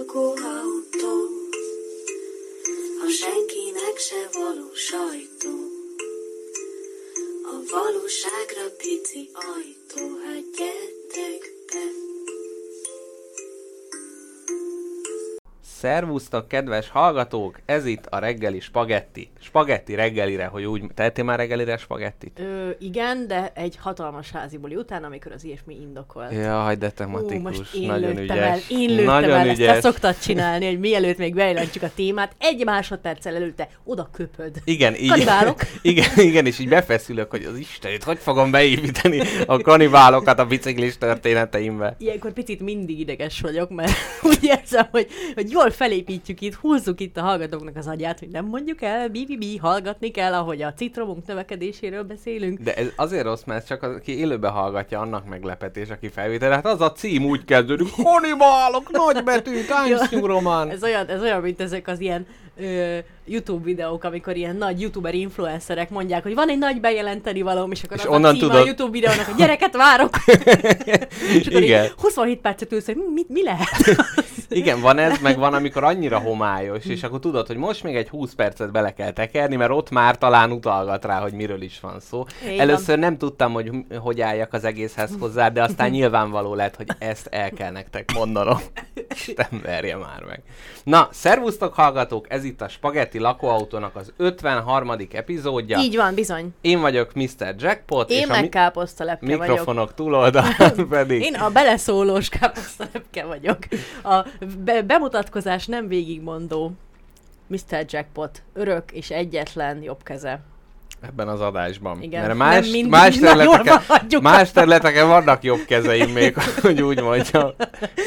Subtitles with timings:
[0.00, 1.14] lakóautó,
[3.04, 5.54] a senkinek se való sajtó.
[7.42, 10.18] A valóságra pici ajtó,
[15.80, 17.60] Szervusztok, kedves hallgatók!
[17.64, 19.30] Ez itt a reggeli spagetti.
[19.40, 20.82] Spagetti reggelire, hogy úgy...
[20.94, 22.38] Tettél már reggelire spagettit?
[22.38, 26.32] Ö, igen, de egy hatalmas házi buli után, amikor az ilyesmi indokolt.
[26.32, 27.58] Jaj, de Ú, tematikus.
[27.58, 28.36] most én Nagyon ügyes.
[28.36, 29.68] el, én lőttem Nagyon el, ügyes.
[29.68, 34.56] ezt szoktad csinálni, hogy mielőtt még bejelentjük a témát, egy másodperccel előtte oda köpöd.
[34.64, 35.60] Igen, így, Kanibálok.
[35.82, 40.98] igen, igen, és így befeszülök, hogy az Istenét, hogy fogom beépíteni a kanibálokat a biciklis
[40.98, 41.96] történeteimbe.
[41.98, 43.92] Ilyenkor picit mindig ideges vagyok, mert
[44.30, 48.44] úgy érzem, hogy, hogy jól felépítjük itt, húzzuk itt a hallgatóknak az agyát, hogy nem
[48.44, 52.58] mondjuk el, bi, bi, bi, hallgatni kell, ahogy a citromunk növekedéséről beszélünk.
[52.58, 56.50] De ez azért rossz, mert csak az, aki élőbe hallgatja, annak meglepetés, aki felvétel.
[56.50, 60.70] Hát az a cím úgy kezdődik, kanibálok, nagybetű, Times New Roman.
[60.70, 65.14] Ez olyan, ez olyan, mint ezek az ilyen ö, YouTube videók, amikor ilyen nagy youtuber
[65.14, 68.90] influencerek mondják, hogy van egy nagy bejelenteni valóm, és akkor És onnan tudod- a YouTube
[68.90, 70.10] videónak, hogy gyereket várok.
[71.38, 71.84] és akkor Igen.
[71.84, 73.68] Így 27 percet ülsz, hogy mi, mi, lehet?
[74.48, 78.08] Igen, van ez, meg van, amikor annyira homályos, és akkor tudod, hogy most még egy
[78.08, 82.00] 20 percet bele kell tekerni, mert ott már talán utalgat rá, hogy miről is van
[82.00, 82.24] szó.
[82.50, 86.88] Így Először nem tudtam, hogy hogy álljak az egészhez hozzá, de aztán nyilvánvaló lett, hogy
[86.98, 88.58] ezt el kell nektek mondanom.
[89.14, 90.42] Isten verje már meg.
[90.84, 94.92] Na, szervusztok hallgatók, ez itt a Spagetti lakóautónak az 53.
[95.12, 95.78] epizódja.
[95.78, 96.54] Így van, bizony.
[96.60, 97.54] Én vagyok Mr.
[97.58, 99.40] Jackpot, Én és meg mi- káposztalepke vagyok.
[99.40, 101.22] mikrofonok túloldalán pedig...
[101.22, 103.58] Én a beleszólós káposztalepke vagyok.
[104.02, 104.26] A
[104.64, 106.72] be- bemutatkozás nem végigmondó
[107.46, 107.84] Mr.
[107.88, 110.40] Jackpot, örök és egyetlen jobb keze.
[111.06, 112.02] Ebben az adásban.
[112.02, 113.80] Igen, Mert nem más, mindig, más, területeken,
[114.22, 117.50] más területeken vannak jobb kezeim még, hogy úgy mondjam.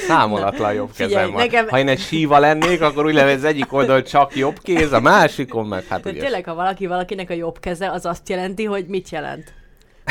[0.07, 1.41] Számolatlan jobb Figyelj, kezem van.
[1.41, 4.91] nekem- Ha én egy síva lennék, akkor úgy lenne, az egyik oldal csak jobb kéz,
[4.91, 8.63] a másikon meg hát De tényleg, ha valaki valakinek a jobb keze, az azt jelenti,
[8.65, 9.53] hogy mit jelent?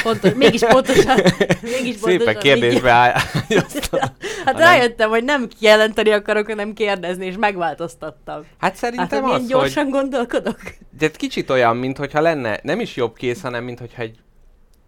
[0.02, 1.16] Pontos, mégis pontosan,
[1.62, 4.00] mégis pontosan Szépen kérdésbe ágyaztam.
[4.44, 8.34] Hát rájöttem, hogy nem jelenteni akarok, hanem kérdezni, és megváltoztattam.
[8.36, 10.58] Hát Hát, szerintem milyen az, gyorsan hogy gondolkodok.
[10.98, 14.16] de kicsit olyan, mintha lenne nem is jobb kéz, hanem mintha egy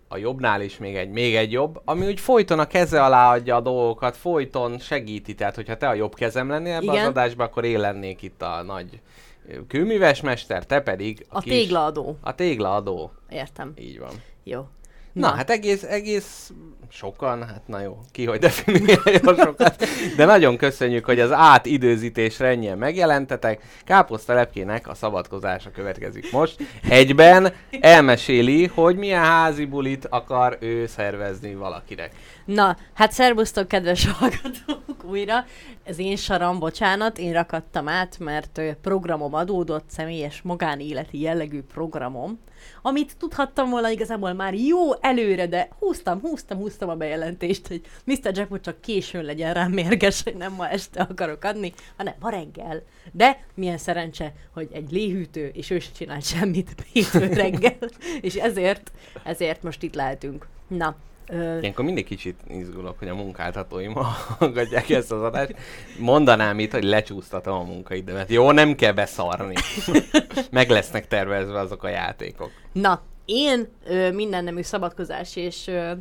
[0.09, 3.56] a jobbnál is még egy, még egy jobb, ami úgy folyton a keze alá adja
[3.56, 5.34] a dolgokat, folyton segíti.
[5.34, 7.06] Tehát, hogyha te a jobb kezem lennél ebben az Igen.
[7.06, 9.00] adásban, akkor én lennék itt a nagy
[9.69, 12.16] kőműves mester, te pedig A kis- téglaadó.
[12.20, 13.12] A téglaadó.
[13.31, 13.72] Értem.
[13.78, 14.12] Így van.
[14.44, 14.66] Jó.
[15.14, 16.52] Na, na, hát egész, egész
[16.91, 19.84] sokan, hát na jó, ki hogy definiálja sokat,
[20.16, 23.62] de nagyon köszönjük, hogy az átidőzítésre ennyien megjelentetek.
[23.84, 26.56] Káposztalepkének a szabadkozása következik most.
[26.88, 32.12] Egyben elmeséli, hogy milyen házi bulit akar ő szervezni valakinek.
[32.44, 35.44] Na, hát szervusztok, kedves hallgatók újra.
[35.84, 42.38] Ez én saram, bocsánat, én rakadtam át, mert programom adódott, személyes magánéleti jellegű programom,
[42.82, 48.30] amit tudhattam volna igazából már jó előre, de húztam, húztam, húztam a bejelentést, hogy Mr.
[48.36, 52.82] Jackpot csak későn legyen rám mérges, hogy nem ma este akarok adni, hanem ma reggel.
[53.12, 57.88] De milyen szerencse, hogy egy léhűtő, és ő se csinált semmit hétfő reggel,
[58.20, 58.92] és ezért,
[59.25, 60.46] ezért most itt lehetünk.
[60.66, 60.97] Na,
[61.28, 63.92] ö, Ilyenkor mindig kicsit izgulok, hogy a munkáltatóim
[64.38, 65.54] hallgatják ezt az adást.
[65.98, 68.30] Mondanám itt, hogy lecsúsztatom a munkaidőmet.
[68.30, 69.54] Jó, nem kell beszarni.
[70.50, 72.50] Meg lesznek tervezve azok a játékok.
[72.72, 75.92] Na, én ö, minden nemű szabadkozás és, ö,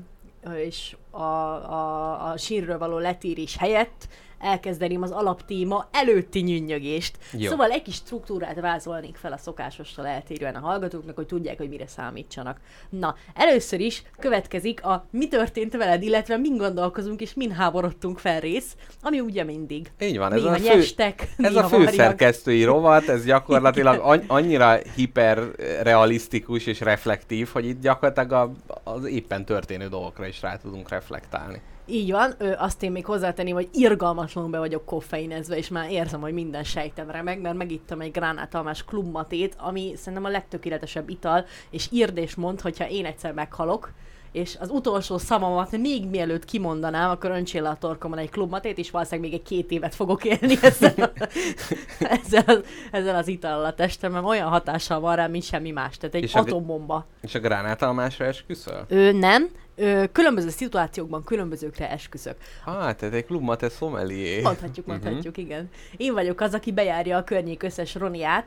[0.56, 4.08] és a, a, a sírről való letírés helyett
[4.44, 7.18] elkezdeném az alaptéma előtti nyűnyögést.
[7.32, 7.50] Jó.
[7.50, 11.88] Szóval egy kis struktúrát vázolnék fel a szokásostól eltérően a hallgatóknak, hogy tudják, hogy mire
[11.88, 12.60] számítsanak.
[12.90, 18.40] Na, először is következik a mi történt veled, illetve min gondolkozunk és min háborodtunk fel
[18.40, 19.92] rész, ami ugye mindig.
[20.00, 24.24] Így van, ez néha a fő, nyestek, Ez néha a főszerkesztői rovat, ez gyakorlatilag an-
[24.28, 28.52] annyira hiperrealisztikus és reflektív, hogy itt gyakorlatilag a,
[28.92, 31.62] az éppen történő dolgokra is rá tudunk reflektálni.
[31.86, 36.22] Így van, ö, azt én még hozzátenném, hogy irgalmatlanul be vagyok koffeinezve, és már érzem,
[36.22, 41.88] hogy minden sejtem remeg, mert megittam egy gránátalmás klubmatét, ami szerintem a legtökéletesebb ital, és
[41.92, 43.92] írd és mond, hogyha én egyszer meghalok,
[44.32, 48.92] és az utolsó szavamat még mielőtt kimondanám, akkor öntsél le a torkomon egy klubmatét, és
[48.92, 51.28] valószínűleg még egy két évet fogok élni ezzel, a-
[52.20, 54.26] ezzel, az, ezzel az itallal a testemem.
[54.26, 55.98] Olyan hatással van rám, mint semmi más.
[55.98, 57.06] Tehát egy És a- atombomba.
[57.22, 58.86] És a gránátalmásra esküszöl?
[58.88, 59.50] Ő nem.
[59.76, 62.36] Ö, különböző szituációkban különbözőkre esküszök.
[62.66, 64.42] Ah, tehát egy klubmat, ez sommelier.
[64.42, 65.46] Mondhatjuk, mondhatjuk, uh-huh.
[65.46, 65.70] igen.
[65.98, 68.46] Én vagyok az, aki bejárja a környék összes roniát,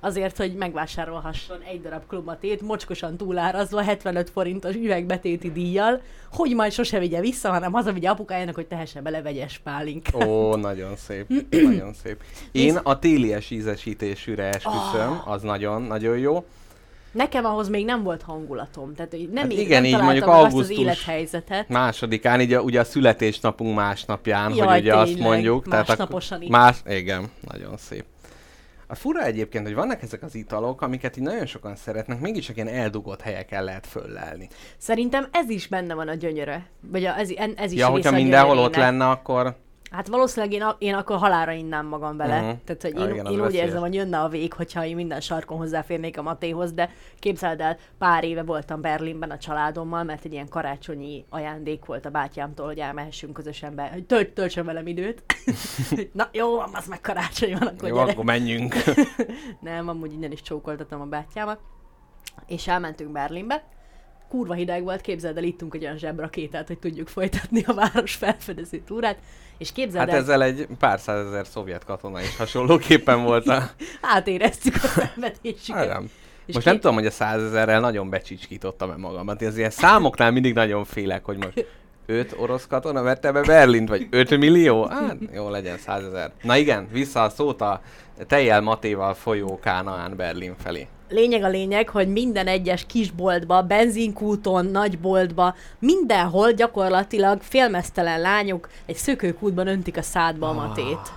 [0.00, 6.02] azért, hogy megvásárolhasson egy darab klubmatét, mocskosan túlárazva 75 forintos üvegbetéti díjjal,
[6.32, 10.24] hogy majd sose vigye vissza, hanem hazavigye apukájának, hogy tehessen bele vegyes pálinkát.
[10.24, 12.22] Ó, nagyon szép, nagyon szép.
[12.52, 15.28] Én a télies ízesítésűre esküszöm, Ah.
[15.28, 16.44] az nagyon, nagyon jó.
[17.16, 20.44] Nekem ahhoz még nem volt hangulatom, tehát nem, Hát igen, nem így mondjuk meg azt
[20.44, 21.68] az augusztus élethelyzetet.
[21.68, 25.66] Másodikán, így a, ugye a születésnapunk másnapján, Jaj, hogy ugye azt tényleg, mondjuk.
[25.66, 26.50] másnaposan így.
[26.50, 28.04] Más, igen, nagyon szép.
[28.86, 32.68] A fura egyébként, hogy vannak ezek az italok, amiket így nagyon sokan szeretnek, mégis ilyen
[32.68, 34.48] eldugott helyeken lehet föllelni.
[34.78, 36.66] Szerintem ez is benne van a gyönyöre.
[36.80, 39.56] Vagy a, ez, ez is Ja, hogyha a mindenhol ott lenne, akkor
[39.96, 42.36] Hát valószínűleg én, a- én akkor halára innám magam vele.
[42.40, 42.44] Mhm.
[42.46, 42.60] Uh-huh.
[42.64, 43.66] Tehát, hogy én, igen, az én úgy veszélyes.
[43.66, 47.76] érzem, hogy jönne a vég, hogyha én minden sarkon hozzáférnék a Matéhoz, de képzeld el,
[47.98, 52.78] pár éve voltam Berlinben a családommal, mert egy ilyen karácsonyi ajándék volt a bátyámtól, hogy
[52.78, 55.22] elmehessünk közösen be, hogy tölt, töltsön velem időt.
[56.12, 58.10] Na jó, az meg karácsony van, akkor jó, gyere.
[58.12, 58.74] akkor menjünk.
[59.60, 61.58] Nem, amúgy innen is csókoltatom a bátyámat.
[62.46, 63.64] És elmentünk Berlinbe.
[64.28, 68.82] Kurva hideg volt, képzeld el, ittunk egy olyan zsebrakétát, hogy tudjuk folytatni a város felfedező
[68.86, 69.18] túrát.
[69.58, 73.70] És képzeld Hát el, ezzel egy pár százezer szovjet katona is hasonlóképpen volt a...
[74.16, 75.88] átéreztük a szenvedésüket.
[75.88, 76.10] Nem.
[76.46, 79.42] És Most kép- nem tudom, hogy a százezerrel nagyon becsicskítottam-e magamat.
[79.42, 81.66] Az ilyen számoknál mindig nagyon félek, hogy most
[82.06, 84.84] 5 orosz katona vette be Berlint, vagy 5 millió?
[84.84, 86.32] Hát jó legyen, százezer.
[86.42, 87.80] Na igen, vissza a szót a
[88.26, 90.86] tejjel Matéval folyó Kánaán Berlin felé.
[91.08, 99.66] Lényeg a lényeg, hogy minden egyes kisboltba, benzinkúton, nagyboltba, mindenhol gyakorlatilag félmeztelen lányok egy szökőkútban
[99.66, 100.56] öntik a szádba a Ah.
[100.56, 101.12] matét.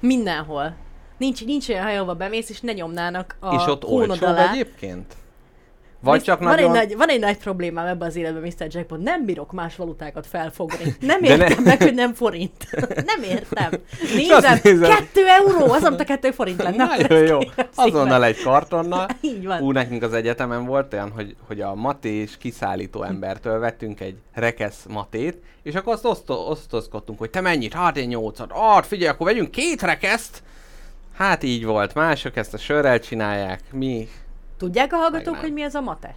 [0.00, 0.74] Mindenhol.
[1.18, 3.84] Nincs, nincs olyan hely, ahova bemész, és ne nyomnának a És ott
[4.38, 4.50] alá.
[4.52, 5.14] egyébként?
[6.04, 6.76] Vagy Visz- csak van nagyon...
[6.76, 8.66] Egy nagy, van egy nagy problémám ebben az életben, Mr.
[8.70, 8.98] Jackpot.
[9.02, 10.96] Nem bírok más valutákat felfogni.
[11.00, 12.66] Nem értem ne- meg, hogy nem forint.
[13.12, 13.70] nem értem.
[14.16, 16.84] Nézem, nézem- kettő euró, az, amit a kettő forint lenne.
[16.84, 17.38] Nagyon jó.
[17.74, 19.06] Azonnal egy kartonnal.
[19.20, 19.60] Így van.
[19.60, 24.84] Ú, nekünk az egyetemen volt olyan, hogy, hogy a matés kiszállító embertől vettünk egy rekesz
[24.88, 27.72] matét, és akkor azt oszto- osztozkodtunk, hogy te mennyit?
[27.74, 28.52] Hát én nyolcat.
[28.52, 30.42] Hát figyelj, akkor vegyünk két rekeszt.
[31.16, 31.94] Hát így volt.
[31.94, 33.60] Mások ezt a sörrel csinálják.
[33.72, 34.08] Mi?
[34.58, 36.14] Tudják a hallgatók, hogy mi ez a mate?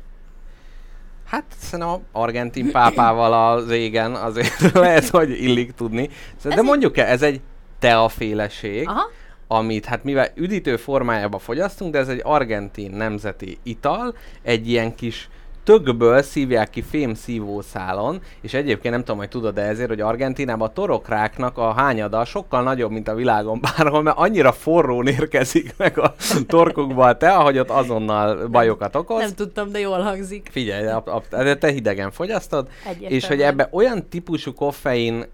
[1.26, 6.10] Hát szerintem a argentin pápával az égen azért lehet, hogy illik tudni.
[6.44, 7.42] De mondjuk ez egy
[7.80, 8.88] teaféleség.
[8.88, 9.10] Aha.
[9.48, 15.30] amit hát mivel üdítő formájába fogyasztunk, de ez egy argentin nemzeti ital, egy ilyen kis
[15.68, 20.68] tökből szívják ki fém szívószálon, és egyébként nem tudom, hogy tudod de ezért, hogy Argentinában
[20.68, 26.00] a torokráknak a hányada sokkal nagyobb, mint a világon bárhol, mert annyira forrón érkezik meg
[26.00, 26.16] a
[26.48, 29.20] torkukba a tea, hogy ott azonnal bajokat okoz.
[29.20, 30.50] Nem tudtam, de jól hangzik.
[30.52, 31.22] Figyelj, a, a,
[31.58, 33.12] te hidegen fogyasztod, Egyértelműen.
[33.12, 35.26] és hogy ebbe olyan típusú koffein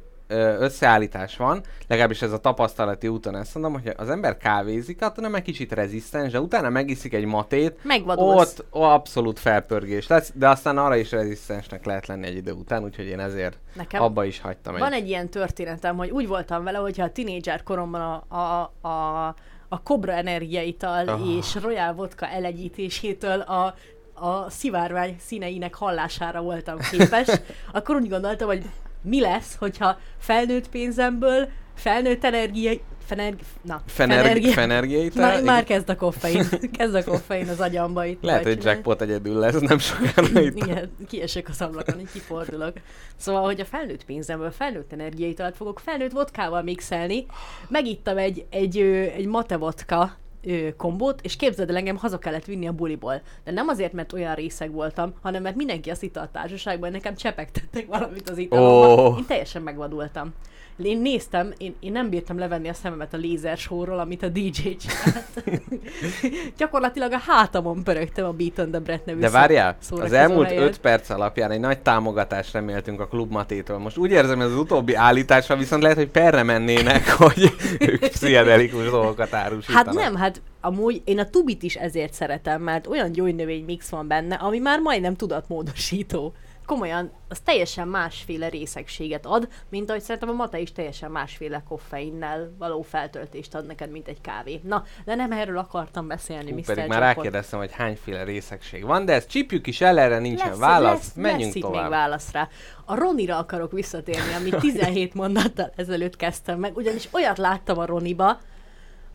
[0.60, 5.36] összeállítás van, legalábbis ez a tapasztalati úton ezt mondom, hogy az ember kávézik, attól nem
[5.36, 8.60] egy kicsit rezisztens, de utána megiszik egy matét, Megvadulsz.
[8.60, 12.84] ott ó, abszolút felpörgés lesz, de aztán arra is rezisztensnek lehet lenni egy idő után,
[12.84, 15.02] úgyhogy én ezért Nekem abba is hagytam Van egy...
[15.02, 19.28] egy ilyen történetem, hogy úgy voltam vele, hogyha a tinédzser koromban a, a, a,
[19.68, 21.38] a Cobra energiaital oh.
[21.38, 23.76] és Royal Vodka elegyítésétől a,
[24.14, 27.28] a szivárvány színeinek hallására voltam képes,
[27.74, 28.66] akkor úgy gondoltam, hogy
[29.04, 32.72] mi lesz, hogyha felnőtt pénzemből felnőtt energia...
[33.06, 35.16] Fener, na, Fenergi, fenergiait.
[35.16, 36.46] Már, már kezd a koffein.
[36.78, 38.24] Kezd a koffein az agyamba itt.
[38.24, 40.56] Lehet, hogy jackpot egyedül lesz, nem sokára itt.
[40.56, 42.74] Igen, kiesek az ablakon, így kifordulok.
[43.16, 47.26] Szóval, hogy a felnőtt pénzemből felnőtt energiaitalt fogok felnőtt vodkával mixelni,
[47.68, 48.78] megittam egy, egy,
[49.16, 53.22] egy mate vodka ö, kombót, és képzeld el, engem haza kellett vinni a buliból.
[53.44, 57.16] De nem azért, mert olyan részeg voltam, hanem mert mindenki azt itta a társaságban, nekem
[57.16, 59.14] csepegtettek valamit az italomban.
[59.14, 59.18] Ó.
[59.18, 60.34] Én teljesen megvadultam.
[60.78, 65.44] Én néztem, én, én nem bírtam levenni a szememet a lézersóról, amit a DJ csinált.
[66.58, 70.64] Gyakorlatilag a hátamon pörögtem a Beat on the Brett nevű De várjál, az elmúlt helyen.
[70.64, 73.78] 5 perc alapján egy nagy támogatást reméltünk a Klub Matétől.
[73.78, 78.90] Most úgy érzem, hogy az utóbbi állításra viszont lehet, hogy perre mennének, hogy ők pszichedelikus
[78.90, 79.86] dolgokat árusítanak.
[79.86, 84.08] Hát nem, hát amúgy én a tubit is ezért szeretem, mert olyan gyógynövény mix van
[84.08, 86.34] benne, ami már majdnem tudatmódosító.
[86.66, 92.54] Komolyan, az teljesen másféle részegséget ad, mint ahogy szerintem a mata is teljesen másféle koffeinnel
[92.58, 94.62] való feltöltést ad neked, mint egy kávé.
[94.64, 96.66] Na, de nem erről akartam beszélni, Hú, Mr.
[96.66, 100.58] pedig már rákérdeztem, hogy hányféle részegség van, de ezt csípjük is el, erre nincsen Lesz,
[100.60, 101.82] válasz, lesz, menjünk lesz tovább.
[101.82, 102.48] még válasz rá.
[102.86, 108.38] A Ronira akarok visszatérni, amit 17 mondattal ezelőtt kezdtem meg, ugyanis olyat láttam a Roniba,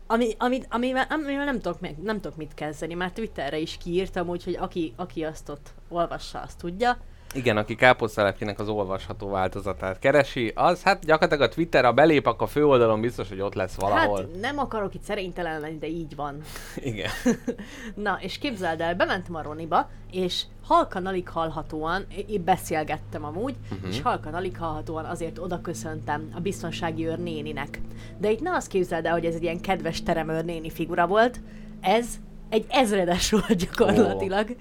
[0.07, 4.29] ami, amit, amivel, amivel nem, tudok meg, nem tudok mit kezdeni, már Twitterre is kiírtam,
[4.29, 6.97] úgyhogy aki, aki azt ott olvassa, azt tudja.
[7.33, 12.49] Igen, aki káposztalepkének az olvasható változatát keresi, az hát gyakorlatilag a Twitterre belép, akkor a
[12.49, 14.17] főoldalon biztos, hogy ott lesz valahol.
[14.17, 16.41] Hát nem akarok itt szerénytelen lenni, de így van.
[16.75, 17.09] Igen.
[17.95, 23.89] Na, és képzeld el, bementem a Roniba, és halkan alig hallhatóan, én beszélgettem amúgy, uh-huh.
[23.89, 27.81] és halkan alig hallhatóan azért oda köszöntem a biztonsági őr néninek.
[28.17, 31.39] De itt ne azt képzeld el, hogy ez egy ilyen kedves teremőr néni figura volt,
[31.81, 32.07] ez
[32.49, 34.49] egy ezredes volt gyakorlatilag.
[34.49, 34.55] Oh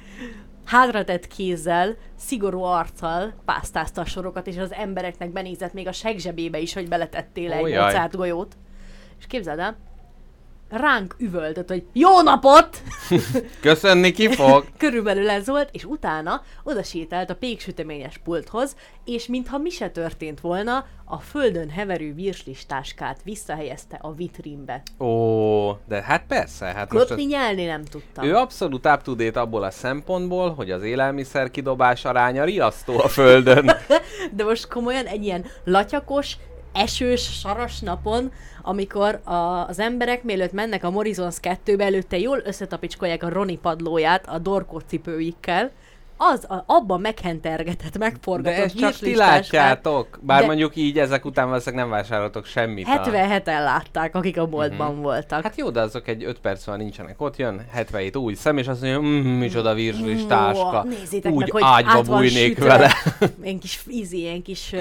[0.68, 6.72] hátratett kézzel, szigorú arccal pásztázta a sorokat, és az embereknek benézett még a segzsebébe is,
[6.72, 8.56] hogy beletettél egy Mozart golyót.
[9.18, 9.76] És képzeld el,
[10.68, 12.82] ránk üvöltött, hogy jó napot!
[13.60, 14.64] Köszönni ki fog!
[14.78, 20.40] Körülbelül ez volt, és utána oda sétált a péksüteményes pulthoz, és mintha mi se történt
[20.40, 24.82] volna, a földön heverő virslistáskát visszahelyezte a vitrínbe.
[24.98, 26.66] Ó, de hát persze.
[26.66, 28.24] Hát most nyelni nem tudtam.
[28.24, 33.08] Ő abszolút up to date abból a szempontból, hogy az élelmiszer kidobás aránya riasztó a
[33.08, 33.70] földön.
[34.36, 36.36] de most komolyan egy ilyen latyakos,
[36.72, 38.32] esős, saras napon,
[38.62, 44.28] amikor a, az emberek mielőtt mennek a Morizons 2-be, előtte jól összetapicskolják a Roni padlóját
[44.28, 45.70] a dorkó cipőikkel,
[46.18, 50.18] az a, abban meghentergetett, megforgatott De ezt csak ti látjátok.
[50.22, 52.86] Bár de mondjuk így ezek után valószínűleg nem vásároltok semmit.
[52.90, 55.02] 77-en látták, akik a boltban uh-huh.
[55.02, 55.42] voltak.
[55.42, 58.68] Hát jó, de azok egy 5 perc van nincsenek ott, jön 77 új szem, és
[58.68, 60.84] azt mondja, mmm, micsoda virslis táska.
[60.88, 62.92] Nézzétek úgy meg, hogy ágyba bújnék vele.
[63.42, 64.74] ilyen kis ízi, ilyen kis,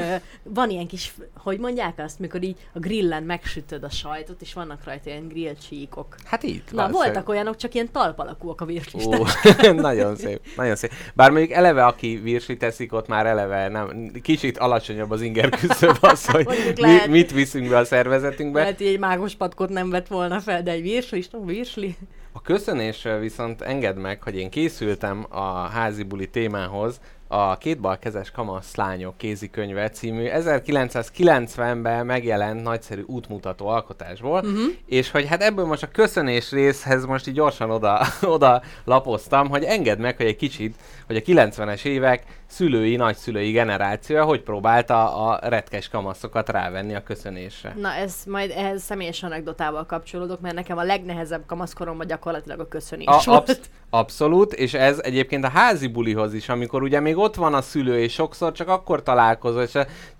[0.44, 4.84] van ilyen kis, hogy mondják azt, mikor így a grillen megsütöd a sajtot, és vannak
[4.84, 6.16] rajta ilyen grill csíkok.
[6.26, 6.72] Hát itt.
[6.72, 9.04] Na, voltak olyanok, csak ilyen talpalakúak a virslis
[9.76, 10.92] Nagyon szép, nagyon szép.
[11.14, 15.50] Bár bár mondjuk eleve, aki virsli teszik, ott már eleve nem, kicsit alacsonyabb az inger
[15.50, 16.48] küszöb az, hogy
[16.82, 18.60] mi, mit viszünk be a szervezetünkbe.
[18.60, 21.96] Lehet, hogy egy mágos patkot nem vett volna fel, de egy virsli is, virsli.
[22.32, 28.32] A köszönés viszont engedd meg, hogy én készültem a házi buli témához, a Két balkezes
[28.32, 34.74] kamasz lányok kézikönyve című 1990-ben megjelent nagyszerű útmutató alkotásból, uh-huh.
[34.86, 39.64] és hogy hát ebből most a köszönés részhez most így gyorsan oda, oda lapoztam, hogy
[39.64, 40.76] engedd meg, hogy egy kicsit,
[41.08, 47.74] hogy a 90-es évek szülői, nagyszülői generációja hogy próbálta a retkes kamaszokat rávenni a köszönésre.
[47.80, 53.08] Na ez majd ehhez személyes anekdotával kapcsolódok, mert nekem a legnehezebb kamaszkoromban gyakorlatilag a köszönés
[53.08, 53.50] a, volt.
[53.50, 57.62] Absz- abszolút, és ez egyébként a házi bulihoz is, amikor ugye még ott van a
[57.62, 59.72] szülő, és sokszor csak akkor találkozol, és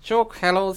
[0.04, 0.72] csak hello.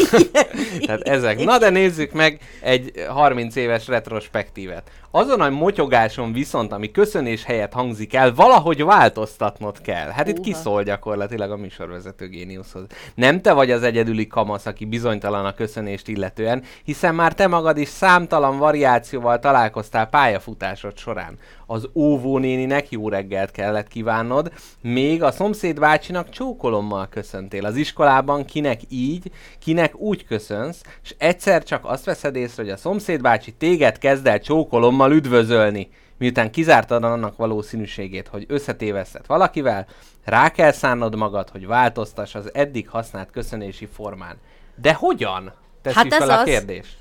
[0.86, 1.44] Tehát ezek.
[1.44, 4.90] Na de nézzük meg egy 30 éves retrospektívet.
[5.10, 10.08] Azon a motyogáson viszont, ami köszönés helyett hangzik el, valahogy változtatnod kell.
[10.08, 12.86] Hát itt kiszól gyakorlatilag a műsorvezető géniuszhoz.
[13.14, 17.76] Nem te vagy az egyedüli kamasz, aki bizonytalan a köszönést illetően, hiszen már te magad
[17.76, 21.38] is számtalan variációval találkoztál pályafutásod során.
[21.70, 27.64] Az óvónéninek jó reggelt kellett kívánnod, még a szomszéd bácsinak csókolommal köszöntél.
[27.64, 32.76] Az iskolában kinek így, kinek úgy köszönsz, és egyszer csak azt veszed észre, hogy a
[32.76, 39.86] szomszéd bácsi téged kezd el csókolommal üdvözölni, miután kizártad annak valószínűségét, hogy összetéveszted valakivel,
[40.24, 44.36] rá kell szánnod magad, hogy változtass az eddig használt köszönési formán.
[44.76, 45.52] De hogyan?
[45.82, 46.96] Teszi hát ez fel a kérdést.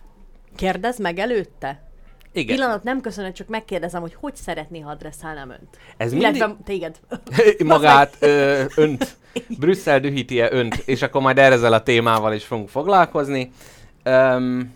[0.55, 1.86] Kérdezz meg előtte.
[2.31, 2.55] Igen.
[2.55, 5.77] Pillanat, nem köszönöm, csak megkérdezem, hogy hogy szeretné, ha adresszálnám önt.
[5.97, 6.35] Ez mindig...
[6.35, 6.99] Illetve téged.
[7.65, 9.17] Magát, ö, önt.
[9.59, 13.51] Brüsszel dühíti-e önt, és akkor majd ezzel a témával is fogunk foglalkozni.
[14.05, 14.75] Um,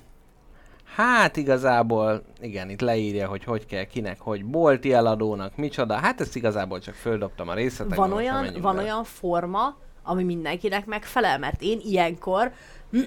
[0.95, 5.93] Hát igazából, igen, itt leírja, hogy hogy kell kinek, hogy bolti eladónak, micsoda.
[5.93, 7.95] Hát ezt igazából csak földobtam a részletekbe.
[7.95, 12.51] Van olyan, van olyan forma, ami mindenkinek megfelel, mert én ilyenkor...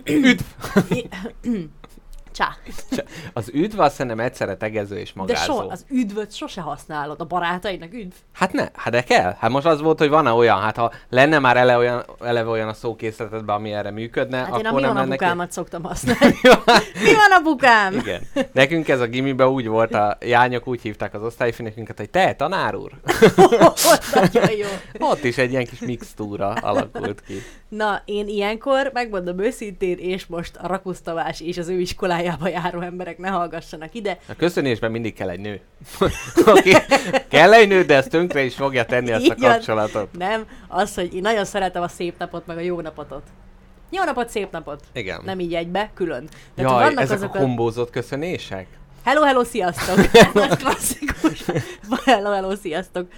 [0.04, 0.42] Üdv!
[2.34, 2.56] Csá.
[3.32, 5.56] Az üdv azt szerintem egyszerre tegező és magázó.
[5.56, 8.14] De so, az üdvöt sose használod, a barátaidnak üdv.
[8.32, 9.36] Hát ne, hát de kell.
[9.38, 12.68] Hát most az volt, hogy van-e olyan, hát ha lenne már ele olyan, eleve olyan
[12.68, 16.38] a szókészletedben, ami erre működne, hát akkor én a nem mi van apukámat szoktam használni.
[17.02, 17.92] mi van apukám?
[17.94, 18.22] Igen.
[18.52, 22.74] Nekünk ez a gimiben úgy volt, a jányok úgy hívták az osztályfőnökünket, hogy te, tanár
[22.74, 22.90] úr?
[24.98, 27.42] Ott is egy ilyen kis mixtúra alakult ki.
[27.76, 33.18] Na, én ilyenkor, megmondom őszintén, és most a rakusztavás és az ő iskolájába járó emberek
[33.18, 34.18] ne hallgassanak ide.
[34.28, 35.60] A köszönésben mindig kell egy nő.
[36.46, 36.72] okay.
[37.28, 40.08] Kell egy nő, de ezt tönkre is fogja tenni ezt a kapcsolatot.
[40.18, 43.22] Nem, az, hogy én nagyon szeretem a szép napot, meg a jó napotot.
[43.90, 44.80] Jó napot, szép napot!
[44.92, 45.20] Igen.
[45.24, 46.28] Nem így egybe, külön.
[46.54, 48.66] Tehát Jaj, vannak ezek azok a kombózott köszönések?
[49.04, 49.98] Hello, hello, sziasztok!
[50.50, 51.44] Ez klasszikus.
[52.04, 53.08] hello, hello, sziasztok!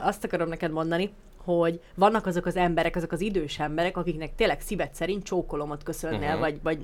[0.00, 1.12] Azt akarom neked mondani,
[1.44, 6.28] hogy vannak azok az emberek, azok az idős emberek, akiknek tényleg szíved szerint csókolomot köszönnél,
[6.28, 6.40] uh-huh.
[6.40, 6.78] vagy, vagy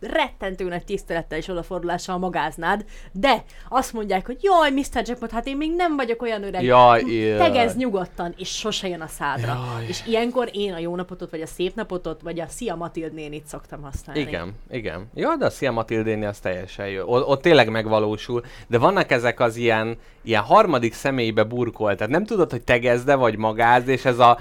[0.00, 5.02] rettentő nagy tisztelettel és odafordulással magáznád, de azt mondják, hogy jaj, Mr.
[5.06, 7.72] Jackpot, hát én még nem vagyok olyan öreg, Jaj, M- jaj.
[7.76, 9.52] nyugodtan, és sose jön a szádra.
[9.74, 9.86] Jaj.
[9.86, 13.46] És ilyenkor én a jó napotot, vagy a szép napotot, vagy a Szia Matild nénit
[13.46, 14.20] szoktam használni.
[14.20, 15.10] Igen, igen.
[15.14, 17.06] Ja, de a Szia Matildéni az teljesen jó.
[17.06, 22.24] O- ott tényleg megvalósul, de vannak ezek az ilyen, ilyen harmadik személybe burkolt, tehát nem
[22.24, 24.38] tudod, hogy tegezde vagy magázd, és ez a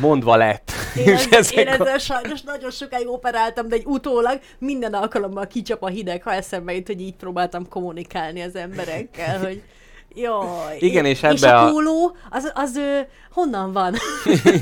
[0.00, 0.70] mondva lett.
[0.96, 4.94] Én, És ez, én ezek a- ezzel sajnos nagyon sokáig operáltam, de egy utólag minden
[4.94, 9.62] alkalommal kicsap a hideg, ha eszembe jut, hogy így próbáltam kommunikálni az emberekkel, hogy
[10.14, 10.76] jaj.
[10.78, 13.94] Igen, és és ebbe a a- póló, az, az ő, honnan van?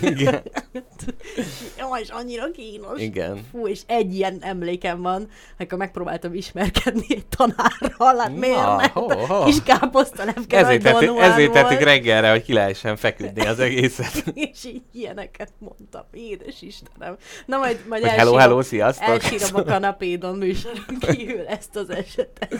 [0.02, 0.43] Igen.
[1.78, 3.00] Jaj, és annyira kínos.
[3.00, 3.40] Igen.
[3.50, 5.28] Fú, és egy ilyen emlékem van,
[5.59, 8.88] amikor megpróbáltam ismerkedni egy tanárral, hát miért Na, ne?
[8.88, 9.45] ho, ho.
[9.45, 13.59] Kis káposztalepke Ezért, nagy tettük, Don Juan ezért tettük reggelre, hogy ki lehessen feküdni az
[13.61, 14.25] egészet.
[14.35, 17.17] És így ilyeneket mondtam, édes Istenem.
[17.47, 19.09] Na majd, majd Hogy elsírom, hello, hello, sziasztok.
[19.09, 22.55] elsírom a kanapédon műsoron kívül ezt az esetet.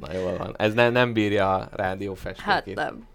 [0.00, 0.54] Na jól van.
[0.58, 2.74] Ez ne, nem bírja a rádió Hát festőkét.
[2.74, 3.06] nem.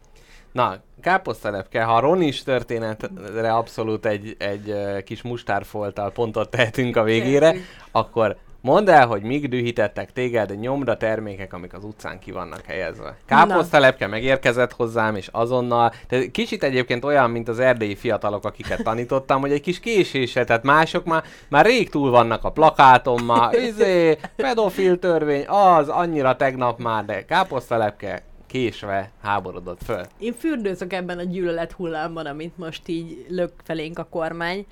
[0.52, 7.56] Na, káposztalepke, ha a Ronis történetre abszolút egy, egy kis mustárfolttal pontot tehetünk a végére,
[7.92, 13.16] akkor mondd el, hogy mik dühítettek téged nyomra termékek, amik az utcán ki vannak helyezve.
[13.26, 19.42] Káposztalepke megérkezett hozzám, és azonnal, tehát kicsit egyébként olyan, mint az erdélyi fiatalok, akiket tanítottam,
[19.42, 24.18] hogy egy kis késése, tehát mások már, már rég túl vannak a plakáton, már izé,
[24.36, 30.06] pedofil törvény, az, annyira tegnap már, de káposztalepke késve háborodott föl.
[30.20, 34.66] Én fürdőzök ebben a gyűlölet hullámban, amit most így lök felénk a kormány,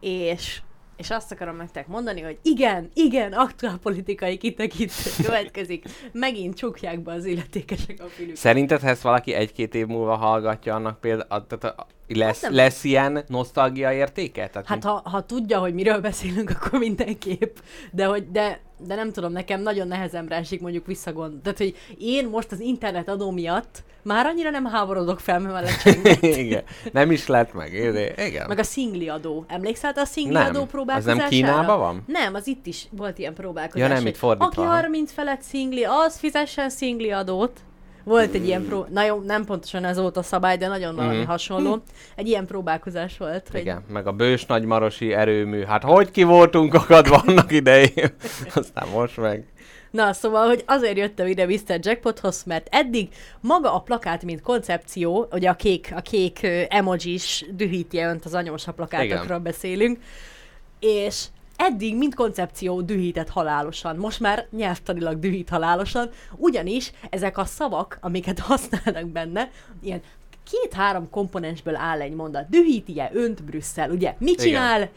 [0.00, 0.60] és,
[0.96, 5.84] és azt akarom nektek mondani, hogy igen, igen, aktuálpolitikai kitekintő következik.
[6.12, 8.36] Megint csukják be az illetékesek a fülüket.
[8.36, 13.24] Szerinted, ha ezt valaki egy-két év múlva hallgatja, annak például, tehát lesz, nem- lesz ilyen
[13.28, 14.48] nosztalgia értéke?
[14.48, 17.56] Tehát Hát ha, ha tudja, hogy miről beszélünk, akkor mindenképp.
[17.92, 21.42] De, hogy, de, de nem tudom, nekem nagyon nehezemre esik mondjuk visszagond.
[21.42, 25.84] Tehát, hogy én most az internet adó miatt már annyira nem háborodok fel, mert
[26.20, 27.72] igen, nem is lett meg.
[28.16, 28.46] Igen.
[28.48, 29.44] Meg a szingli adó.
[29.48, 30.46] Emlékszel te a szingli Nem.
[30.46, 31.20] adó Az próbálkozására?
[31.20, 32.04] nem Kínában van?
[32.06, 33.88] Nem, az itt is volt ilyen próbálkozás.
[33.88, 34.70] Ja, nem, itt fordítva, Aki aha.
[34.74, 37.60] 30 felett szingli, az fizessen szingli adót.
[38.06, 38.86] Volt egy ilyen pró...
[38.90, 41.26] Na jó, nem pontosan ez volt a szabály, de nagyon valami Mhm.
[41.26, 41.82] hasonló.
[42.16, 45.62] Egy ilyen próbálkozás volt, hogy Igen, meg a bős nagymarosi erőmű.
[45.62, 48.14] Hát hogy ki voltunk akadva annak idején?
[48.54, 49.44] Aztán most meg.
[49.90, 51.78] Na, szóval, hogy azért jöttem ide Mr.
[51.80, 53.08] Jackpothoz, mert eddig
[53.40, 58.34] maga a plakát, mint koncepció, ugye a kék, a kék ö, emojis dühíti önt az
[58.34, 59.98] anyósa plakátokról beszélünk,
[60.80, 61.24] és
[61.56, 68.38] eddig mind koncepció dühített halálosan, most már nyelvtanilag dühít halálosan, ugyanis ezek a szavak, amiket
[68.48, 69.50] használnak benne,
[69.82, 70.00] ilyen
[70.50, 72.48] két-három komponensből áll egy mondat.
[72.48, 74.14] Dühíti-e önt Brüsszel, ugye?
[74.18, 74.46] Mit Igen.
[74.46, 74.90] csinál,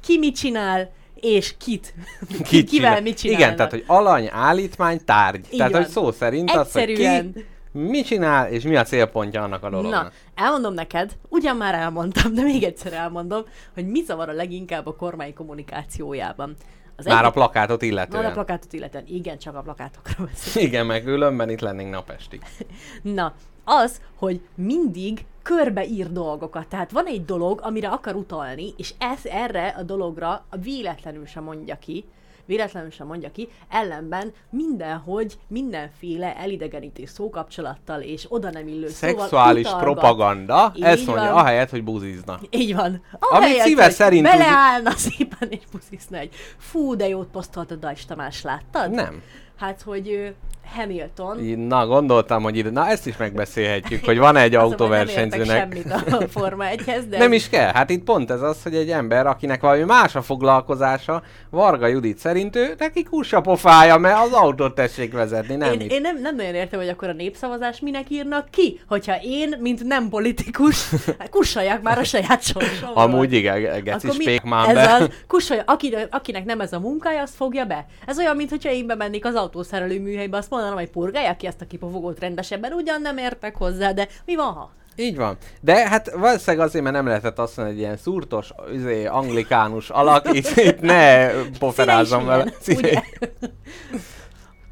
[0.00, 1.94] ki mit csinál, és kit.
[2.28, 3.00] Kit Kivel csinál?
[3.00, 3.44] mit csinálnak.
[3.44, 5.46] Igen, tehát hogy alany, állítmány, tárgy.
[5.50, 5.82] Így tehát, van.
[5.82, 7.32] hogy szó szerint az, hogy Egyszerűen.
[7.32, 7.44] ki
[7.86, 10.02] mit csinál, és mi a célpontja annak a dolognak.
[10.02, 13.42] Na, elmondom neked, ugyan már elmondtam, de még egyszer elmondom,
[13.74, 16.54] hogy mi zavar a leginkább a kormány kommunikációjában.
[16.96, 18.24] Az Már a egyik- plakátot Már illetően.
[18.24, 20.62] a plakátot illetően, igen, csak a plakátokra beszél.
[20.68, 22.42] Igen, meg különben itt lennénk napestig.
[23.02, 26.66] Na, az, hogy mindig körbeír dolgokat.
[26.68, 31.78] Tehát van egy dolog, amire akar utalni, és ez erre a dologra véletlenül sem mondja
[31.78, 32.04] ki,
[32.48, 39.82] véletlenül sem mondja ki, ellenben mindenhogy mindenféle elidegenítő szókapcsolattal és oda nem illő Szexuális szóval
[39.82, 41.32] propaganda, Így ezt mondja, van.
[41.42, 42.40] ahelyett, hogy buzizna.
[42.50, 43.02] Így van.
[43.10, 46.34] Amit Ahelyett, szíve hogy szerint úgy- Beleállna szépen és buszizna egy.
[46.58, 48.90] Fú, de jót posztolt a Dajs Tamás, láttad?
[48.90, 49.22] Nem.
[49.56, 50.34] Hát, hogy
[50.74, 51.38] Hamilton.
[51.68, 55.46] Na, gondoltam, hogy ide, na ezt is megbeszélhetjük, hogy van egy Az Nem autóversenyzőnek.
[55.46, 57.18] értek semmit a Forma 1-hez, de...
[57.18, 60.22] Nem is kell, hát itt pont ez az, hogy egy ember, akinek valami más a
[60.22, 65.80] foglalkozása, Varga Judit szerint ő, neki kussa pofája, mert az autót tessék vezetni, nem én,
[65.80, 65.92] itt.
[65.92, 69.84] én nem, nem nagyon értem, hogy akkor a népszavazás minek írnak ki, hogyha én, mint
[69.84, 70.88] nem politikus,
[71.30, 72.96] kussaljak már a saját sorsomról.
[73.04, 74.94] Amúgy igen, geci Akkor mi- spék már be.
[74.94, 77.86] az, kussolja, aki, akinek nem ez a munkája, azt fogja be.
[78.06, 81.66] Ez olyan, mintha én bemennék az autószerelő műhelybe, azt mondanám, hogy purgálják ki ezt a
[81.66, 84.70] kipufogót rendesebben, ugyan nem értek hozzá, de mi van, ha?
[84.96, 85.36] Így van.
[85.60, 90.32] De hát valószínűleg azért, mert nem lehetett azt mondani, hogy ilyen szurtos, izé, anglikánus alak,
[90.36, 92.52] itt, itt ne poferázzam vele.
[92.66, 93.02] ugye?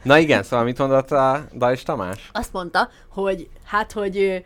[0.02, 2.30] Na igen, szóval mit mondott a Dajs Tamás?
[2.32, 4.36] Azt mondta, hogy hát, hogy ö,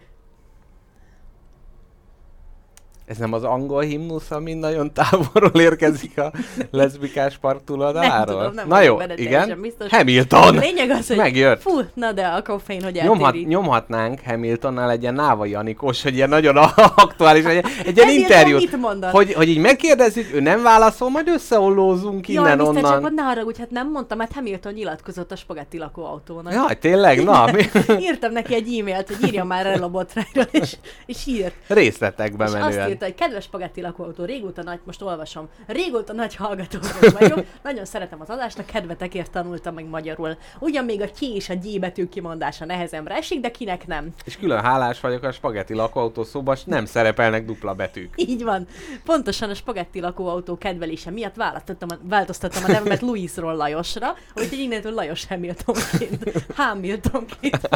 [3.11, 6.33] Ez nem az angol himnusz, ami nagyon távolról érkezik a
[6.71, 8.37] leszbikás part Nem túloldaláról?
[8.37, 9.61] tudom, nem Na jó, benne igen.
[9.61, 9.91] biztos.
[9.91, 10.57] Hamilton!
[10.57, 11.61] A lényeg az, hogy Megjött.
[11.61, 16.29] fú, na de a koffein, hogy Nyomhat, nyomhatnánk Hamiltonnal egy ilyen Náva Janikos, hogy ilyen
[16.29, 16.57] nagyon
[17.07, 18.79] aktuális, egy, egy ilyen interjút,
[19.11, 22.83] hogy, hogy így megkérdezzük, ő nem válaszol, majd összeollózunk Jaj, innen onnan.
[22.83, 26.53] Jackpot, ne haragudj, hát nem mondtam, mert Hamilton nyilatkozott a spagetti lakóautónak.
[26.53, 27.25] Jaj, tényleg?
[27.25, 27.63] Na, mi?
[28.01, 31.55] Írtam neki egy e-mailt, hogy írja már el a botrányról, és, és írt.
[31.67, 32.99] Részletekbe menően.
[33.01, 36.79] Írta, hogy kedves spagetti lakóautó, régóta nagy, most olvasom, régóta nagy hallgató
[37.19, 40.37] vagyok, nagyon szeretem az adást, a kedvetekért tanultam meg magyarul.
[40.59, 44.09] Ugyan még a ki és a G betű kimondása nehezemre esik, de kinek nem.
[44.25, 48.13] És külön hálás vagyok a spagetti lakóautó szóban, nem szerepelnek dupla betűk.
[48.17, 48.67] Így van.
[49.05, 54.93] Pontosan a spagetti lakóautó kedvelése miatt változtattam a, változtattam a nevemet Louisról Lajosra, úgyhogy innentől
[54.93, 57.69] Lajos Hamiltonként, Hamiltonként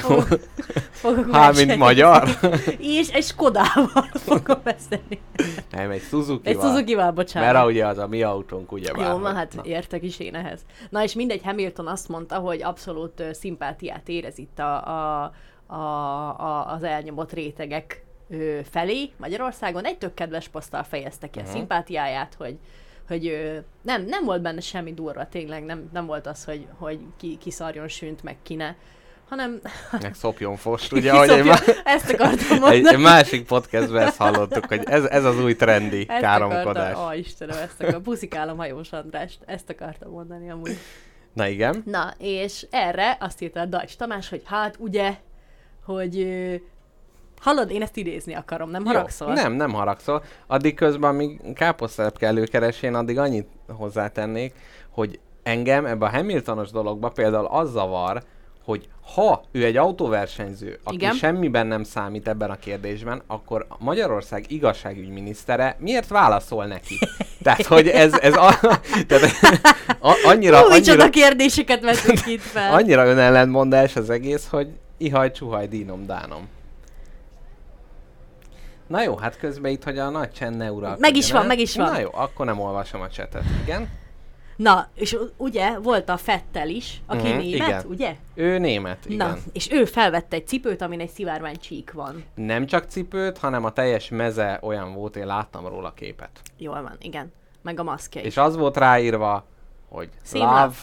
[0.00, 0.28] fogok,
[1.02, 1.76] fogok Há, mint versenyezni.
[1.76, 2.38] magyar?
[2.78, 5.20] És egy Skodával fogom beszélni.
[5.70, 7.52] Nem, egy suzuki Egy Suzuki-val, bocsánat.
[7.52, 9.62] Mert ugye az a mi autónk, ugye Jó, na hát na.
[9.64, 10.60] értek is én ehhez.
[10.90, 15.32] Na és mindegy, Hamilton azt mondta, hogy abszolút ö, szimpátiát érez itt a, a,
[15.66, 15.74] a,
[16.40, 18.04] a, az elnyomott rétegek
[18.70, 19.84] felé Magyarországon.
[19.84, 21.50] Egy tök kedves poszttal fejezte ki a Mhm.
[21.50, 22.58] szimpátiáját, hogy
[23.08, 26.98] hogy ö, nem, nem volt benne semmi durva, tényleg nem, nem volt az, hogy, hogy
[27.16, 28.74] ki, ki szarjon sünt, meg ki ne,
[29.30, 29.60] hanem
[30.00, 32.88] Meg szopjon fost, ugye, ahogy egy, Szopja, má- ezt akartam mondani.
[32.88, 36.92] egy másik podcastben ezt hallottuk, hogy ez, ez az új trendi Ezt káromkodás.
[36.92, 38.02] akartam, ó Istenem, ezt akartam.
[38.02, 40.76] Puszikálom hajós Andrást, ezt akartam mondani amúgy.
[41.32, 41.82] Na igen.
[41.86, 45.14] Na, és erre azt írta a Dajcs Tamás, hogy hát ugye,
[45.84, 46.26] hogy
[47.40, 49.28] hallod, én ezt idézni akarom, nem haragszol?
[49.28, 50.22] Jó, nem, nem haragszol.
[50.46, 54.54] Addig közben, amíg káposztelepke előkeres, én addig annyit hozzátennék,
[54.90, 58.22] hogy engem ebbe a Hamiltonos dologba például az zavar,
[58.70, 61.14] hogy ha ő egy autóversenyző, aki Igen.
[61.14, 66.98] semmiben nem számít ebben a kérdésben, akkor Magyarország igazságügyminisztere miért válaszol neki?
[67.42, 68.58] Tehát, hogy ez, ez a,
[69.06, 69.30] tehát,
[70.00, 72.72] a, annyira, Hú, annyira, kérdéseket vettünk itt fel.
[72.72, 76.48] annyira önellentmondás az egész, hogy ihaj, csuhaj, dínom, dánom.
[78.86, 81.46] Na jó, hát közben itt, hogy a nagy csend ne uralkodjon Meg is van, el.
[81.46, 81.90] meg is van.
[81.90, 83.42] Na jó, akkor nem olvasom a csetet.
[83.62, 83.88] Igen?
[84.62, 87.84] Na, és ugye volt a Fettel is, aki Mhm, német, igen.
[87.88, 88.14] ugye?
[88.34, 89.28] Ő német, igen.
[89.28, 92.24] Na, és ő felvette egy cipőt, amin egy szivárvány csík van.
[92.34, 96.30] Nem csak cipőt, hanem a teljes meze olyan volt, én láttam róla képet.
[96.58, 97.32] Jól van, igen.
[97.62, 98.26] Meg a maszkja is.
[98.26, 99.44] És az volt ráírva,
[99.88, 100.60] hogy Same love.
[100.62, 100.74] love.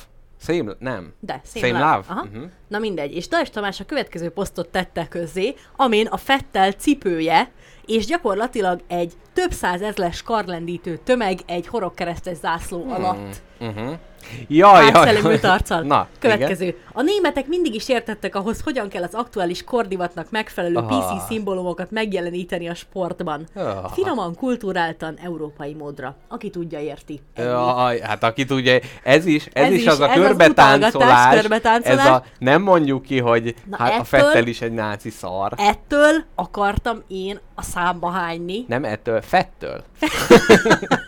[0.42, 1.14] Same, nem.
[1.20, 2.04] De, Same, love.
[2.08, 2.24] Aha.
[2.24, 2.44] Mhm.
[2.68, 7.52] Na mindegy, és Dajs Tamás a következő posztot tette közzé, amin a Fettel cipője,
[7.88, 13.42] és gyakorlatilag egy több százezles karlendítő tömeg egy horogkeresztes zászló alatt.
[13.60, 13.94] Uh-huh.
[14.48, 15.82] Jaj, jaj, arccal.
[15.82, 16.64] Na, Következő.
[16.66, 16.76] Igen.
[16.94, 20.86] A németek mindig is értettek ahhoz, hogyan kell az aktuális kordivatnak megfelelő Ah.
[20.88, 23.48] PC szimbólumokat megjeleníteni a sportban.
[23.56, 23.92] Ah.
[23.92, 26.16] Finoman, kulturáltan, európai módra.
[26.28, 27.22] Aki tudja, érti.
[27.34, 27.48] Ennyi.
[27.48, 32.06] Jaj, hát aki tudja, ez is, ez, Ez is, is, az a körbetáncolás, körbetáncolás.
[32.06, 35.54] ez a, nem mondjuk ki, hogy Na hát a ettől- Fettel is egy náci szar.
[35.58, 38.66] Ettől akartam én a számba hányni.
[38.68, 39.84] Nem ettől, Fettől.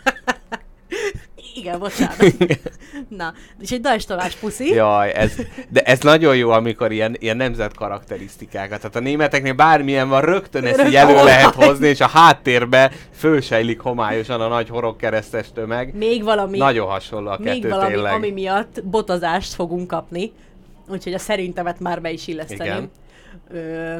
[1.60, 2.16] Igen, bocsánat.
[3.08, 4.68] Na, és egy Dajs Tamás puszi.
[4.74, 5.32] Jaj, ez,
[5.68, 8.80] de ez nagyon jó, amikor ilyen, ilyen nemzet karakterisztikákat.
[8.80, 11.24] Tehát a németeknél bármilyen van, rögtön ezt így Rögtön elő homály.
[11.24, 15.94] lehet hozni, és a háttérbe fölsejlik homályosan a nagy horogkeresztes tömeg.
[15.94, 18.12] Még valami, Nagyon hasonló a még kettő valami tényleg.
[18.12, 20.32] ami miatt botozást fogunk kapni.
[20.88, 22.90] Úgyhogy a szerintemet már be is illeszteném.
[23.50, 23.96] Ö,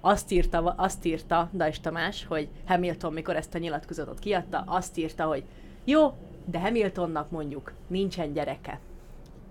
[0.00, 5.24] azt írta, azt írta Dajs Tamás, hogy Hamilton, mikor ezt a nyilatkozatot kiadta, azt írta,
[5.24, 5.42] hogy
[5.84, 6.14] jó,
[6.50, 8.80] de Hamiltonnak mondjuk nincsen gyereke.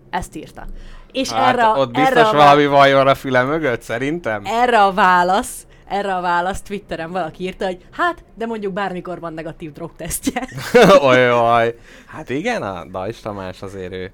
[0.09, 0.65] Ezt írta.
[1.11, 4.41] És Hát erre, ott biztos erre, a, valami vaj van a füle mögött, szerintem.
[4.45, 9.33] erre a válasz, erre a válasz Twitteren valaki írta, hogy hát, de mondjuk bármikor van
[9.33, 10.47] negatív drogtesztje.
[11.07, 11.75] Olyaj.
[12.05, 14.11] Hát igen, a Dajs Tamás azért ő.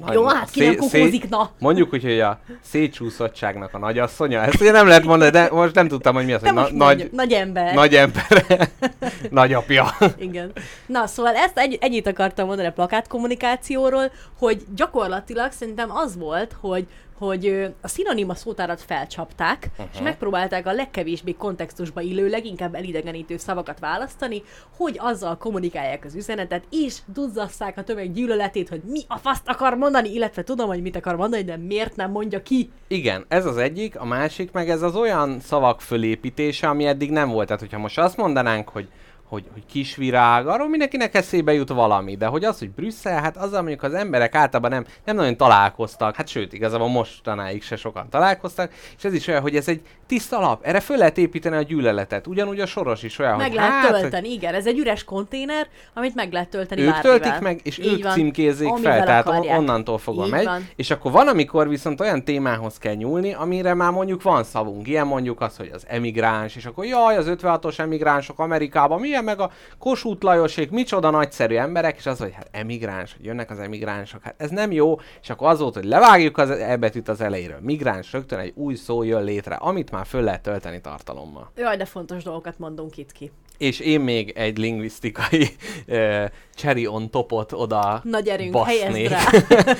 [0.00, 1.50] A Jó, hát ki kokózik, na.
[1.58, 4.40] Mondjuk úgy, hogy a szétcsúszottságnak a nagyasszonya.
[4.40, 6.76] Ezt ugye nem lehet mondani, de most nem tudtam, hogy mi az, hogy na, nagy,
[6.76, 7.74] nagy, nagy ember.
[7.74, 8.68] nagy ember,
[9.30, 9.96] nagyapja.
[10.18, 10.52] Igen.
[10.86, 16.86] Na, szóval ezt egy, ennyit akartam mondani a plakátkommunikációról, hogy gyakorlatilag szerintem az volt, hogy
[17.24, 19.86] hogy a szinonima szótárat felcsapták, uh-huh.
[19.92, 24.42] és megpróbálták a legkevésbé kontextusba illő, leginkább elidegenítő szavakat választani,
[24.76, 29.76] hogy azzal kommunikálják az üzenetet, és duzzasszák a tömeg gyűlöletét, hogy mi a faszt akar
[29.76, 32.70] mondani, illetve tudom, hogy mit akar mondani, de miért nem mondja ki.
[32.88, 37.28] Igen, ez az egyik, a másik meg ez az olyan szavak fölépítése, ami eddig nem
[37.28, 37.46] volt.
[37.46, 38.88] Tehát, hogyha most azt mondanánk, hogy
[39.34, 43.60] hogy, hogy kisvirág, arról mindenkinek eszébe jut valami, de hogy az, hogy Brüsszel, hát azzal
[43.60, 48.72] mondjuk az emberek általában nem, nem nagyon találkoztak, hát sőt, igazából mostanáig se sokan találkoztak,
[48.96, 52.26] és ez is olyan, hogy ez egy tiszta lap, erre föl lehet építeni a gyűlöletet,
[52.26, 54.54] ugyanúgy a soros is olyan, Meg hogy lehet hát, tölteni, igen.
[54.54, 57.18] Ez egy üres konténer, amit meg lehet tölteni ők bármivel.
[57.18, 58.12] töltik meg, és Így ők van.
[58.12, 59.58] címkézzék fel, tehát akarják.
[59.58, 60.44] onnantól fogva Így megy.
[60.44, 60.68] van.
[60.76, 64.88] És akkor van, amikor viszont olyan témához kell nyúlni, amire már mondjuk van szavunk.
[64.88, 69.40] Ilyen mondjuk az, hogy az emigráns, és akkor jaj, az 56-os emigránsok Amerikában, milyen meg
[69.40, 74.22] a Kossuth Lajosék, micsoda nagyszerű emberek, és az, hogy hát emigráns, hogy jönnek az emigránsok,
[74.22, 77.58] hát ez nem jó, és akkor az volt, hogy levágjuk az e betűt az elejéről.
[77.60, 81.50] Migráns, rögtön egy új szó jön létre, amit már föl lehet tölteni tartalommal.
[81.56, 83.30] Jaj, de fontos dolgokat mondunk itt ki.
[83.58, 85.48] És én még egy lingvisztikai
[85.88, 89.08] uh, cherry on topot oda Nagy erőnk, basznék.
[89.08, 89.20] rá.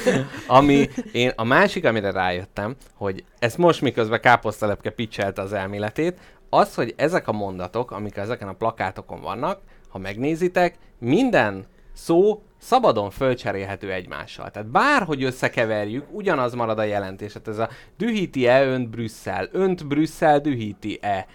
[0.58, 6.18] ami, én a másik, amire rájöttem, hogy ezt most miközben káposztalepke pitchelte az elméletét,
[6.54, 13.10] az, hogy ezek a mondatok, amik ezeken a plakátokon vannak, ha megnézitek, minden szó szabadon
[13.10, 14.50] fölcserélhető egymással.
[14.50, 17.32] Tehát bárhogy összekeverjük, ugyanaz marad a jelentés.
[17.32, 21.26] Tehát ez a dühíti-e önt Brüsszel, önt Brüsszel dühíti-e,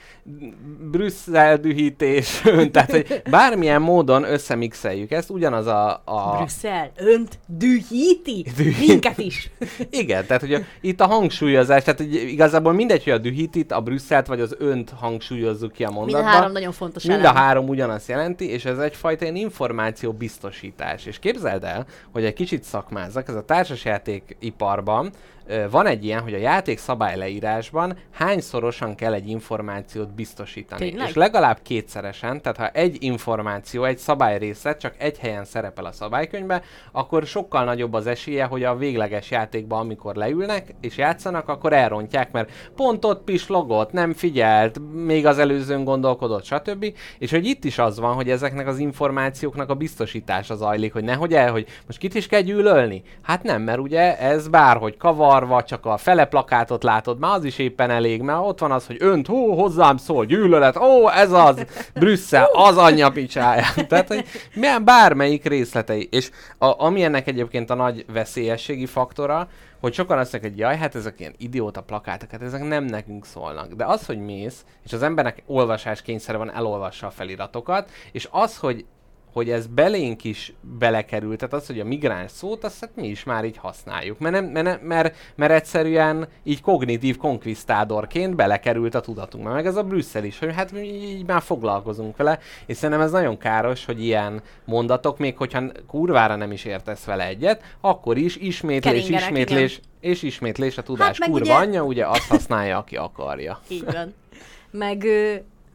[0.91, 8.45] Brüsszel dühítés önt, tehát hogy bármilyen módon összemixeljük ezt, ugyanaz a, a, Brüsszel önt dühíti?
[8.57, 8.87] Dühít.
[8.87, 9.49] Minket is.
[9.89, 13.81] igen, tehát hogy a, itt a hangsúlyozás, tehát hogy igazából mindegy, hogy a dühítit, a
[13.81, 16.31] Brüsszelt vagy az önt hangsúlyozzuk ki a Mind a mondatban.
[16.31, 17.35] három nagyon fontos Mind a elem.
[17.35, 21.05] három ugyanazt jelenti, és ez egyfajta ilyen információ biztosítás.
[21.05, 25.38] És képzeld el, hogy egy kicsit szakmázzak, ez a társasjátékiparban ö,
[25.71, 30.89] van egy ilyen, hogy a játék szabályleírásban hányszorosan kell egy információt biztosítani.
[30.89, 31.07] Tényleg?
[31.07, 36.61] És legalább kétszeresen, tehát ha egy információ, egy szabályrészlet csak egy helyen szerepel a szabálykönyvben,
[36.91, 42.31] akkor sokkal nagyobb az esélye, hogy a végleges játékban, amikor leülnek és játszanak, akkor elrontják,
[42.31, 46.93] mert pont ott pislogott, nem figyelt, még az előzőn gondolkodott, stb.
[47.17, 51.33] És hogy itt is az van, hogy ezeknek az információknak a biztosítása zajlik, hogy nehogy
[51.33, 53.03] el, hogy most kit is kell gyűlölni?
[53.21, 54.97] Hát nem, mert ugye ez bárhogy
[55.39, 58.85] kavarva, csak a fele plakátot látod, már az is éppen elég, mert ott van az,
[58.87, 63.87] hogy önt, hó, hozzám szól, gyűlölet, ó, ez az, Brüsszel, az anyja picsáját.
[63.89, 66.07] Tehát, hogy milyen bármelyik részletei.
[66.11, 69.47] És a, ami ennek egyébként a nagy veszélyességi faktora,
[69.79, 73.25] hogy sokan azt mondják, hogy jaj, hát ezek ilyen idióta plakátok, hát ezek nem nekünk
[73.25, 73.73] szólnak.
[73.73, 78.57] De az, hogy mész, és az embernek olvasás kényszere van, elolvassa a feliratokat, és az,
[78.57, 78.85] hogy
[79.33, 83.23] hogy ez belénk is belekerült, tehát az, hogy a migráns szót, azt hát mi is
[83.23, 89.53] már így használjuk, mert, nem, mert, mert, mert egyszerűen így kognitív konkvisztádorként belekerült a tudatunkba,
[89.53, 93.11] meg ez a Brüsszel is, hogy hát mi így már foglalkozunk vele, és szerintem ez
[93.11, 98.35] nagyon káros, hogy ilyen mondatok, még hogyha kurvára nem is értesz vele egyet, akkor is
[98.35, 102.95] ismétlés, Keringenek, ismétlés, és ismétlés a tudás Hát kurva ugye- anyja, ugye azt használja, aki
[102.95, 103.59] akarja.
[103.67, 104.13] Így van.
[104.71, 105.05] Meg,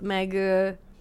[0.01, 0.37] meg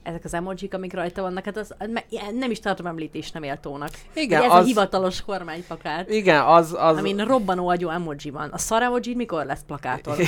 [0.03, 1.73] ezek az emojik, amik rajta vannak, hát az,
[2.09, 3.89] ilyen nem is tartom említés nem éltónak.
[4.13, 6.09] Igen, Hogy ez az- a hivatalos kormányplakát.
[6.09, 6.75] Igen, az...
[6.79, 6.97] az...
[6.97, 8.49] Amin robbanó agyú emoji van.
[8.51, 10.15] A szar emoji mikor lesz plakáton?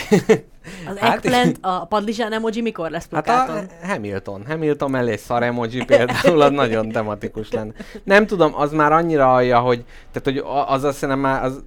[0.88, 3.66] Az Hát- eggplant, a padlizsán emoji mikor lesz Hát plakáton?
[3.82, 4.46] a Hamilton.
[4.48, 7.74] Hamilton mellé egy szar emoji például, az nagyon tematikus lenne.
[8.04, 11.64] Nem tudom, az már annyira alja, hogy, tehát, hogy az azt hiszem már az,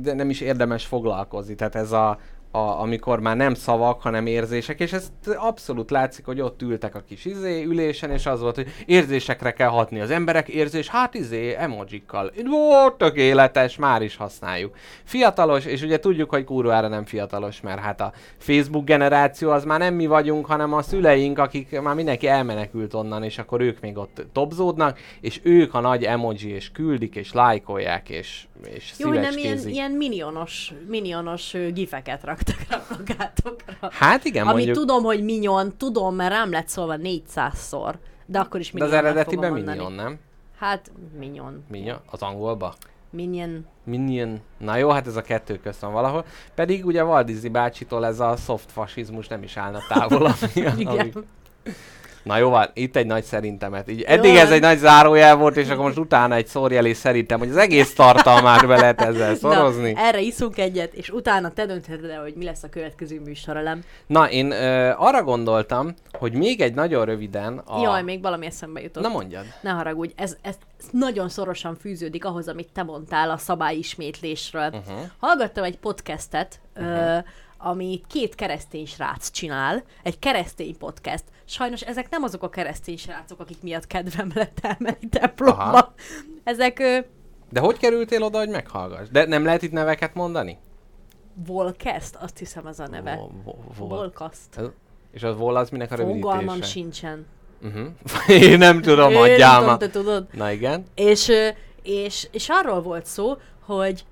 [0.00, 1.54] de nem is érdemes foglalkozni.
[1.54, 2.18] Tehát ez a,
[2.50, 7.02] a, amikor már nem szavak, hanem érzések, és ez abszolút látszik, hogy ott ültek a
[7.08, 10.00] kis izé ülésen, és az volt, hogy érzésekre kell hatni.
[10.00, 12.32] Az emberek érzés, hát izé, emojikkal.
[12.52, 14.76] Ó, tökéletes, már is használjuk.
[15.04, 19.78] Fiatalos, és ugye tudjuk, hogy kurvára nem fiatalos, mert hát a Facebook generáció az már
[19.78, 23.96] nem mi vagyunk, hanem a szüleink, akik már mindenki elmenekült onnan, és akkor ők még
[23.96, 29.20] ott topzódnak, és ők a nagy emoji, és küldik, és lájkolják, és, és Jó, hogy
[29.20, 33.88] nem ilyen, ilyen minionos, minionos gifeket raktak a plakátokra.
[33.90, 37.94] Hát igen, Amit mondjuk, tudom, hogy minion, tudom, mert rám lett szólva 400-szor.
[38.26, 39.52] De akkor is de az eredetiben.
[39.52, 40.18] Minion, nem?
[40.58, 41.64] Hát, minion.
[41.68, 41.98] Minion?
[42.10, 42.74] Az angolba?
[43.10, 43.66] Minion.
[43.84, 44.40] Minion.
[44.58, 46.24] Na jó, hát ez a kettő közt van valahol.
[46.54, 50.26] Pedig ugye Walt Disney bácsitól ez a soft fasizmus nem is állna távol.
[50.26, 51.12] Ami, ami...
[52.26, 53.90] Na jó, van, itt egy nagy szerintemet.
[53.90, 54.38] Így eddig Jó.
[54.38, 57.56] ez egy nagy zárójel volt, és akkor most utána egy szórjel, és szerintem, hogy az
[57.56, 59.92] egész tartalmát be lehet ezzel szorozni.
[59.92, 63.82] Na, erre iszunk egyet, és utána te döntheted el, hogy mi lesz a következő műsorelem.
[64.06, 67.80] Na, én ö, arra gondoltam, hogy még egy nagyon röviden a...
[67.80, 69.02] Jaj, még valami eszembe jutott.
[69.02, 69.44] Na mondjad.
[69.60, 70.54] Ne haragudj, ez, ez
[70.90, 74.66] nagyon szorosan fűződik ahhoz, amit te mondtál a szabályismétlésről.
[74.66, 75.00] Uh-huh.
[75.18, 76.92] Hallgattam egy podcastet, uh-huh.
[76.92, 77.18] ö,
[77.58, 81.24] ami két keresztény srác csinál, egy keresztény podcast.
[81.44, 85.62] Sajnos ezek nem azok a keresztény srácok, akik miatt kedvem lett elmenni templomba.
[85.62, 85.94] Aha.
[86.44, 86.76] Ezek
[87.50, 89.08] De hogy kerültél oda, hogy meghallgass?
[89.12, 90.58] De nem lehet itt neveket mondani?
[91.46, 93.14] Volcast, azt hiszem az a neve.
[93.14, 94.56] Vo- vo- vo- Volcast.
[94.56, 94.66] Ez-
[95.12, 96.70] És az vol az minek a Fogalmam rövidítése?
[96.70, 97.26] sincsen.
[97.62, 97.88] Uh-huh.
[98.42, 99.76] Én nem tudom, Én adjál nem tudom, ma.
[99.76, 100.26] te tudod.
[100.32, 100.84] Na igen.
[100.94, 101.32] És,
[101.82, 104.04] és, és arról volt szó, hogy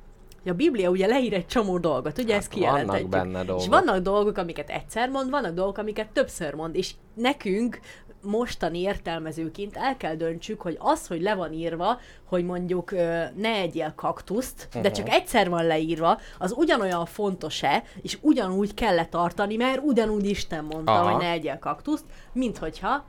[0.50, 3.10] a Biblia ugye leír egy csomó dolgot, ugye Hát ezt kijelenthetjük.
[3.10, 3.62] vannak benne dolgok.
[3.64, 7.80] És vannak dolgok, amiket egyszer mond, vannak dolgok, amiket többször mond, és nekünk
[8.22, 12.90] mostani értelmezőként el kell döntsük, hogy az, hogy le van írva, hogy mondjuk
[13.36, 15.20] ne egyél kaktuszt, de csak Uh-huh.
[15.20, 21.10] egyszer van leírva, az ugyanolyan fontos-e, és ugyanúgy kell tartani, mert ugyanúgy Isten mondta, Aha.
[21.10, 23.04] hogy ne egyél kaktuszt, mint hogyha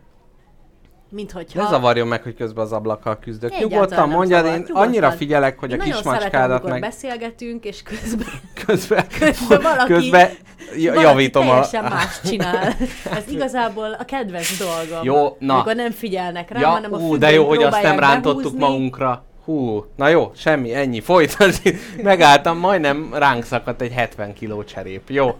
[1.09, 1.61] mint hogyha...
[1.63, 3.51] Ne zavarjon meg, hogy közben az ablakkal küzdök.
[3.51, 4.87] Egyáltalán Nyugodtan mondjad, zavar, én nyugodtan.
[4.87, 8.27] annyira figyelek, hogy Én a kismacskádat meg beszélgetünk, és közben,
[8.65, 10.29] közben, közben valaki, közben
[10.77, 11.53] j- valaki javítom a...
[11.71, 12.73] más csinál.
[13.17, 15.03] Ez igazából a kedvenc dolgom.
[15.03, 15.53] Jó, na.
[15.53, 18.59] Amikor nem figyelnek rá, Ja, hanem a ú, de jó, hogy azt nem rántottuk behúzni.
[18.59, 19.23] magunkra.
[19.45, 21.61] Hú, na jó, semmi, ennyi, folytasd.
[22.03, 25.09] Megálltam, majdnem ránk szakadt egy 70 kiló cserép.
[25.09, 25.35] Jó.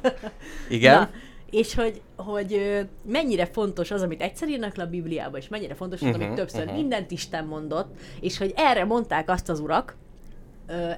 [0.69, 0.99] Igen?
[0.99, 1.09] Na,
[1.55, 6.01] és hogy, hogy mennyire fontos az, amit egyszer írnak le a Bibliába, és mennyire fontos
[6.01, 6.75] az, amit Mhm, többször mhm.
[6.75, 9.95] mindent Isten mondott, és hogy erre mondták azt az urak,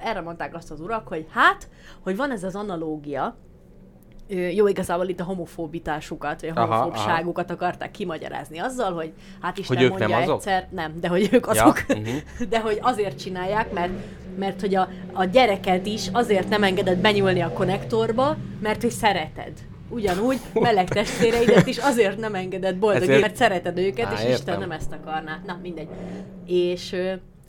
[0.02, 1.68] erre mondták azt az urak, hogy hát,
[2.00, 3.36] hogy van ez az analógia,
[4.54, 9.76] jó, igazából itt a homofóbitásukat, vagy a Aha, homofóbságukat akarták kimagyarázni azzal, hogy hát Isten
[9.76, 10.34] Hogy ők nem mondja azok?
[10.34, 12.08] egyszer, nem, de hogy ők Ja, azok, mhm.
[12.52, 13.92] de hogy azért csinálják, mert,
[14.38, 19.52] mert hogy a, a gyereket is azért nem engedett benyúlni a konnektorba, mert hogy szereted.
[19.88, 24.32] Ugyanúgy meleg testvéreidet is azért nem engedett boldogulni, Ezért- mert szereted őket, Á, és értem.
[24.34, 25.40] Isten nem ezt akarná.
[25.46, 25.88] Na, mindegy.
[26.46, 26.96] És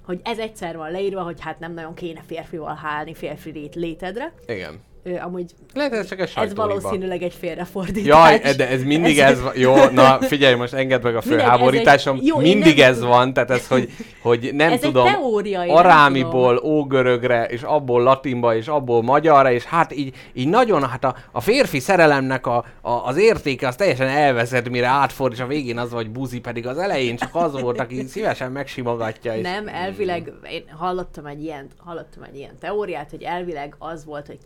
[0.03, 4.33] hogy ez egyszer van leírva, hogy hát nem nagyon kéne férfival hálni férfi lét- létedre.
[4.47, 4.79] Igen.
[5.03, 8.39] Ö, amúgy Lehet, ez csak egy ez valószínűleg egy félrefordítás.
[8.41, 9.51] Jaj, de ez mindig ez, van.
[9.55, 12.15] Jó, na figyelj, most engedd meg a ez főháborításom.
[12.17, 13.09] egy- jó, mindig ez tudom.
[13.09, 13.89] van, tehát ez, hogy,
[14.21, 19.95] hogy nem Ez tudom, teória, arámiból ógörögre, és abból latinba, és abból magyarra, és hát
[19.95, 24.69] így, így nagyon, hát a, a férfi szerelemnek a, a, az értéke az teljesen elveszett,
[24.69, 28.05] mire átfordul, és a végén az vagy buzi, pedig az elején csak az volt, aki
[28.07, 29.35] szívesen megsimogatja.
[29.35, 29.41] És...
[29.41, 34.37] Nem, elvileg, én hallottam egy, ilyen, hallottam egy ilyen teóriát, hogy elvileg az volt, hogy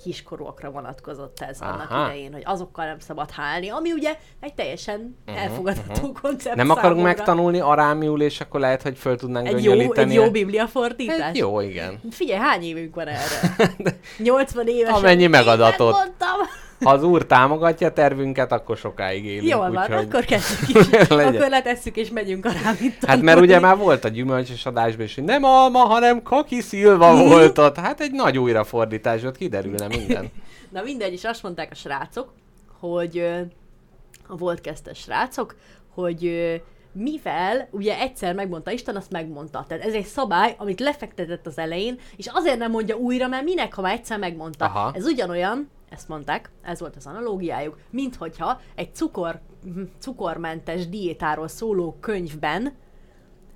[0.44, 2.06] kiskorúakra vonatkozott ez annak Aha.
[2.06, 7.16] idején, hogy azokkal nem szabad hálni, ami ugye egy teljesen elfogadható koncept Nem akarunk számomra.
[7.16, 11.30] megtanulni arámiul, és akkor lehet, hogy föl tudnánk egy jó, egy jó biblia fordítás?
[11.30, 12.00] Egy jó, igen.
[12.12, 13.56] Figyelj, hány évünk van erre?
[14.18, 14.94] 80 éves.
[14.94, 15.94] Amennyi megadatott.
[15.94, 16.38] Mondtam.
[16.84, 19.48] Ha az úr támogatja a tervünket, akkor sokáig élünk.
[19.50, 21.10] Jól van, úgyhogy- akkor kezdjük is.
[21.10, 25.16] Akkor letesszük és megyünk a rámit Hát mert ugye már volt a gyümölcsös adásban is,
[25.16, 27.28] hogy nem alma, hanem kaki szilva Mhm.
[27.28, 27.78] volt ott.
[27.78, 30.32] Hát egy nagy újrafordítás, ott kiderülne minden.
[30.74, 32.34] Na mindegy, és azt mondták a srácok,
[32.80, 33.18] hogy
[34.28, 35.56] a volt kezdtes srácok,
[35.94, 36.32] hogy
[36.92, 39.66] mivel ugye egyszer megmondta Isten, azt megmondta.
[39.68, 43.74] Tehát ez egy szabály, amit lefektetett az elején, és azért nem mondja újra, mert minek,
[43.74, 44.66] ha már egyszer megmondta.
[44.66, 44.92] Aha.
[44.96, 49.40] Ez ugyanolyan, ezt mondták, ez volt az analógiájuk, mint hogyha egy cukor,
[50.00, 52.74] cukormentes diétáról szóló könyvben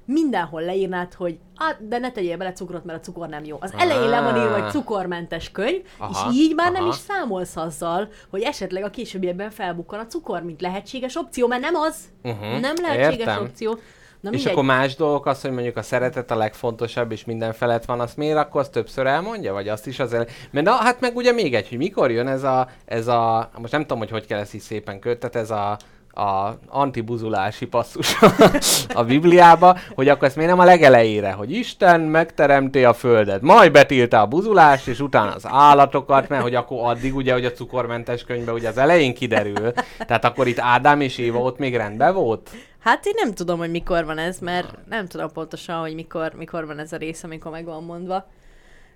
[0.06, 3.58] mindenhol leírnád, hogy hát, de ne tegyél bele cukrot, mert a cukor nem jó.
[3.60, 6.92] Az elején le van írva, hogy cukormentes könyv, Aha, és így már nem aha.
[6.92, 11.76] is számolsz azzal, hogy esetleg a későbbiekben felbukkan a cukor, mint lehetséges opció, mert nem
[11.76, 11.96] az.
[12.24, 13.44] Uh-huh, Nem lehetséges értem.
[13.44, 13.78] opció.
[14.20, 17.86] Na és akkor más dolgok az, hogy mondjuk a szeretet a legfontosabb, és minden felett
[17.86, 19.54] van, azt miért akkor azt többször elmondja?
[19.54, 20.32] Vagy azt is azért...
[20.52, 23.72] Mert na, hát meg ugye még egy, hogy mikor jön ez a, ez a most
[23.72, 25.78] nem tudom, hogy hogy kell ezt így szépen köttet, ez a
[26.18, 28.18] a antibuzulási passzus
[28.94, 33.72] a Bibliába, hogy akkor ezt miért nem a legelejére, hogy Isten megteremti a földet, majd
[33.72, 38.24] betilta a buzulást, és utána az állatokat, mert hogy akkor addig ugye, hogy a cukormentes
[38.24, 42.50] könyvben ugye az elején kiderül, tehát akkor itt Ádám és Éva ott még rendben volt?
[42.80, 46.66] Hát én nem tudom, hogy mikor van ez, mert nem tudom pontosan, hogy mikor, mikor
[46.66, 48.28] van ez a rész, amikor meg van mondva.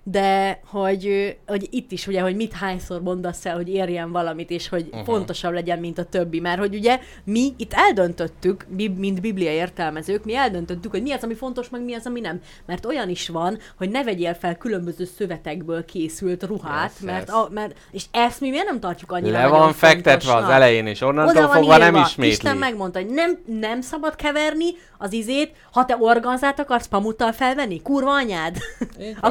[0.04, 4.68] De hogy, hogy itt is ugye, hogy mit hányszor mondasz el, hogy érjen valamit, és
[4.68, 5.04] hogy uh-huh.
[5.04, 6.40] fontosabb legyen, mint a többi.
[6.40, 11.22] Mert hogy ugye mi itt eldöntöttük, bib- mint biblia értelmezők, mi eldöntöttük, hogy mi az,
[11.22, 12.40] ami fontos, meg mi az, ami nem.
[12.66, 17.36] Mert olyan is van, hogy ne vegyél fel különböző szövetekből készült ruhát, Yes, mert, yes.
[17.36, 21.00] A, mert, és ezt mi miért nem tartjuk annyira Le van fektetve az elején, és
[21.00, 22.32] onnantól Oda fogva nem ismétli.
[22.32, 24.66] Isten megmondta, hogy nem, nem szabad keverni
[24.98, 28.56] az izét, ha te organzát akarsz pamuttal felvenni, kurva anyád,
[29.00, 29.30] Így van.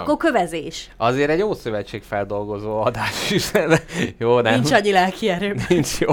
[0.62, 0.90] Kövezés.
[0.98, 3.52] Azért egy jó szövetség feldolgozó adás is.
[4.18, 4.54] jó, nem?
[4.54, 5.58] Nincs annyi lelki erőm.
[5.70, 6.12] Nincs jó.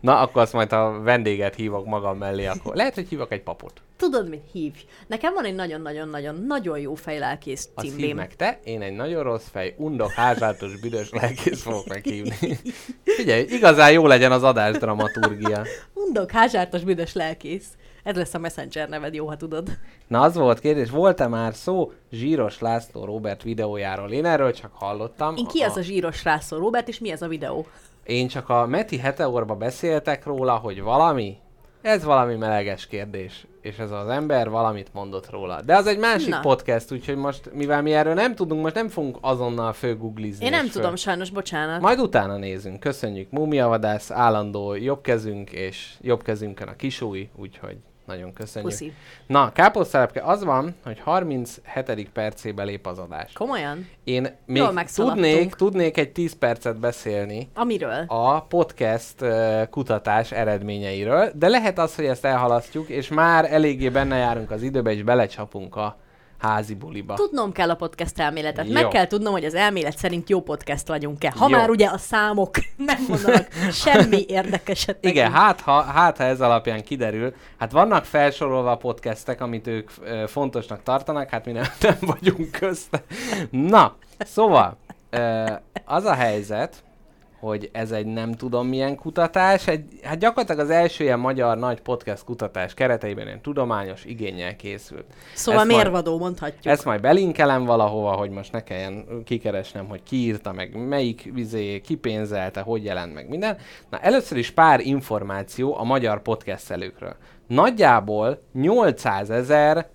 [0.00, 3.82] Na, akkor azt majd a vendéget hívok magam mellé, akkor lehet, hogy hívok egy papot.
[3.96, 4.78] Tudod, mit hívj?
[5.06, 8.16] Nekem van egy nagyon-nagyon-nagyon-nagyon jó fejlelkész Azt hív címlém.
[8.16, 12.58] meg te, én egy nagyon rossz fej, undok, házsátos, büdös lelkész fogok meghívni.
[13.16, 15.62] Figyelj, igazán jó legyen az adás dramaturgia.
[15.94, 17.66] Undok, házsártos, büdös lelkész.
[18.04, 19.68] Ez lesz a Messenger neved, jó, ha tudod.
[20.06, 24.10] Na az volt kérdés, volt-e már szó Zsíros László Robert videójáról?
[24.10, 25.36] Én erről csak hallottam.
[25.36, 27.66] Én ki az a zsíros rászó, Robert, és mi ez a videó?
[28.04, 31.38] Én csak a Meti Heteorba beszéltek róla, hogy valami
[31.82, 35.62] ez valami meleges kérdés, és ez az ember valamit mondott róla.
[35.62, 36.40] De az egy másik Na.
[36.40, 40.44] podcast, úgyhogy most, mivel mi erről nem tudunk, most nem fogunk azonnal fölgooglizni.
[40.44, 41.80] Én nem föl- tudom, sajnos, bocsánat.
[41.80, 42.80] Majd utána nézünk.
[42.80, 43.30] Köszönjük.
[43.30, 48.70] Múmiavadász, állandó jobbkezünk, és jobbkezünkön a kisúj, úgyhogy nagyon köszönjük.
[48.70, 48.92] Puszi.
[49.26, 52.10] Na, káposztelepke, az van, hogy 37.
[52.12, 53.32] percébe lép az adás.
[53.32, 53.88] Komolyan?
[54.04, 58.04] Én még tudnék, tudnék egy 10 percet beszélni Amiről?
[58.06, 64.16] a podcast uh, kutatás eredményeiről, de lehet az, hogy ezt elhalasztjuk, és már eléggé benne
[64.16, 65.96] járunk az időbe, és belecsapunk a
[66.40, 67.14] házi buliba.
[67.14, 68.66] Tudnom kell a podcast elméletet.
[68.66, 68.72] Jó.
[68.72, 71.32] Meg kell tudnom, hogy az elmélet szerint jó podcast vagyunk-e.
[71.36, 71.56] Ha Jó.
[71.56, 75.04] már ugye a számok nem mondanak semmi érdekeset.
[75.04, 75.44] Igen, nekünk.
[75.44, 80.82] hát ha, hát ha ez alapján kiderül, hát vannak felsorolva podcastek, amit ők ö, fontosnak
[80.82, 83.02] tartanak, hát mi nem, nem vagyunk közte.
[83.50, 84.76] Na, szóval,
[85.10, 85.52] ö,
[85.84, 86.82] az a helyzet,
[87.40, 91.80] hogy ez egy nem tudom milyen kutatás, egy, hát gyakorlatilag az első ilyen magyar nagy
[91.80, 95.04] podcast kutatás kereteiben ilyen tudományos igényel készült.
[95.34, 96.66] Szóval ezt majd- mérvadó, mondhatjuk.
[96.66, 101.80] Ezt majd belinkelem valahova, hogy most ne kelljen kikeresnem, hogy ki írta meg, melyik vizé,
[101.80, 103.56] ki pénzelte, hogy jelent meg minden.
[103.90, 107.16] Na először is pár információ a magyar podcastelőkről.
[107.46, 109.88] Nagyjából 800 ezer,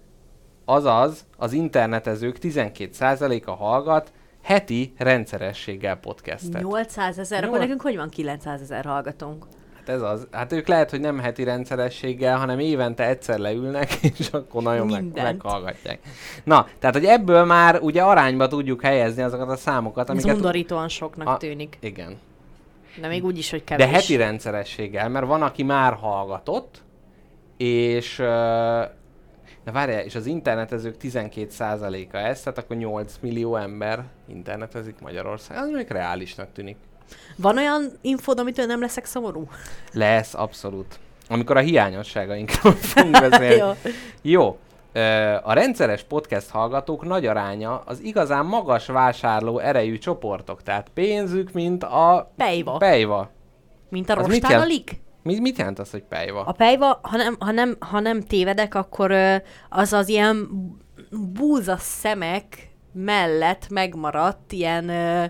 [0.65, 4.11] azaz az internetezők 12%-a hallgat
[4.45, 6.61] heti rendszerességgel podcastet.
[6.61, 9.45] 800 ezer, akkor nekünk hogy van 900 ezer hallgatónk?
[9.75, 10.27] Hát ez az.
[10.31, 15.11] Hát ők lehet, hogy nem heti rendszerességgel, hanem évente egyszer leülnek, és akkor nagyon meg,
[15.13, 15.99] meghallgatják.
[16.43, 20.35] Na, tehát, hogy ebből már ugye arányba tudjuk helyezni azokat a számokat, Ez amiket...
[20.35, 21.77] undorítóan soknak A- tűnik.
[21.79, 22.17] Igen.
[23.01, 23.85] De még úgy is, hogy kevés.
[23.85, 26.83] De heti rendszerességgel, mert van, aki már hallgatott,
[27.57, 28.21] és...
[29.65, 35.63] Na várjál, és az internetezők 12%-a ez, tehát akkor 8 millió ember internetezik Magyarországon.
[35.63, 36.77] Az még reálisnak tűnik.
[37.37, 39.47] Van olyan infód, amitől nem leszek szomorú?
[39.91, 40.99] Lesz, abszolút.
[41.29, 43.55] Amikor a hiányosságainkról fogunk beszélni.
[43.55, 43.71] Jó.
[44.21, 44.57] Jó.
[45.43, 51.83] A rendszeres podcast hallgatók nagy aránya az igazán magas vásárló erejű csoportok, tehát pénzük, mint
[51.83, 52.77] a Pejva.
[52.77, 53.29] pejva.
[53.89, 54.99] Mint a rostánalik?
[55.25, 56.43] Mi, mit jelent az, hogy pejva?
[56.43, 59.11] A pejva, ha nem, ha nem, ha nem tévedek, akkor
[59.69, 60.47] az az ilyen
[61.33, 65.25] búza szemek mellett megmaradt ilyen ö,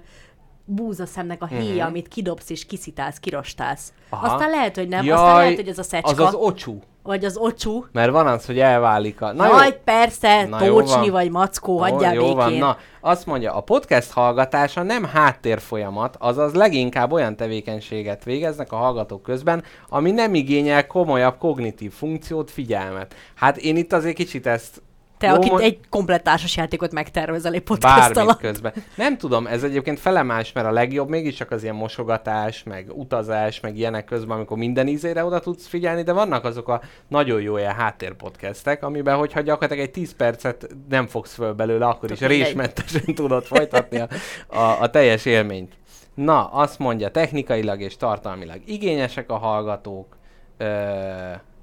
[0.65, 1.85] búza szemnek a héja, Mhm.
[1.93, 3.93] amit kidobsz és kiszitálsz, kirostálsz.
[4.09, 4.33] Aha.
[4.33, 6.79] Aztán lehet, hogy nem, Jaj, aztán lehet, hogy ez a szecska, Az az ocsú.
[7.05, 7.85] Vagy az ocsú.
[7.91, 9.33] Mert van az, hogy elválik a...
[9.33, 11.09] Na Jaj, persze, Na jó tócsni van.
[11.11, 12.59] vagy mackó, hagyjál jó van, békén.
[12.59, 19.23] na, azt mondja, a podcast hallgatása nem háttérfolyamat, azaz leginkább olyan tevékenységet végeznek a hallgatók
[19.23, 23.15] közben, ami nem igényel komolyabb kognitív funkciót, figyelmet.
[23.35, 24.81] Hát én itt azért kicsit ezt
[25.17, 28.39] Te, Jó, akit mo- egy komplet társasjátékot megtervezel egy podcast bármit alatt.
[28.39, 28.73] közben.
[28.95, 33.77] Nem tudom, ez egyébként felemás, mert a legjobb mégiscsak az ilyen mosogatás, meg utazás, meg
[33.77, 37.73] ilyenek közben, amikor minden ízére oda tudsz figyelni, de vannak azok a nagyon jó ilyen
[37.73, 42.47] háttérpodcastek, amiben, hogyha gyakorlatilag egy 10 percet nem fogsz föl belőle, akkor is Tök mindegy.
[42.47, 44.07] résmentesen tudod folytatni a,
[44.47, 45.73] a, a teljes élményt.
[46.13, 50.17] Na, azt mondja, technikailag és tartalmilag igényesek a hallgatók,
[50.57, 50.65] ö,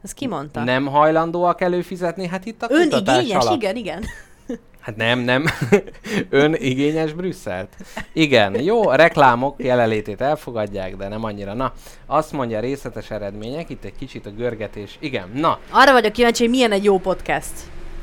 [0.02, 0.64] Ez ki mondta?
[0.64, 3.54] nem hajlandóak előfizetni, hát itt a kutatás Önigényes, alap.
[3.54, 4.04] igen, igen.
[4.80, 5.44] Hát nem, nem.
[6.30, 7.68] Ön igényes Brüsszelt?
[8.12, 11.54] Igen, jó, a reklámok jelenlétét elfogadják, de nem annyira.
[11.54, 11.72] Na,
[12.06, 14.96] azt mondja részletes eredmények, itt egy kicsit a görgetés.
[15.00, 17.52] Igen, na, Arra vagyok kíváncsi, hogy milyen egy jó podcast.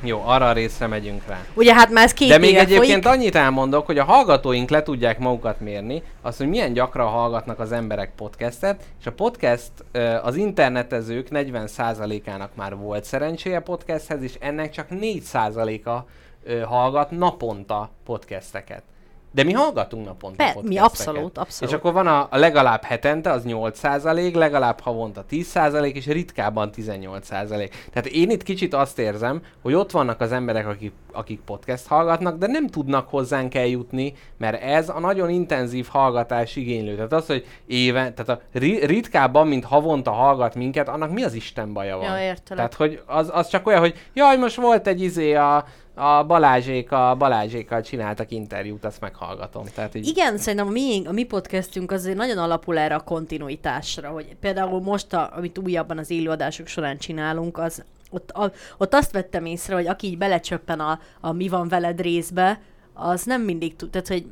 [0.03, 1.45] Jó, arra a részre megyünk rá.
[1.53, 3.19] Ugye hát már ez két De még egyébként folyik.
[3.19, 7.71] annyit elmondok, hogy a hallgatóink le tudják magukat mérni, azt, hogy milyen gyakran hallgatnak az
[7.71, 9.71] emberek podcastet, és a podcast
[10.23, 15.99] az internetezők 40%-ának már volt szerencséje podcasthez, és ennek csak 4%-a
[16.43, 18.83] ö, hallgat naponta podcasteket.
[19.31, 21.73] De mi hallgatunk naponta Per- mi abszolút, abszolút.
[21.73, 27.69] És akkor van a, a legalább hetente, az 8%, legalább havonta 10%, és ritkábban 18%.
[27.91, 32.37] Tehát én itt kicsit azt érzem, hogy ott vannak az emberek, akik, akik podcast hallgatnak,
[32.37, 36.95] de nem tudnak hozzánk eljutni, mert ez a nagyon intenzív hallgatás igénylő.
[36.95, 41.33] Tehát az, hogy éve, tehát a ri- ritkábban, mint havonta hallgat minket, annak mi az
[41.33, 42.05] Isten baja van?
[42.05, 42.55] Ja, értelek.
[42.55, 45.65] Tehát, hogy az, az csak olyan, hogy jaj, most volt egy izé a,
[45.99, 49.65] a Balázsék, a Balázsékkal csináltak interjút, azt meghallgatom.
[49.75, 54.09] Tehát így, Igen, szerintem a mi, a mi podcastünk azért nagyon alapul erre a kontinuitásra,
[54.09, 59.11] hogy például most, a, amit újabban az élőadások során csinálunk, az ott, a, ott azt
[59.11, 62.61] vettem észre, hogy aki így belecsöppen a, a mi van veled részbe,
[62.93, 64.25] az nem mindig tud, tehát hogy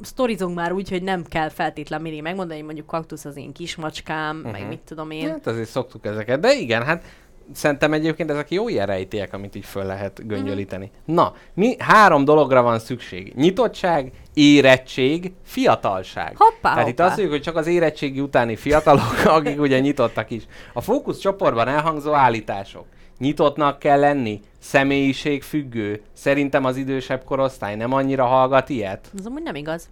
[0.00, 4.36] sztorizunk már úgy, hogy nem kell feltétlen mindig megmondani, hogy mondjuk kaktusz az én kismacskám,
[4.36, 4.52] uh-huh.
[4.52, 5.28] meg mit tudom én.
[5.28, 7.04] Hát azért szoktuk ezeket, de igen, hát
[7.52, 10.90] szerintem egyébként ezek jó ilyen rejtélyek, amit így föl lehet göngyölíteni.
[11.04, 13.32] Na, mi három dologra van szükség.
[13.36, 16.36] Nyitottság, érettség, fiatalság.
[16.36, 17.04] Hoppá, Tehát itt hoppá.
[17.04, 20.42] azt mondjuk, hogy csak az érettségi utáni fiatalok, akik ugye nyitottak is.
[20.72, 22.84] A fókusz csoportban elhangzó állítások.
[23.18, 26.02] Nyitottnak kell lenni, személyiség függő.
[26.12, 29.10] Szerintem az idősebb korosztály nem annyira hallgat ilyet.
[29.18, 29.88] Ez amúgy nem igaz.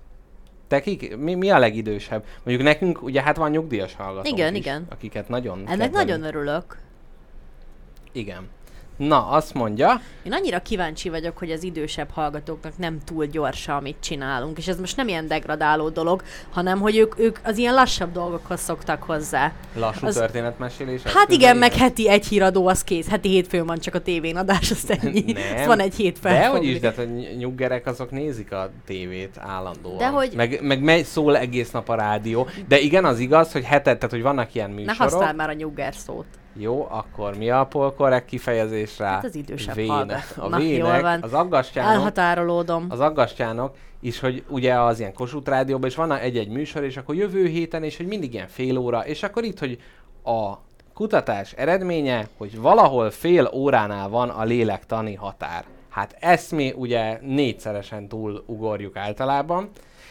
[0.68, 2.24] Te kik, mi, mi a legidősebb?
[2.44, 4.86] Mondjuk nekünk, ugye hát van nyugdíjas hallgatók Igen, is, igen.
[4.90, 5.94] akiket nagyon Ennek kedvelünk.
[5.94, 6.78] nagyon örülök.
[8.12, 8.48] Igen.
[8.96, 13.96] Na, azt mondja, Én annyira kíváncsi vagyok, hogy az idősebb hallgatóknak nem túl gyors, amit
[14.00, 14.58] csinálunk.
[14.58, 18.60] És ez most nem ilyen degradáló dolog, hanem hogy ők, ők az ilyen lassabb dolgokhoz
[18.60, 19.52] szoktak hozzá.
[19.74, 21.02] lassú Az- történetmesélés.
[21.02, 21.36] Hát eszközei?
[21.36, 23.08] igen, meg heti egy híradó, az kész.
[23.08, 25.32] Heti hétfőn van csak a tévén adás, azt ennyi.
[25.32, 25.42] Nem.
[25.56, 26.66] Ez van egy hét De hogy felfogni.
[26.68, 29.96] is, de a ny- nyuggerek azok nézik a tévét állandóan.
[29.98, 32.46] Dehogy- Meg, meg megy, szól egész nap a rádió.
[32.68, 34.96] De igen, az igaz, hogy hetet, tehát hogy vannak ilyen Ne műsorok.
[34.98, 36.26] használd már a nyugger szót.
[36.54, 39.10] Jó, akkor mi a polkorrekt kifejezés rá?
[39.10, 40.42] Hát az idősebb hallgató.
[40.42, 41.22] A Na, vének, van.
[41.22, 42.86] az aggastyánok, Elhatárolódom.
[42.88, 47.14] az aggastyánok is, hogy ugye az ilyen Kossuth Rádióban is van egy-egy műsor, és akkor
[47.14, 49.78] jövő héten, és hogy mindig ilyen fél óra, és akkor itt, hogy
[50.24, 50.52] a
[50.94, 55.64] kutatás eredménye, hogy valahol fél óránál van a lélektani határ.
[55.88, 59.68] Hát ezt mi ugye négyszeresen túl ugorjuk általában,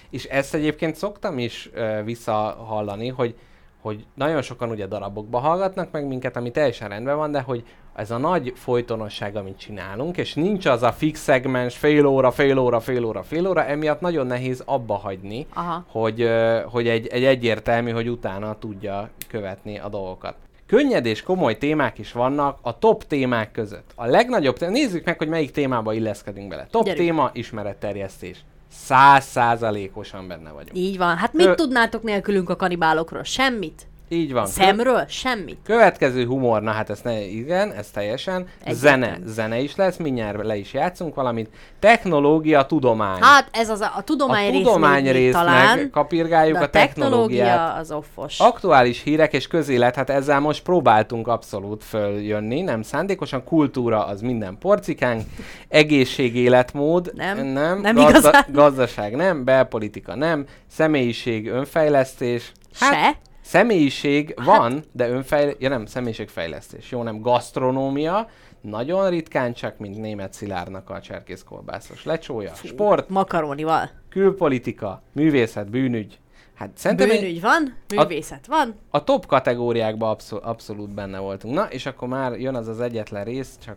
[0.10, 3.36] és ezt egyébként szoktam is ö, visszahallani, hogy
[3.82, 7.64] hogy nagyon sokan ugye darabokba hallgatnak meg minket, ami teljesen rendben van, de hogy
[7.96, 12.58] ez a nagy folytonosság, amit csinálunk, és nincs az a fix szegmens, fél óra, fél
[12.58, 15.86] óra, fél óra, fél óra, emiatt nagyon nehéz abba hagyni, Aha.
[15.88, 16.30] hogy,
[16.66, 20.36] hogy egy, egy egyértelmű, hogy utána tudja követni a dolgokat.
[20.66, 23.92] Könnyed és komoly témák is vannak a top témák között.
[23.96, 26.68] A legnagyobb, nézzük meg, hogy melyik témába illeszkedünk bele.
[26.72, 27.06] Top Gyerünk.
[27.06, 28.44] téma, ismeretterjesztés.
[28.72, 30.78] Száz százalékosan benne vagyok.
[30.78, 31.18] Így van.
[31.18, 33.24] Hát mit Ö- tudnátok nélkülünk a kanibálokról?
[33.24, 33.88] Semmit.
[34.14, 34.46] Így van.
[34.46, 35.06] Szemről?
[35.08, 35.58] Semmit.
[35.64, 38.48] Következő humor, na hát ez ne, igen, ez teljesen.
[38.64, 39.06] Egyértelmű.
[39.06, 41.50] Zene, zene is lesz, mindjárt le is játszunk valamit.
[41.80, 43.22] Technológia, tudomány.
[43.22, 47.48] Hát ez az a, a tudomány, a rész tudomány részt talán, kapirgáljuk, de a technológiát.
[47.48, 48.40] technológia az offos.
[48.40, 53.44] Aktuális hírek és közélet, hát ezzel most próbáltunk abszolút följönni, nem szándékosan.
[53.44, 55.22] Kultúra az minden porcikánk,
[55.68, 58.46] egészség, életmód, Nem, nem, nem gazda- igazán.
[58.52, 62.52] gazdaság nem, belpolitika nem, személyiség, önfejlesztés.
[62.80, 63.18] Hát, Se?
[63.42, 65.56] Személyiség van, de önfejl...
[65.60, 66.92] Ja nem, személyiségfejlesztés.
[66.92, 68.28] Jó, nem, gasztronómia.
[68.62, 72.54] Nagyon ritkán csak, mint német Szilárdnak a cserkészkolbászos lecsója.
[72.54, 73.90] Sport, Makarónival.
[74.10, 76.20] külpolitika, művészet, bűnügy.
[76.56, 78.76] Hát szerintem Bűnügy van, művészet van.
[78.90, 81.54] a top kategóriákban abszol- abszolút benne voltunk.
[81.54, 83.76] Na, és akkor már jön az az egyetlen rész, csak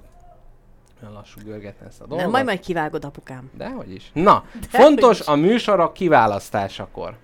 [1.02, 2.22] olyan lassú görgetni ezt a dolgot.
[2.22, 3.50] Nem, majd majd kivágod apukám.
[3.56, 4.10] Dehogy is.
[4.12, 5.26] Na, Dehogy fontos is.
[5.26, 7.16] a műsorok kiválasztásakor.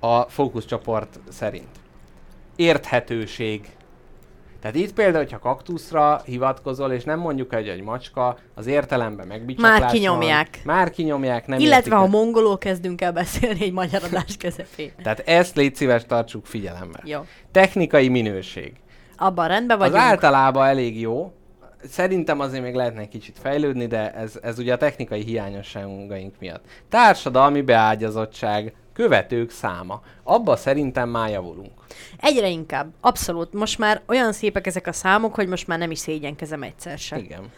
[0.00, 1.68] A fókuszcsoport szerint.
[2.56, 3.68] Érthetőség.
[4.60, 9.80] Tehát itt például, hogyha kaktuszra hivatkozol, és nem mondjuk egy, egy macska, az értelemben megbicsaklás
[9.80, 10.60] Már kinyomják.
[10.64, 12.10] Van, már kinyomják, nem Illetve, ha meg.
[12.10, 14.92] mongolul kezdünk el beszélni egy magyar adás közepén.
[15.02, 17.00] Tehát ezt légy szíves, tartsuk figyelembe.
[17.04, 17.20] Jó.
[17.52, 18.72] Technikai minőség.
[19.16, 20.02] Abban rendben Az vagyunk.
[20.08, 21.32] általában elég jó.
[21.88, 26.64] Szerintem azért még lehetne egy kicsit fejlődni, de ez, ez ugye a technikai hiányosságaink miatt.
[26.88, 30.02] Társadalmi beágyazottság, követők száma.
[30.22, 31.72] Abba szerintem már javulunk.
[32.16, 32.92] Egyre inkább.
[33.00, 33.52] Abszolút.
[33.52, 37.18] Most már olyan szépek ezek a számok, hogy most már nem is szégyenkezem egyszer sem.
[37.18, 37.50] Igen.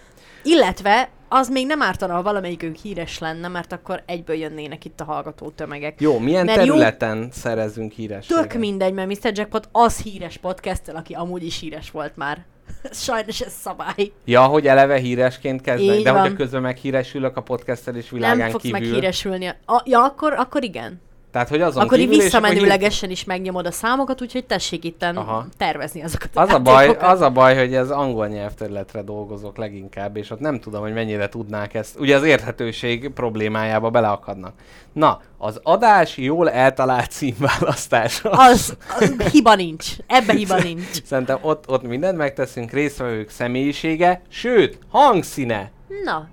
[0.43, 5.05] Illetve az még nem ártana, ha valamelyikünk híres lenne, mert akkor egyből jönnének itt a
[5.05, 6.01] hallgató tömegek.
[6.01, 8.49] Jó, milyen Mert jó- területen szerezünk hírességet?
[8.49, 9.31] Tök mindegy, mert Mr.
[9.35, 12.45] Jackpot az híres podcast aki amúgy is híres volt már.
[12.93, 14.13] Sajnos ez szabály.
[14.25, 16.21] Ja, hogy eleve híresként kezdek, Így de van.
[16.21, 18.81] hogy közben meghíresülök a podcastelés világán nem fogsz kívül.
[18.81, 19.47] meghíresülni.
[19.47, 21.01] A, ja, akkor, akkor igen.
[21.33, 25.47] Tehát, hogy azon akkor így visszamenőlegesen is megnyomod a számokat, úgyhogy tessék itten Aha.
[25.57, 30.31] tervezni azokat Az a, baj, az a baj, hogy ez angol nyelvterületre dolgozok leginkább, és
[30.31, 31.99] ott nem tudom, hogy mennyire tudnák ezt.
[31.99, 34.55] Ugye az érthetőség problémájába beleakadnak.
[34.93, 38.31] Na, az adás jól eltalált címválasztása.
[38.31, 39.87] Az, az hiba nincs.
[40.07, 41.03] Ebbe hiba nincs.
[41.05, 45.71] Szerintem ott, ott mindent megteszünk, résztvevők személyisége, sőt, hangszíne.
[46.05, 46.29] Na.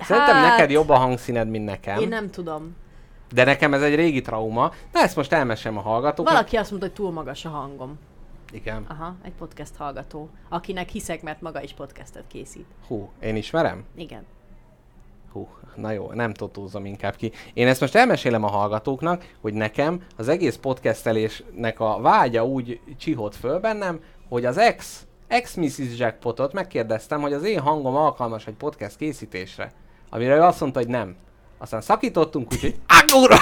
[0.00, 1.92] Szerintem neked jobb a hangszíned, mint nekem.
[1.92, 2.78] Hát, Én nem tudom.
[3.32, 4.72] De nekem ez egy régi trauma.
[4.92, 6.34] De ezt most elmesem a hallgatóknak.
[6.34, 7.98] Valaki azt mondta, hogy túl magas a hangom.
[8.52, 8.84] Igen.
[8.88, 12.66] Aha, egy podcast hallgató, akinek hiszek, mert maga is podcastet készít.
[12.86, 13.84] Hú, én ismerem?
[13.94, 14.26] Igen.
[15.32, 17.32] Hú, na jó, nem totózom inkább ki.
[17.54, 23.34] Én ezt most elmesélem a hallgatóknak, hogy nekem az egész podcastelésnek a vágya úgy csihott
[23.34, 25.98] föl bennem, hogy az ex, ex Mrs.
[25.98, 29.72] Jackpotot megkérdeztem, hogy az én hangom alkalmas egy podcast készítésre.
[30.10, 31.16] Amire ő azt mondta, hogy nem.
[31.62, 33.36] Aztán szakítottunk, úgyhogy ágúra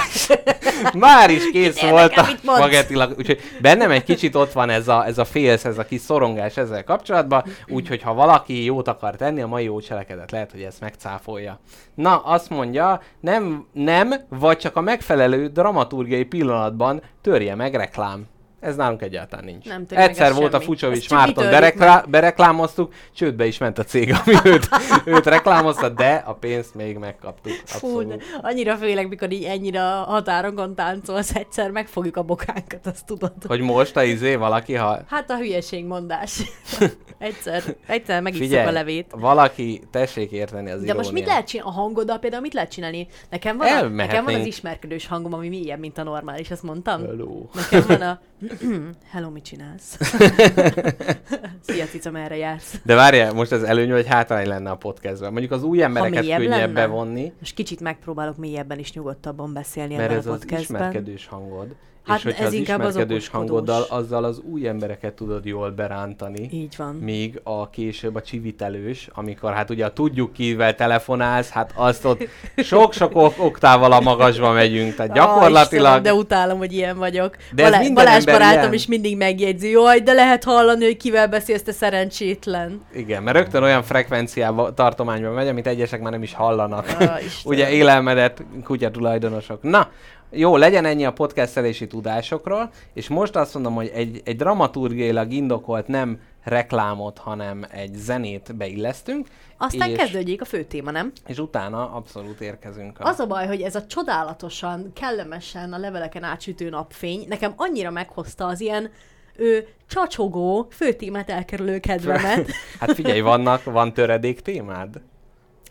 [1.07, 5.17] már is kész volt a spagettilag, úgyhogy bennem egy kicsit ott van ez a, ez
[5.17, 9.47] a félsz, ez a kis szorongás ezzel kapcsolatban, úgyhogy ha valaki jót akar tenni, a
[9.47, 11.59] mai jó cselekedet lehet, hogy ezt megcáfolja.
[11.95, 18.27] Na, azt mondja, nem, nem, vagy csak a megfelelő dramaturgiai pillanatban törje meg reklám.
[18.59, 19.65] Ez nálunk egyáltalán nincs.
[19.65, 20.63] Nem Egyszer volt a semmi.
[20.63, 24.69] Fucsovics csak mi Márton, bereklá- bereklámoztuk, csődbe is ment a cég, ami őt,
[25.15, 27.53] őt reklámozta, de a pénzt még megkaptuk.
[27.65, 28.39] Fú, de Abszolút.
[28.41, 33.33] annyira félek, mikor így ennyire a határokon táncolsz, egyszer megfogjuk a bokánkat, azt tudod.
[33.47, 36.41] Hogy most a izé valaki, ha Hát a hülyeségmondás.
[37.17, 39.11] egyszer, egyszer megisszuk a levét.
[39.11, 41.71] valaki tessék érteni az De most mit lehet csinálni?
[41.71, 43.07] A hangoddal például mit lehet csinálni?
[43.29, 47.01] Nekem van, a, nekem van az ismerkedős hangom, ami mélyebb, mint a normális, ezt mondtam?
[47.01, 47.45] Hello.
[47.53, 48.19] Nekem van a...
[49.11, 49.97] Hello, mit csinálsz?
[51.67, 52.79] Szia, cica, merre jársz?
[52.83, 55.31] De várjál, most ez előny vagy hátrány lenne a podcastben.
[55.31, 56.67] Mondjuk az új embereket könnyebb lenne?
[56.73, 60.81] bevonni, Most kicsit megpróbálok mélyebben is nyugodtabban beszélni mert ebben ez a az podcastben.
[60.81, 61.75] ismerkedős hangod.
[62.09, 63.27] Hát és hogyha ez az az ismerkedős okoskodós.
[63.27, 66.49] hangoddal, azzal az új embereket tudod jól berántani.
[66.51, 66.95] Így van.
[66.95, 73.15] Míg a később a csivitelős, amikor hát ugye tudjuk kivel telefonálsz, hát azt ott sok-sok
[73.15, 75.85] ok- oktával a magasba megyünk, tehát Ah, gyakorlatilag...
[75.85, 77.35] Istenem, de utálom, hogy ilyen vagyok.
[77.53, 78.73] De ez Balá- minden Balázs barátom ilyen.
[78.73, 82.81] is mindig megjegyzi, jaj, de lehet hallani, hogy kivel beszélsz, te szerencsétlen.
[82.93, 86.85] Igen, mert rögtön olyan frekvenciába, tartományban megy, amit egyesek már nem is hallanak.
[86.99, 87.09] Ah.
[87.45, 89.61] Ugye élelmedett kutya tulajdonosok.
[89.63, 89.87] Na,
[90.31, 95.87] jó, legyen ennyi a podcastelési tudásokról, és most azt mondom, hogy egy, egy dramaturgiailag indokolt
[95.87, 99.27] nem reklámot, hanem egy zenét beillesztünk,
[99.57, 101.11] Aztán és, kezdődjék a fő téma, nem?
[101.27, 102.99] és utána abszolút érkezünk.
[102.99, 103.07] A...
[103.07, 108.45] Az a baj, hogy ez a csodálatosan, kellemesen a leveleken átsütő napfény nekem annyira meghozta
[108.45, 108.89] az ilyen
[109.35, 112.51] ő, csacsogó, főtémát elkerülő kedvemet.
[112.79, 115.01] Hát figyelj, vannak, van töredék témád?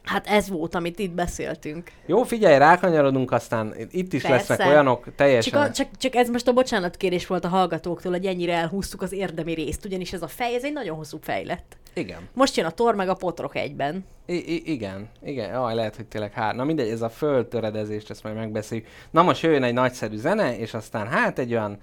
[0.05, 1.91] Hát ez volt, amit itt beszéltünk.
[2.07, 4.37] Jó, figyelj, rákanyarodunk, aztán itt is Persze.
[4.37, 5.53] lesznek olyanok teljesen...
[5.53, 9.13] Csak, a, csak, csak ez most a bocsánatkérés volt a hallgatóktól, hogy ennyire elhúztuk az
[9.13, 11.77] érdemi részt, ugyanis ez a fej, ez egy nagyon hosszú fej lett.
[11.95, 12.29] Igen.
[12.33, 14.05] Most jön a tor meg a potrok egyben.
[14.27, 16.55] I- I- igen, igen, jaj, lehet, hogy tényleg hár.
[16.55, 18.87] Na mindegy, ez a földtöredezést, ezt majd megbeszéljük.
[19.11, 21.79] Na most jöjjön egy nagyszerű zene, és aztán hát egy olyan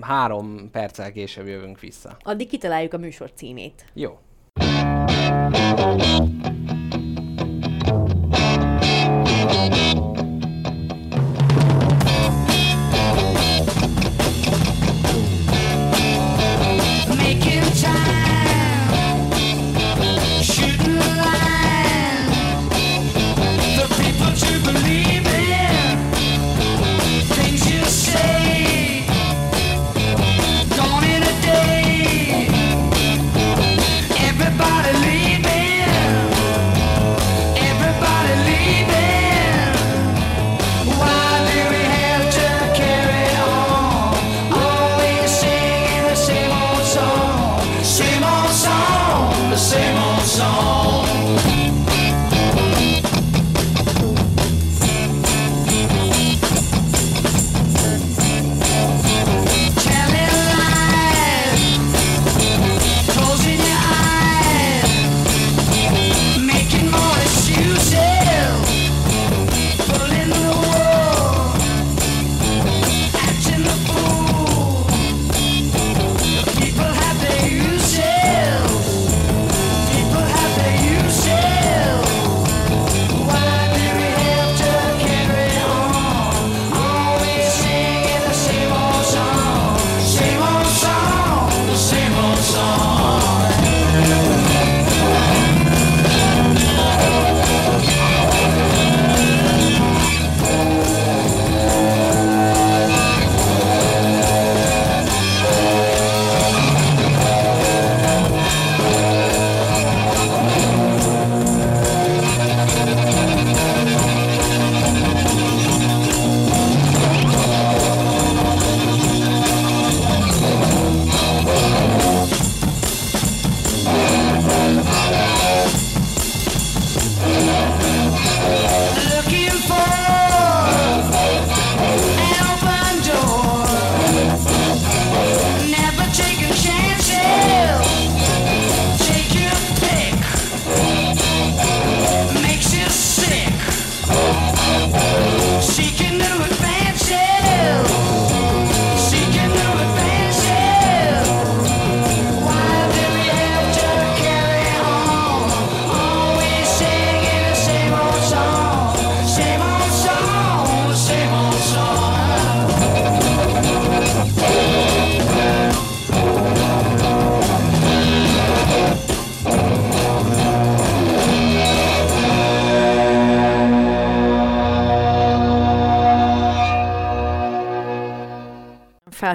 [0.00, 2.16] három perccel később jövünk vissza.
[2.22, 3.84] Addig kitaláljuk a műsor címét.
[3.94, 4.18] Jó.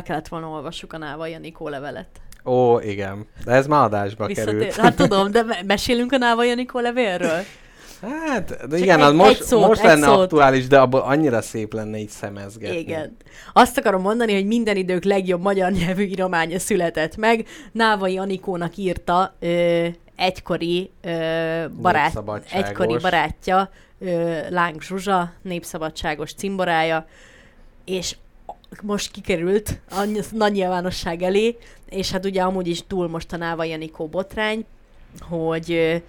[0.01, 2.07] Fel kellett volna olvassuk a Náva Janikó levelet.
[2.45, 3.25] Ó, igen.
[3.45, 4.53] De ez már adásba Visszatér.
[4.53, 4.75] került.
[4.85, 7.39] Hát tudom, de me- mesélünk a Náva Janikó levélről?
[8.01, 10.17] Hát, de Csak igen, egy- az most, egy szót, most egy lenne szót.
[10.21, 12.77] aktuális, de abból annyira szép lenne így szemezgetni.
[12.77, 13.17] Igen.
[13.53, 17.47] Azt akarom mondani, hogy minden idők legjobb magyar nyelvű írománya született meg.
[17.71, 22.23] Návai Anikónak írta ö, egykori ö, barát,
[22.53, 27.05] egykori barátja, ö, Láng Zsuzsa, népszabadságos cimborája,
[27.85, 28.15] és
[28.81, 31.57] most kikerült a nagy nyilvánosság elé,
[31.89, 34.65] és hát ugye amúgy is túl most a Návai Anikó botrány,
[35.19, 36.01] hogy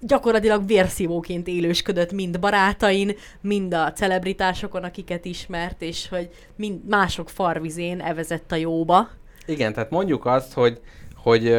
[0.00, 8.00] gyakorlatilag vérszívóként élősködött mind barátain, mind a celebritásokon, akiket ismert, és hogy mind mások farvizén
[8.00, 9.08] evezett a jóba.
[9.46, 10.80] Igen, tehát mondjuk azt, hogy
[11.26, 11.52] hogy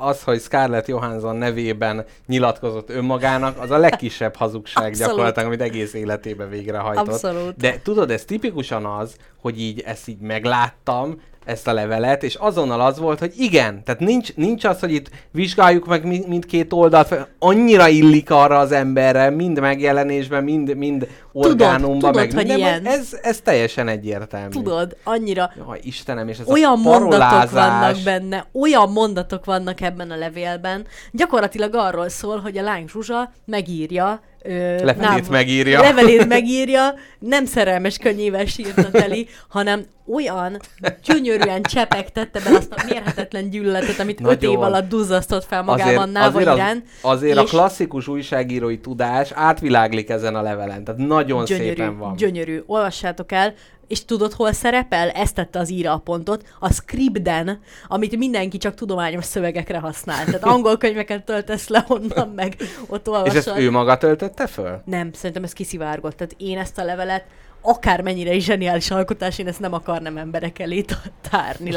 [0.00, 5.10] az, hogy Scarlett Johansson nevében nyilatkozott önmagának, az a legkisebb hazugság Abszolút.
[5.10, 7.08] gyakorlatilag, amit egész életében végrehajtott.
[7.08, 7.56] Abszolút.
[7.56, 12.80] De tudod, ez tipikusan az, hogy így ezt így megláttam, ezt a levelet, és azonnal
[12.80, 17.28] az volt, hogy igen, tehát nincs, nincs az, hogy itt vizsgáljuk meg mind, mindkét oldalt,
[17.38, 21.08] annyira illik arra az emberre, mind megjelenésben, mind, mind
[21.46, 22.86] orgánumban, tudod, meg hogy minden, ilyen.
[22.86, 24.48] ez, ez teljesen egyértelmű.
[24.50, 27.50] Tudod, annyira Jaj, Istenem, és ez olyan a mondatok parolázás.
[27.52, 30.86] vannak benne, olyan mondatok vannak ebben a levélben.
[31.12, 35.80] Gyakorlatilag arról szól, hogy a lány Zsuzsa megírja ö, Levelét megírja.
[35.80, 39.84] Levelét megírja, nem szerelmes könnyével sírta teli, hanem
[40.14, 40.60] olyan
[41.04, 44.64] gyönyörűen csepegtette be azt a mérhetetlen gyűlöletet, amit öt év Nagyon.
[44.64, 46.84] alatt duzzasztott fel magában Náva azért, az, iránt.
[47.00, 52.16] azért a és- klasszikus újságírói tudás átviláglik ezen a levelen, tehát nagyon gyönyörű, szépen van.
[52.16, 52.62] gyönyörű.
[52.66, 53.54] Olvassátok el,
[53.86, 55.10] és tudod, hol szerepel?
[55.10, 56.54] Ezt tette az íra a pontot.
[56.60, 60.24] A scriptben, amit mindenki csak tudományos szövegekre használ.
[60.24, 62.56] Tehát angol könyveket töltesz le onnan, meg
[62.86, 63.36] ott És olvasod.
[63.36, 64.82] ezt ő maga töltötte föl?
[64.84, 66.16] Nem, szerintem ez kiszivárgott.
[66.16, 67.24] Tehát én ezt a levelet,
[67.60, 70.84] akármennyire is zseniális alkotás, én ezt nem akarnám emberek elé
[71.30, 71.70] tárni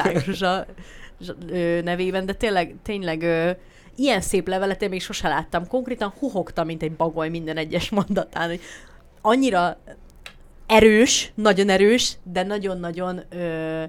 [1.50, 3.52] ö, nevében, de tényleg, tényleg ö,
[3.96, 5.68] ilyen szép levelet én még sose láttam.
[5.68, 8.60] Konkrétan huhogtam, mint egy bagoly minden egyes mondatán, hogy
[9.22, 9.78] annyira
[10.68, 13.84] erős, nagyon erős, de nagyon-nagyon ö,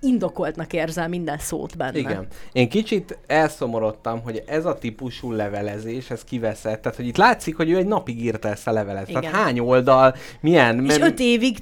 [0.00, 1.98] indokoltnak érzel minden szót benne.
[1.98, 2.26] Igen.
[2.52, 6.82] Én kicsit elszomorodtam, hogy ez a típusú levelezés, ez kiveszett.
[6.82, 9.08] Tehát, hogy itt látszik, hogy ő egy napig írta ezt a levelet.
[9.08, 9.20] Igen.
[9.20, 10.84] Tehát hány oldal, milyen...
[10.84, 11.56] És öt évig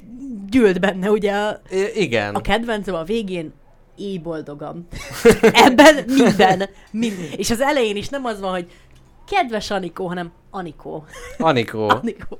[0.49, 1.61] gyűlt benne, ugye a,
[1.95, 2.35] Igen.
[2.35, 3.53] a kedvencem a végén
[3.95, 4.87] éj boldogam.
[5.67, 7.25] Ebben minden, minden.
[7.35, 8.71] És az elején is nem az van, hogy
[9.27, 11.05] kedves Anikó, hanem Anikó.
[11.39, 12.39] Anikó, Anikó.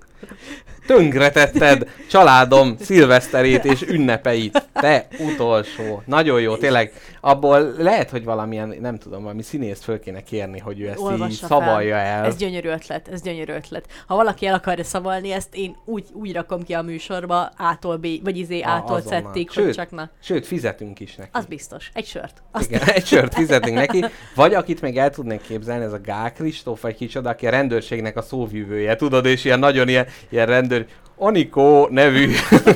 [0.86, 4.68] Tönkretetted családom szilveszterét és ünnepeit.
[4.74, 6.02] Te utolsó.
[6.06, 6.92] Nagyon jó, tényleg.
[7.22, 11.06] Abból lehet, hogy valamilyen, nem tudom, valami színészt föl kéne kérni, hogy ő ezt így
[11.06, 12.06] Olvassa szavalja fel.
[12.06, 12.26] el.
[12.26, 13.86] Ez gyönyörű ötlet, ez gyönyörű ötlet.
[14.08, 18.08] Ha valaki el akarja szavalni ezt, én úgy, úgy rakom ki a műsorba, A-tól B,
[18.24, 19.32] vagy izé azonnal.
[19.34, 20.10] Z-ig, hogy csak na.
[20.22, 21.30] Sőt, fizetünk is neki.
[21.34, 21.90] Az biztos.
[21.94, 22.44] Egy sört.
[22.52, 24.06] Azt Igen, egy sört fizetünk neki.
[24.36, 28.18] Vagy akit még el tudnék képzelni, ez a Gál Kristóf, vagy kicsoda, aki a rendőrségnek
[28.18, 30.86] a szóvívője, tudod, és ilyen nagyon ilyen, ilyen rendőr,
[31.18, 32.32] Anikó nevű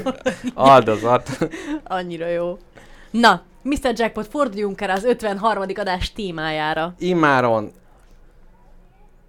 [0.55, 1.29] áldozat.
[1.83, 2.57] annyira jó.
[3.11, 3.93] Na, Mr.
[3.95, 5.63] Jackpot, forduljunk el az 53.
[5.75, 6.93] adás témájára.
[6.97, 7.71] Immáron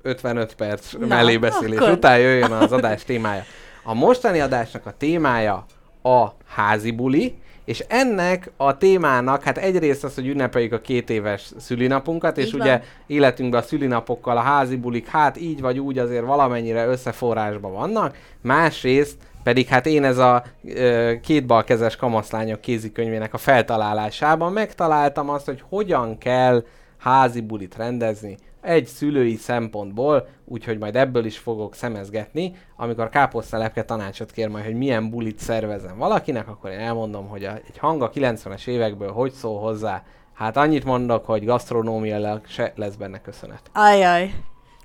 [0.03, 3.43] 55 perc Na, mellébeszélés akkor- után jöjjön az adás témája.
[3.83, 5.65] A mostani adásnak a témája
[6.03, 7.39] a házi buli,
[7.71, 12.55] és ennek a témának, hát egyrészt az, hogy ünnepeljük a két éves szülinapunkat, és Így
[12.55, 12.87] ugye van.
[13.07, 19.17] életünkben a szülinapokkal a házi bulik, hát így vagy úgy azért valamennyire összeforrásban vannak, másrészt
[19.43, 20.45] pedig hát én ez a
[20.75, 26.65] ö, két balkezes kamaszlányok kézikönyvének a feltalálásában megtaláltam azt, hogy hogyan kell
[27.01, 32.53] házi bulit rendezni egy szülői szempontból, úgyhogy majd ebből is fogok szemezgetni.
[32.77, 37.55] Amikor káposztalepke tanácsot kér majd, hogy milyen bulit szervezem valakinek, akkor én elmondom, hogy a,
[37.55, 40.03] egy hang a 90-es évekből hogy szól hozzá.
[40.35, 43.71] Hát annyit mondok, hogy gasztronómiailag se lesz benne köszönet.
[43.73, 44.35] Ajaj.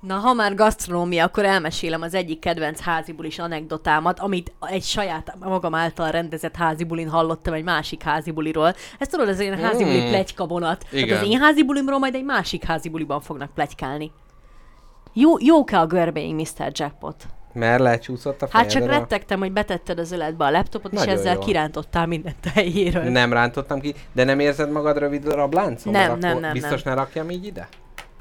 [0.00, 5.74] Na, ha már gasztronómia, akkor elmesélem az egyik kedvenc házibulis anekdotámat, amit egy saját magam
[5.74, 8.74] által rendezett házibulin hallottam egy másik házibuliról.
[8.98, 10.08] Ezt tudod, ez ilyen házibuli Mm.
[10.08, 10.78] plegyka vonat.
[10.90, 11.18] Tehát Igen.
[11.18, 14.12] az én házibulimról majd egy másik házibuliban fognak plegykálni.
[15.12, 16.70] Jó, jók-e a görbéink, Mr.
[16.72, 17.24] Jackpot?
[17.52, 21.34] Mert lecsúszott a Hát csak rettegtem, hogy betetted az öletbe a laptopot, és Nagyon ezzel
[21.34, 21.40] jó.
[21.40, 23.02] kirántottál mindent a helyéről.
[23.02, 25.92] Nem rántottam ki, de nem érzed magad rövid rabláncon?
[25.92, 27.68] Nem, nem, nem, Biztos ne rakjam így ide?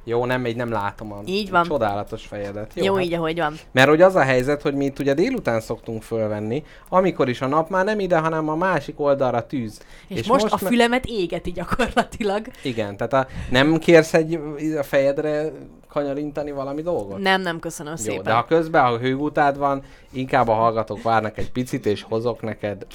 [0.08, 1.64] Jó, nem, így nem látom a Így van.
[1.64, 2.72] csodálatos fejedet.
[2.76, 3.53] Jó, Jó hát így, ahogy van.
[3.72, 7.47] Mert hogy az a helyzet, hogy mi itt ugye délután szoktunk fölvenni, amikor is a
[7.47, 9.80] nap már nem ide, hanem a másik oldalra tűz.
[10.08, 12.45] És, és most, most a me- fülemet égeti gyakorlatilag.
[12.64, 14.39] Igen, tehát a, nem kérsz egy
[14.80, 15.51] a fejedre
[16.00, 17.20] kanyarintani valami dolgot?
[17.20, 18.24] Nem, nem, köszönöm Jó, szépen.
[18.24, 22.86] de ha közben, ha hőgutád van, inkább a hallgatók várnak egy picit, és hozok neked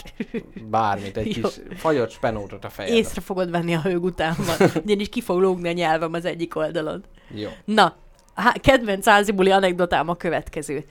[0.70, 1.42] bármit, egy Jó.
[1.42, 2.96] kis fagyott spenótot a fejedre.
[2.98, 4.56] Észre fogod venni a hőg utánban.
[4.84, 7.04] Ugyanis ki fog lógni a nyelvem az egyik oldalon.
[7.34, 7.48] Jó.
[7.64, 7.96] Na,
[8.34, 10.84] há- kedvenc házi buli anekdotám a következő.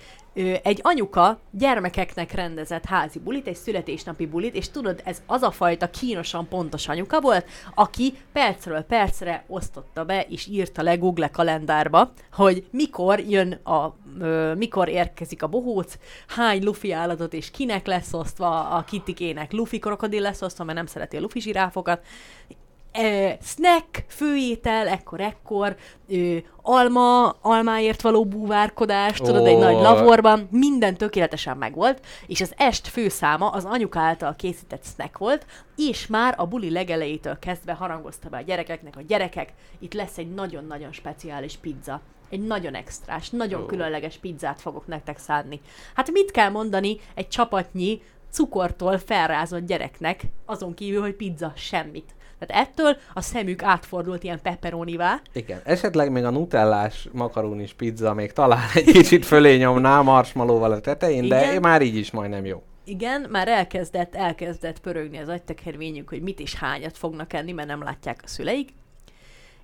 [0.63, 5.89] Egy anyuka gyermekeknek rendezett házi bulit, egy születésnapi bulit, és tudod, ez az a fajta
[5.89, 12.67] kínosan pontos anyuka volt, aki percről percre osztotta be, és írta le Google kalendárba, hogy
[12.71, 18.69] mikor jön a, ö, mikor érkezik a bohóc, hány lufi állatot és kinek lesz osztva,
[18.69, 22.05] a kitikének lufi krokodil lesz osztva, mert nem szereti a lufi zsiráfokat,
[22.91, 25.75] e, snack, főétel, ekkor-ekkor,
[26.61, 33.49] alma, almáért való búvárkodás, tudod, egy nagy lavorban, minden tökéletesen megvolt, és az est főszáma
[33.49, 38.41] az anyuka által készített snack volt, és már a buli legelejétől kezdve harangozta be a
[38.41, 42.01] gyerekeknek, a gyerekek, itt lesz egy nagyon-nagyon speciális pizza.
[42.29, 43.65] Egy nagyon extrás, nagyon Ó.
[43.65, 45.61] különleges pizzát fogok nektek szánni.
[45.93, 52.15] Hát mit kell mondani egy csapatnyi cukortól felrázott gyereknek, azon kívül, hogy pizza, semmit.
[52.39, 55.21] Tehát ettől a szemük átfordult ilyen pepperonivá.
[55.33, 55.61] Igen.
[55.63, 61.27] Esetleg még a nutellás makaronis pizza még talán egy kicsit fölé nyomná marshmallowval a tetején,
[61.27, 61.61] de Igen.
[61.61, 62.63] már így is majdnem jó.
[62.83, 67.83] Igen, már elkezdett, elkezdett pörögni az agytekervényük, hogy mit és hányat fognak enni, mert nem
[67.83, 68.69] látják a szüleik.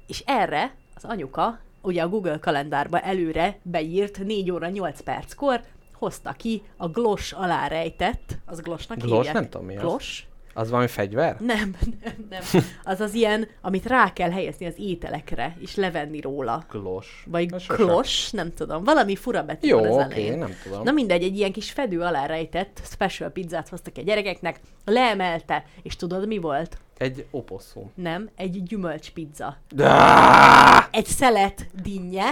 [0.07, 5.61] És erre az anyuka, ugye a Google kalendárba előre beírt 4 óra 8 perckor,
[5.93, 9.15] hozta ki a glos alá rejtett, az glosnak Glos?
[9.15, 9.34] hívják.
[9.34, 9.82] Nem tudom, mi az.
[9.82, 10.28] Glos?
[10.58, 11.39] Az valami fegyver?
[11.39, 12.64] Nem, nem, nem.
[12.84, 16.66] Az az ilyen, amit rá kell helyezni az ételekre, és levenni róla.
[16.70, 17.24] Glos.
[17.28, 18.84] Vagy Na, klos, nem tudom.
[18.84, 20.38] Valami fura betű Jó, van az oké, elején.
[20.38, 20.84] nem tudom.
[20.84, 25.95] Na mindegy, egy ilyen kis fedő alá rejtett special pizzát hoztak a gyerekeknek, leemelte, és
[25.95, 26.78] tudod mi volt?
[26.97, 27.91] Egy oposszum.
[27.95, 29.58] Nem, egy gyümölcs pizza.
[29.78, 30.86] Ah!
[30.91, 32.26] Egy szelet dinnye,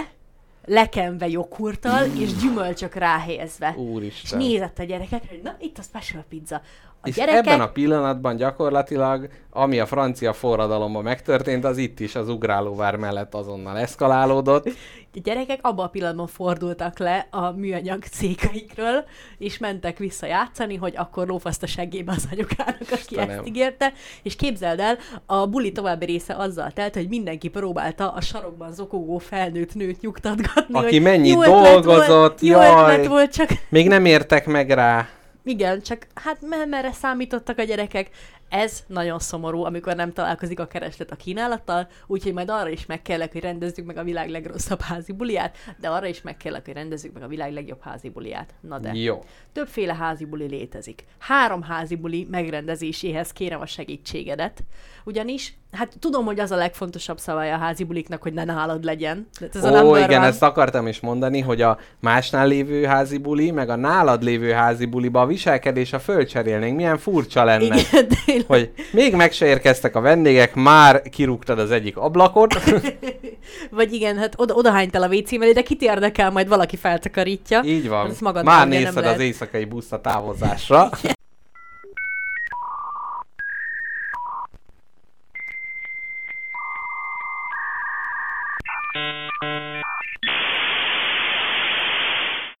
[0.64, 3.68] lekenve joghurttal, és gyümölcsök ráhelyezve.
[3.68, 4.38] És Úristen.
[4.38, 6.62] nézett a gyerekek, hogy na, itt a special pizza.
[7.04, 12.14] A És gyerekek ebben a pillanatban gyakorlatilag, ami a francia forradalomban megtörtént, az itt is
[12.14, 14.66] az ugrálóvár mellett azonnal eszkalálódott.
[14.66, 19.04] A gyerekek abban a pillanatban fordultak le a műanyag székeikről,
[19.38, 23.30] és mentek vissza játszani, hogy akkor lófaszt a segébe az anyukának, aki Istenem.
[23.30, 23.92] ezt ígérte.
[24.22, 29.18] És képzeld el, a buli további része azzal telt, hogy mindenki próbálta a sarokban zokogó
[29.18, 30.78] felnőtt nőt nyugtatgatni.
[30.78, 33.06] Aki ötlet dolgozott, volt, jaj.
[33.06, 35.08] volt, csak Még nem értek meg rá.
[35.44, 38.10] Igen, csak hát mer- merre számítottak a gyerekek.
[38.48, 43.32] Ez nagyon szomorú, amikor nem találkozik a kereslet a kínálattal, úgyhogy majd arra is megkérlek,
[43.32, 47.22] hogy rendezzük meg a világ legrosszabb házi buliát, de arra is megkérlek, hogy rendezzük meg
[47.22, 48.54] a világ legjobb házi buliát.
[48.60, 48.92] Na de.
[48.92, 49.24] Jó.
[49.52, 51.04] Többféle házi buli létezik.
[51.18, 54.64] Három házi buli megrendezéséhez kérem a segítségedet.
[55.04, 59.28] Ugyanis, hát tudom, hogy az a legfontosabb szabálya a házi buliknak, hogy ne nálad legyen.
[59.40, 60.28] De ez a Ó, number igen, one.
[60.28, 64.86] ezt akartam is mondani, hogy a másnál lévő házi buli, meg a nálad lévő házi
[64.86, 66.76] buliba a viselkedés a fölcserélnénk.
[66.76, 67.64] Milyen furcsa lenne.
[67.64, 68.70] Igen, tényleg.
[68.74, 72.54] hogy még meg se érkeztek a vendégek, már kirúgtad az egyik ablakot.
[73.70, 77.62] Vagy igen, hát oda, odahánytál a WC mellé, de kit érdekel, majd valaki feltakarítja.
[77.64, 78.10] Így van.
[78.10, 79.14] Ez magad már nézted lehet.
[79.14, 80.88] az éjszakai buszt a távozásra.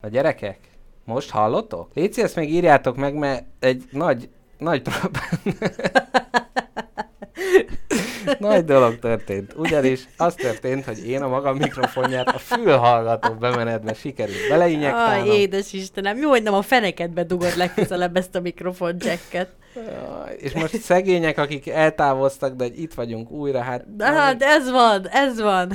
[0.00, 0.58] A gyerekek,
[1.04, 1.90] most hallottok?
[1.94, 4.28] Léci, ezt még írjátok meg, mert egy nagy,
[4.64, 5.56] nagy problém.
[8.38, 9.54] Nagy dolog történt.
[9.56, 15.26] Ugyanis az történt, hogy én a magam mikrofonját a fülhallgató bemenetbe sikerült Aj, beleinjektálnom.
[15.26, 19.48] édes Istenem, jó, hogy nem a fenekedbe dugod legközelebb ezt a mikrofon jacket.
[20.36, 23.96] És most szegények, akik eltávoztak, de itt vagyunk újra, hát...
[23.96, 25.72] De hát ez van, ez van.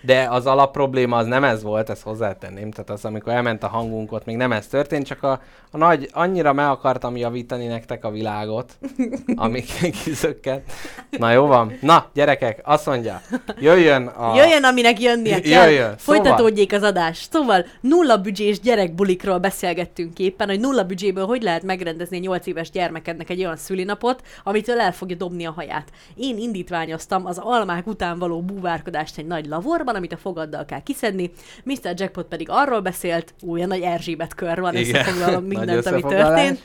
[0.00, 2.70] De az alap probléma az nem ez volt, ezt hozzátenném.
[2.70, 6.08] Tehát az, amikor elment a hangunk, ott még nem ez történt, csak a, a nagy,
[6.12, 8.78] annyira meg akartam javítani nektek a világot,
[9.34, 10.72] amik kizökkent.
[11.10, 11.78] Na jó van.
[11.80, 13.20] Na, gyerekek, azt mondja,
[13.58, 14.36] jöjjön a...
[14.36, 15.68] Jöjjön, aminek jönnie kell.
[15.68, 15.94] Jöjjön.
[15.98, 17.26] Folytatódjék az adás.
[17.30, 22.70] Szóval nulla büdzsés gyerekbulikról beszélgettünk éppen, hogy nulla büdzséből hogy lehet megrendezni egy 8 éves
[22.70, 25.90] gyermekednek egy olyan szülinapot, amitől el fogja dobni a haját.
[26.14, 31.30] Én indítványoztam az almák után való búvárkodást egy nagy lavorban, amit a fogaddal kell kiszedni.
[31.64, 31.94] Mr.
[31.94, 34.94] Jackpot pedig arról beszélt, olyan nagy Erzsébet kör van, Igen.
[34.94, 36.62] összefoglalom mindent, ami történt.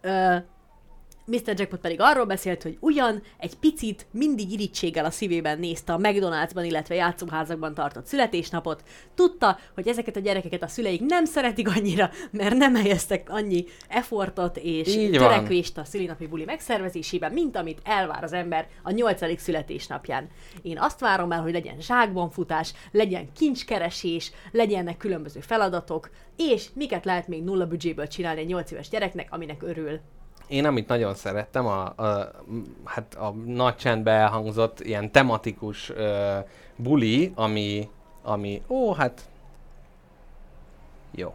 [0.00, 0.36] Ö,
[1.24, 1.40] Mr.
[1.46, 6.64] Jackpot pedig arról beszélt, hogy ugyan egy picit mindig irítséggel a szívében nézte a McDonald'sban,
[6.64, 8.82] illetve játszóházakban tartott születésnapot.
[9.14, 14.56] Tudta, hogy ezeket a gyerekeket a szüleik nem szeretik annyira, mert nem helyeztek annyi effortot
[14.56, 15.28] és Így van.
[15.28, 20.28] törekvést a szülinapi buli megszervezésében, mint amit elvár az ember a nyolcadik születésnapján.
[20.62, 27.04] Én azt várom el, hogy legyen zsákban futás, legyen kincskeresés, legyenek különböző feladatok, és miket
[27.04, 30.00] lehet még nulla büdzséből csinálni egy 8 éves gyereknek, aminek örül.
[30.52, 32.30] Én amit nagyon szerettem, a, a,
[32.84, 36.38] hát a nagy csendben elhangzott ilyen tematikus ö,
[36.76, 37.88] buli, ami,
[38.22, 39.20] ami, ó, hát
[41.10, 41.34] jó.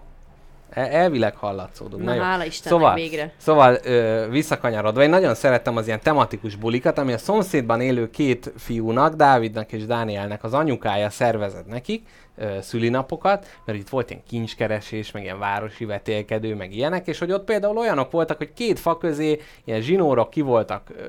[0.70, 2.03] El- Elvileg hallatszódunk.
[2.03, 2.22] Na, jó.
[2.22, 3.34] hála Istennek, szóval, végre.
[3.38, 8.53] Szóval ö, visszakanyarodva, én nagyon szerettem az ilyen tematikus bulikat, ami a szomszédban élő két
[8.57, 12.07] fiúnak, Dávidnak és Dánielnek az anyukája szervezett nekik
[12.38, 17.32] ö, szülinapokat, mert itt volt ilyen kincskeresés, meg ilyen városi vetélkedő, meg ilyenek, és hogy
[17.32, 21.02] ott például olyanok voltak, hogy két fa közé ilyen zsinórok ki voltak ö,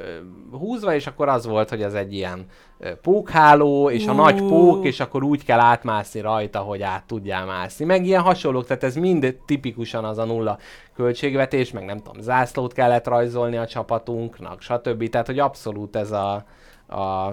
[0.56, 2.46] húzva, és akkor az volt, hogy ez egy ilyen
[2.78, 7.46] ö, pókháló, és a nagy pók, és akkor úgy kell átmászni rajta, hogy át tudjál
[7.46, 7.84] mászni.
[7.84, 10.58] Meg ilyen hasonlók, tehát ez mind tipikusan az a nulla
[10.96, 15.08] költségvetés, meg nem tudom, zászlót kellett rajzolni a csapatunknak, stb.
[15.08, 16.44] Tehát, hogy abszolút ez a,
[16.88, 17.32] a,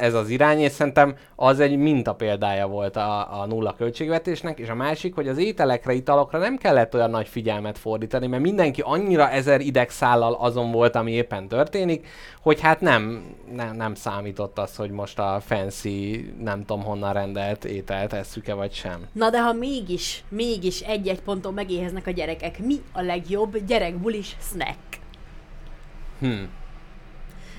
[0.00, 4.68] ez az irány, és szerintem az egy minta példája volt a, a nulla költségvetésnek, és
[4.68, 9.30] a másik, hogy az ételekre, italokra nem kellett olyan nagy figyelmet fordítani, mert mindenki annyira
[9.30, 12.06] ezer idegszállal azon volt, ami éppen történik,
[12.42, 13.24] hogy hát nem,
[13.54, 18.72] nem, nem számított az, hogy most a fancy, nem tudom honnan rendelt ételt esszük-e vagy
[18.72, 19.06] sem.
[19.12, 24.78] Na de ha mégis, mégis egy-egy ponton megéheznek a gyerekek, mi a legjobb gyerekbulis snack?
[26.20, 26.42] Hm.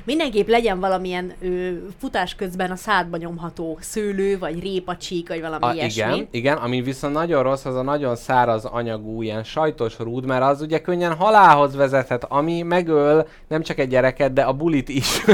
[0.03, 5.73] Mindenképp legyen valamilyen ö, futás közben a szádba nyomható szőlő, vagy répacsík, vagy valami A,
[5.73, 6.01] ilyesmi.
[6.01, 10.43] igen, igen, ami viszont nagyon rossz, az a nagyon száraz anyagú, ilyen sajtos rúd, mert
[10.43, 15.07] az ugye könnyen halálhoz vezethet, ami megöl nem csak egy gyereket, de a bulit is.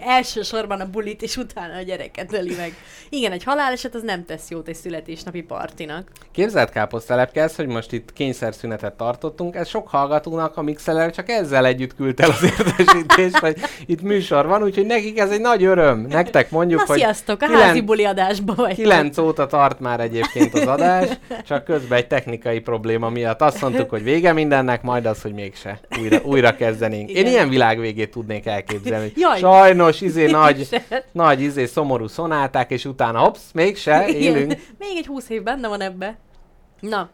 [0.00, 2.72] Elsősorban a bulit, és utána a gyereket öli meg.
[3.08, 6.10] Igen, egy haláleset az nem tesz jót egy születésnapi partinak.
[6.32, 11.66] Képzelt káposztelepke, ez, hogy most itt kényszerszünetet tartottunk, ez sok hallgatónak a Mixeler csak ezzel
[11.66, 13.56] együtt küldte el az értesítést, hogy
[13.86, 16.06] itt műsor van, úgyhogy nekik ez egy nagy öröm.
[16.08, 18.74] Nektek mondjuk, Na hogy sziasztok, a kilenc- házi buli adásba vagy.
[18.74, 21.08] 9 óta tart már egyébként az adás,
[21.46, 25.80] csak közben egy technikai probléma miatt azt mondtuk, hogy vége mindennek, majd az, hogy mégse.
[26.00, 27.10] Újra, újra kezdenénk.
[27.10, 27.26] Én Igen.
[27.32, 29.12] ilyen világvégét tudnék elképzelni.
[29.16, 29.38] Jaj.
[29.38, 30.68] Sajnos, izé Én nagy,
[31.12, 34.52] nagy izé szomorú szonáták, és utána hops, mégse, élünk.
[34.52, 34.58] Igen.
[34.78, 36.16] Még egy húsz év benne van ebbe.
[36.80, 37.08] Na,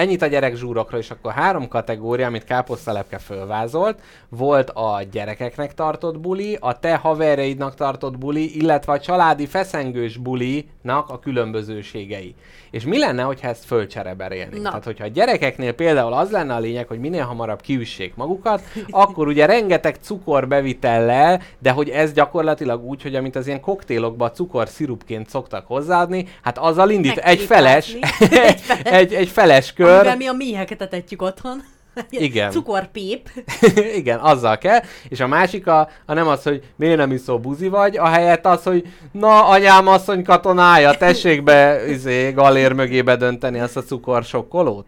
[0.00, 4.00] Ennyit a gyerek zsúrokról, és akkor három kategória, amit Káposztelepke fölvázolt.
[4.28, 11.08] Volt a gyerekeknek tartott buli, a te haverjaidnak tartott buli, illetve a családi feszengős bulinak
[11.08, 12.34] a különbözőségei.
[12.70, 14.62] És mi lenne, hogyha ezt fölcsereberélnénk?
[14.62, 19.26] Tehát, hogyha a gyerekeknél például az lenne a lényeg, hogy minél hamarabb kiüssék magukat, akkor
[19.26, 24.68] ugye rengeteg cukor bevitellel, de hogy ez gyakorlatilag úgy, hogy amit az ilyen koktélokba cukor
[24.68, 27.96] szirupként szoktak hozzáadni, hát azzal indít egy feles,
[28.84, 31.62] egy, egy feles kör, amivel mi a méheket etetjük otthon.
[32.10, 32.50] Igen.
[32.50, 33.30] Cukorpép.
[34.00, 34.80] Igen, azzal kell.
[35.08, 38.46] És a másik a, a nem az, hogy miért nem iszol buzi vagy, a helyett
[38.46, 44.86] az, hogy na anyám asszony katonája, tessék be izé, galér mögébe dönteni azt a cukorsokkolót.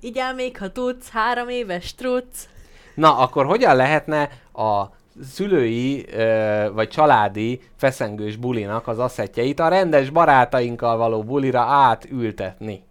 [0.00, 2.48] Igyál még, ha tudsz, három éves truc.
[2.94, 4.84] Na, akkor hogyan lehetne a
[5.32, 12.85] szülői ö, vagy családi feszengős bulinak az asszettjeit a rendes barátainkkal való bulira átültetni?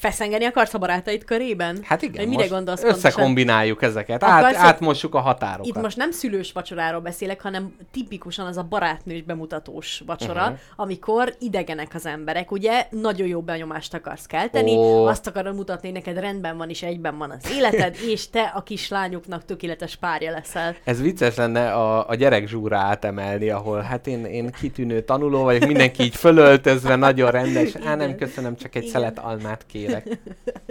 [0.00, 1.78] Feszengeni akarsz a barátaid körében?
[1.82, 3.10] Hát igen, mire most gondolsz pontosan?
[3.10, 5.66] összekombináljuk ezeket, át, átmossuk a határokat.
[5.66, 10.58] Itt most nem szülős vacsoráról beszélek, hanem tipikusan az a barátnős bemutatós vacsora, uh-huh.
[10.76, 12.86] amikor idegenek az emberek, ugye?
[12.90, 15.06] Nagyon jó benyomást akarsz kelteni, Ó.
[15.06, 18.62] azt akarod mutatni, hogy neked rendben van és egyben van az életed, és te a
[18.62, 20.76] kislányuknak tökéletes párja leszel.
[20.84, 25.66] Ez vicces lenne a, a gyerek zsúra átemelni, ahol hát én, én kitűnő tanuló vagyok,
[25.66, 27.74] mindenki így fölöltözve, nagyon rendes.
[27.84, 28.94] Á, nem köszönöm, csak egy Igen.
[28.94, 30.18] szelet almát kérek.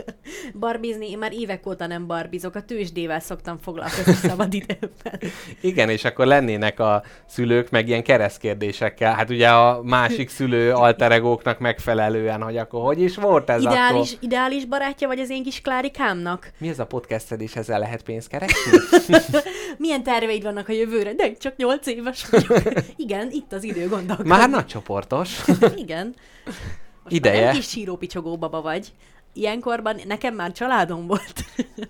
[0.59, 5.19] Barbizni, én már évek óta nem barbizok, a tőzsdével szoktam foglalkozni szabad időben.
[5.61, 9.13] Igen, és akkor lennének a szülők meg ilyen keresztkérdésekkel.
[9.13, 14.23] Hát ugye a másik szülő alteregóknak megfelelően, hogy akkor hogy is volt ez Ideális, akkor?
[14.23, 16.51] ideális barátja vagy az én kis Klárikámnak?
[16.57, 18.79] Mi ez a podcasted, és ezzel lehet pénzt keresni?
[19.77, 21.13] Milyen terveid vannak a jövőre?
[21.13, 22.61] De csak 8 éves vagyok.
[22.95, 24.31] Igen, itt az idő gondolkodni.
[24.31, 25.41] Már nagy csoportos.
[25.75, 26.15] Igen.
[27.09, 27.35] Most Ideje.
[27.35, 28.93] már Nem kis sírópicsogó baba vagy.
[29.33, 31.43] Ilyenkorban nekem már családom volt.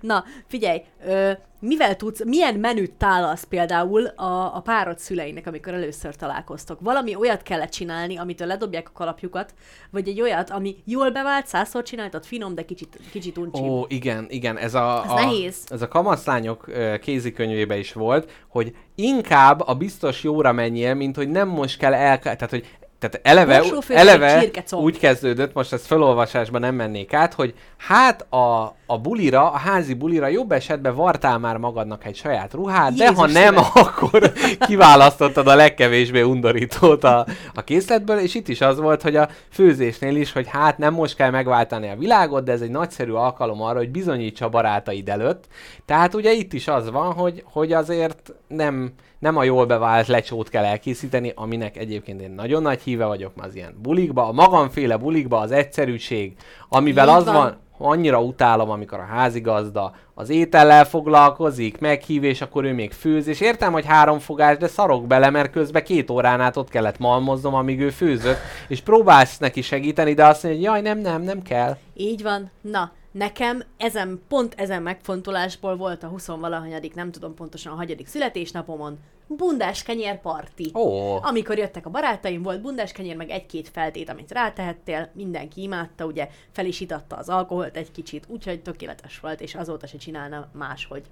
[0.00, 6.16] Na, figyelj, ö, mivel tudsz, milyen menüt tálasz például a, a párod szüleinek, amikor először
[6.16, 6.80] találkoztok?
[6.80, 9.54] Valami olyat kellett csinálni, amitől ledobják a kalapjukat,
[9.90, 13.62] vagy egy olyat, ami jól bevált, százszor csináltad, finom, de kicsit, kicsit uncsi.
[13.62, 15.56] Ó, igen, igen, ez a, Ez a, nehéz.
[15.68, 21.48] ez a kamaszlányok kézikönyvébe is volt, hogy inkább a biztos jóra menjél, mint hogy nem
[21.48, 22.18] most kell el...
[22.18, 22.66] Tehát, hogy
[22.98, 28.98] tehát eleve, eleve úgy kezdődött, most ezt felolvasásban nem mennék át, hogy hát a, a
[28.98, 33.32] bulira, a házi bulira jobb esetben vartál már magadnak egy saját ruhát, de ha Jézus
[33.32, 33.70] nem, szíve.
[33.86, 39.28] akkor kiválasztottad a legkevésbé undorítót a, a készletből, és itt is az volt, hogy a
[39.50, 43.62] főzésnél is, hogy hát nem most kell megváltani a világot, de ez egy nagyszerű alkalom
[43.62, 45.44] arra, hogy bizonyítsa a barátaid előtt.
[45.84, 50.48] Tehát ugye itt is az van, hogy, hogy azért nem, nem a jól bevált lecsót
[50.48, 54.96] kell elkészíteni, aminek egyébként én nagyon nagy híve vagyok már az ilyen bulikba, a magamféle
[54.96, 56.32] bulikba az egyszerűség,
[56.68, 57.34] amivel Így az van.
[57.34, 63.26] van, annyira utálom, amikor a házigazda az étellel foglalkozik, meghív, és akkor ő még főz,
[63.26, 66.98] és értem, hogy három fogás, de szarok bele, mert közben két órán át ott kellett
[66.98, 71.22] malmoznom, amíg ő főzött, és próbálsz neki segíteni, de azt mondja, hogy jaj, nem, nem,
[71.22, 71.76] nem kell.
[71.94, 72.50] Így van.
[72.60, 78.06] Na, nekem ezen, pont ezen megfontolásból volt a 20 valahanyadik, nem tudom pontosan a hagyadik
[78.06, 80.70] születésnapomon, bundás kenyér parti.
[80.74, 86.04] Ó, Amikor jöttek a barátaim, volt bundás kenyér, meg egy-két feltét, amit rátehettél, mindenki imádta,
[86.04, 90.48] ugye fel is itatta az alkoholt egy kicsit, úgyhogy tökéletes volt, és azóta se csinálna
[90.52, 91.04] máshogy.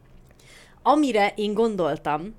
[0.82, 2.34] Amire én gondoltam,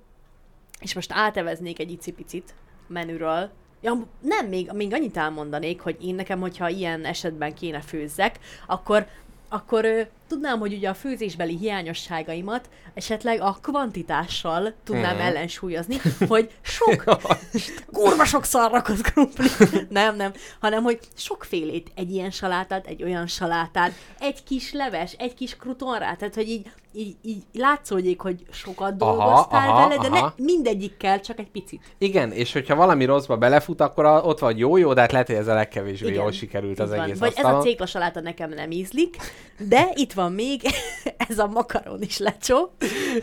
[0.80, 2.54] és most áteveznék egy icipicit
[2.88, 3.52] menüről,
[3.86, 9.08] Ja, nem, még, még annyit elmondanék, hogy én nekem, hogyha ilyen esetben kéne főzzek, akkor,
[9.50, 15.26] akkor ö, tudnám, hogy ugye a főzésbeli hiányosságaimat esetleg a kvantitással tudnám Mhm.
[15.26, 15.96] ellensúlyozni,
[16.28, 17.04] hogy sok,
[17.94, 19.48] kurva sok szarrakott krumpli,
[19.90, 25.34] nem, nem, hanem hogy sokfélét, egy ilyen salátát, egy olyan salátát, egy kis leves, egy
[25.34, 30.08] kis krutonrá, tehát hogy így, így, így látszódjék, hogy sokat Aha, dolgoztál aha, vele, de
[30.18, 30.34] aha.
[30.38, 31.82] ne mindegyikkel, csak egy picit.
[31.98, 35.36] igen, és hogyha valami rosszba belefut, akkor ott vagy jó, jó, de hát lehet, hogy
[35.36, 37.00] ez a legkevésbé Igen, jól sikerült az van.
[37.00, 37.62] egész Vagy ez a asztalon.
[37.62, 39.16] céklasaláta nekem nem ízlik,
[39.58, 40.62] de itt van még
[41.30, 42.72] ez a makaron is lecsó.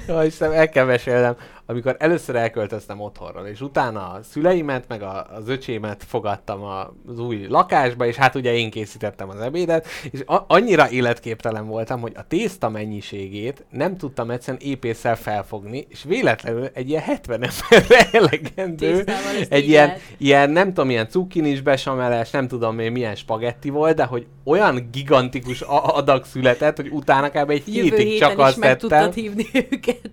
[0.06, 1.36] Ja, Istenem, el kell mesélnem,
[1.66, 7.18] amikor először elköltöztem otthonról, és utána a szüleimet, meg a, az öcsémet fogadtam a- az
[7.18, 12.12] új lakásba, és hát ugye én készítettem az ebédet, és a- annyira életképtelen voltam, hogy
[12.16, 19.04] a tészta mennyiségét nem tudtam egyszerűen épésszel felfogni, és véletlenül egy ilyen 70 emberre elegendő,
[19.48, 24.04] egy ilyen, ilyen, nem tudom, ilyen cukinis besameles, nem tudom én milyen spagetti volt, de
[24.04, 27.50] hogy olyan gigantikus adag született, hogy utána kb.
[27.50, 29.12] egy Jövő hétig csak azt meg tettem.
[29.12, 30.10] hívni őket.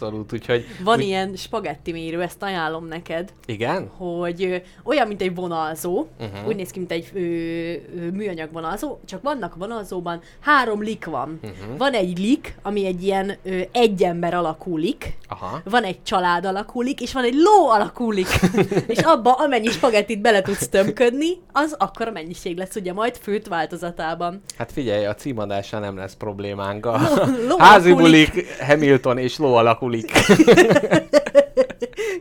[0.00, 0.64] Abszolút, úgyhogy...
[0.84, 3.90] Van úgy, ilyen spagetti mérő, ezt ajánlom neked, Igen?
[3.96, 6.48] hogy ö, olyan, mint egy vonalzó, uh-huh.
[6.48, 11.04] úgy néz ki, mint egy ö, ö, műanyag vonalzó, csak vannak a vonalzóban három lik
[11.04, 11.40] van.
[11.42, 11.76] Uh-huh.
[11.78, 15.60] Van egy lik, ami egy ilyen ö, egy ember alakú lik, Aha.
[15.64, 18.28] van egy család alakú lik, és van egy ló alakú lik.
[18.86, 23.46] és abba amennyi spagettit bele tudsz tömködni, az akkor a mennyiség lesz ugye majd főtt
[23.46, 24.42] változatában.
[24.58, 26.86] Hát figyelj, a címadással nem lesz problémánk.
[26.86, 27.00] A
[27.48, 29.56] ló házi alakú bulik, Hamilton és ló
[29.88, 30.10] alakulik.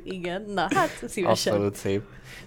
[0.03, 1.53] Igen, na hát szívesen.
[1.53, 2.01] Abszolút szép.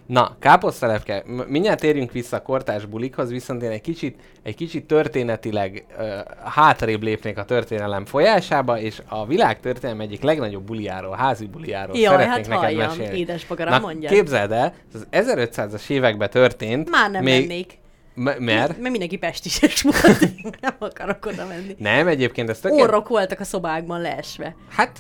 [0.07, 5.85] Na, káposztelepke, mindjárt térjünk vissza a kortás bulikhoz, viszont én egy kicsit, egy kicsit történetileg
[5.99, 6.05] uh,
[6.45, 12.05] hátrébb lépnék a történelem folyásába, és a világ történelem egyik legnagyobb buliáról, házi buliáról Jaj,
[12.05, 13.19] szeretnék hát neked halljam, mesélni.
[13.19, 14.13] édes bogaram, Na, mondjad.
[14.13, 16.91] képzeld el, ez az 1500-as években történt.
[16.91, 17.79] Már nem még, mennék.
[18.15, 18.45] M- mert?
[18.79, 20.21] Mert mindenki pestises volt,
[20.61, 21.75] nem akarok oda menni.
[21.79, 22.89] Nem, egyébként ez tökéletes.
[22.89, 24.99] Orrok voltak a szobákban leesve Hát,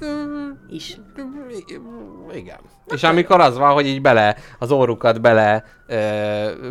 [0.68, 0.96] is.
[2.34, 2.58] igen.
[2.86, 5.64] És amikor az van, hogy így bele, az orrukat bele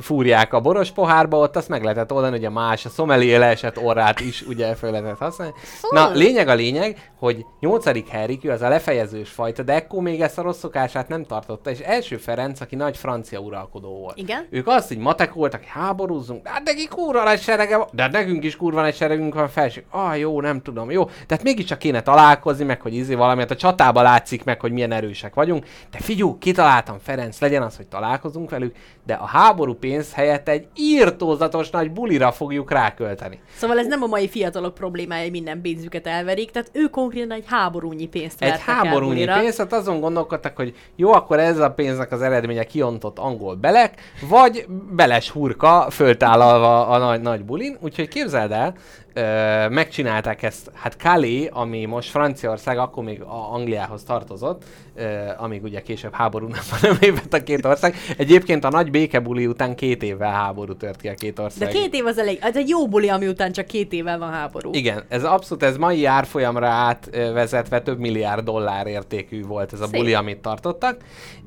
[0.02, 3.80] fúrják a boros pohárba, ott azt meg lehetett oldani, hogy a más, a szomelié leesett
[3.80, 5.54] orrát is ugye föl lehetett használni.
[5.90, 8.10] Na, lényeg a lényeg, hogy 8.
[8.10, 11.70] Henrik, ő az a lefejezős fajta, de ekkor még ezt a rossz szokását nem tartotta,
[11.70, 14.18] és első Ferenc, aki nagy francia uralkodó volt.
[14.18, 14.48] Igen?
[14.50, 18.12] Ők azt így matekoltak, hogy háborúzzunk, de hát neki kurva nagy serege van, de hát
[18.12, 19.84] nekünk is kurva nagy seregünk van felső.
[19.90, 21.06] Ah, jó, nem tudom, jó.
[21.28, 23.52] Tehát mégiscsak kéne találkozni, meg hogy izé valamit.
[23.52, 25.66] A csatába látszik meg, hogy milyen erősek vagyunk.
[25.92, 28.76] De figyú, kitaláltam Ferenc, legyen az, hogy találkozunk velük,
[29.10, 33.40] de a háború pénz helyett egy írtózatos nagy bulira fogjuk rákölteni.
[33.56, 37.44] Szóval ez nem a mai fiatalok problémája, hogy minden pénzüket elverik, tehát ő konkrétan egy
[37.48, 39.40] háborúnyi pénzt Egy háborúnyi bulira.
[39.40, 44.02] pénz, hát azon gondolkodtak, hogy jó, akkor ez a pénznek az eredménye kiontott angol belek,
[44.30, 47.78] vagy beles hurka föltállalva a nagy, nagy bulin.
[47.82, 48.74] Úgyhogy képzeld el,
[49.14, 49.22] ö,
[49.70, 54.64] megcsinálták ezt, hát Calais, ami most Franciaország, akkor még a Angliához tartozott,
[54.96, 55.04] ö,
[55.38, 56.48] amíg ugye később háború
[56.82, 57.96] nem lépett a két ország.
[58.18, 61.68] Egyébként a nagy békebuli után két évvel háború tört ki a két De ország.
[61.70, 64.70] két év az elég, ez egy jó buli, ami után csak két évvel van háború.
[64.74, 70.00] Igen, ez abszolút, ez mai árfolyamra átvezetve több milliárd dollár értékű volt ez a Szép.
[70.00, 70.98] buli, amit tartottak.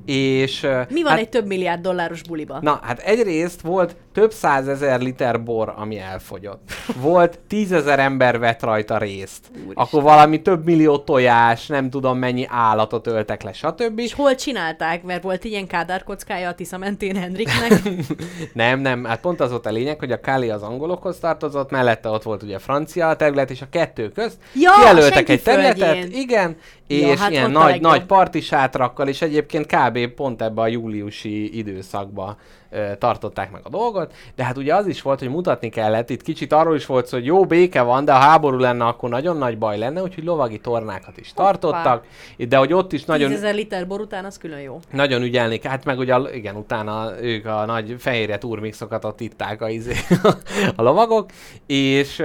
[0.07, 2.59] És Mi van hát, egy több milliárd dolláros buliba?
[2.61, 6.73] Na, hát egyrészt volt több százezer liter bor, ami elfogyott.
[6.97, 9.51] Volt tízezer ember vett rajta részt.
[9.51, 9.73] Úristen.
[9.75, 13.99] Akkor valami több millió tojás, nem tudom mennyi állatot öltek le, stb.
[13.99, 15.03] És hol csinálták?
[15.03, 17.73] Mert volt ilyen kádárkockája a Tisza mentén Henriknek.
[18.53, 22.09] Nem, nem, hát pont az volt a lényeg, hogy a Kali az angolokhoz tartozott, mellette
[22.09, 25.89] ott volt ugye a francia terület, és a kettő közt Ja, kijelöltek senki egy területet,
[25.89, 26.21] földjén.
[26.21, 26.57] igen,
[27.01, 29.92] Ja, és hát ilyen nagy, nagy partisátrakkal, és egyébként kb.
[30.15, 32.37] Pont ebbe a júliusi időszakba
[32.71, 36.23] ö, tartották meg a dolgot, de hát ugye az is volt, hogy mutatni kellett, itt
[36.23, 39.37] kicsit arról is volt szó, hogy jó béke van, de ha háború lenne, akkor nagyon
[39.37, 42.07] nagy baj lenne, úgyhogy lovagi tornákat is tartottak,
[42.37, 43.31] de hogy ott is nagyon...
[43.31, 44.81] 10 liter bor után az külön jó.
[44.91, 49.69] Nagyon ügyelni, hát meg ugye, igen, utána ők a nagy fehérje turmixokat ott itták a,
[49.69, 49.95] izé,
[50.77, 51.31] a lovagok,
[51.67, 52.23] és,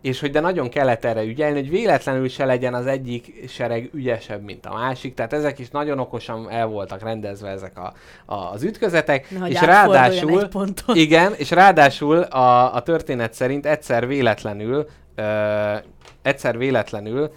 [0.00, 4.42] és hogy de nagyon kellett erre ügyelni, hogy véletlenül se legyen az egyik sereg ügyesebb,
[4.42, 7.92] mint a másik, tehát ezek is nagyon okosan el voltak rendezve ezek a,
[8.34, 10.48] a, az ütközetek, Nehogy és ráadásul,
[10.92, 15.74] igen, és ráadásul a, a történet szerint egyszer véletlenül, ö,
[16.22, 17.30] egyszer véletlenül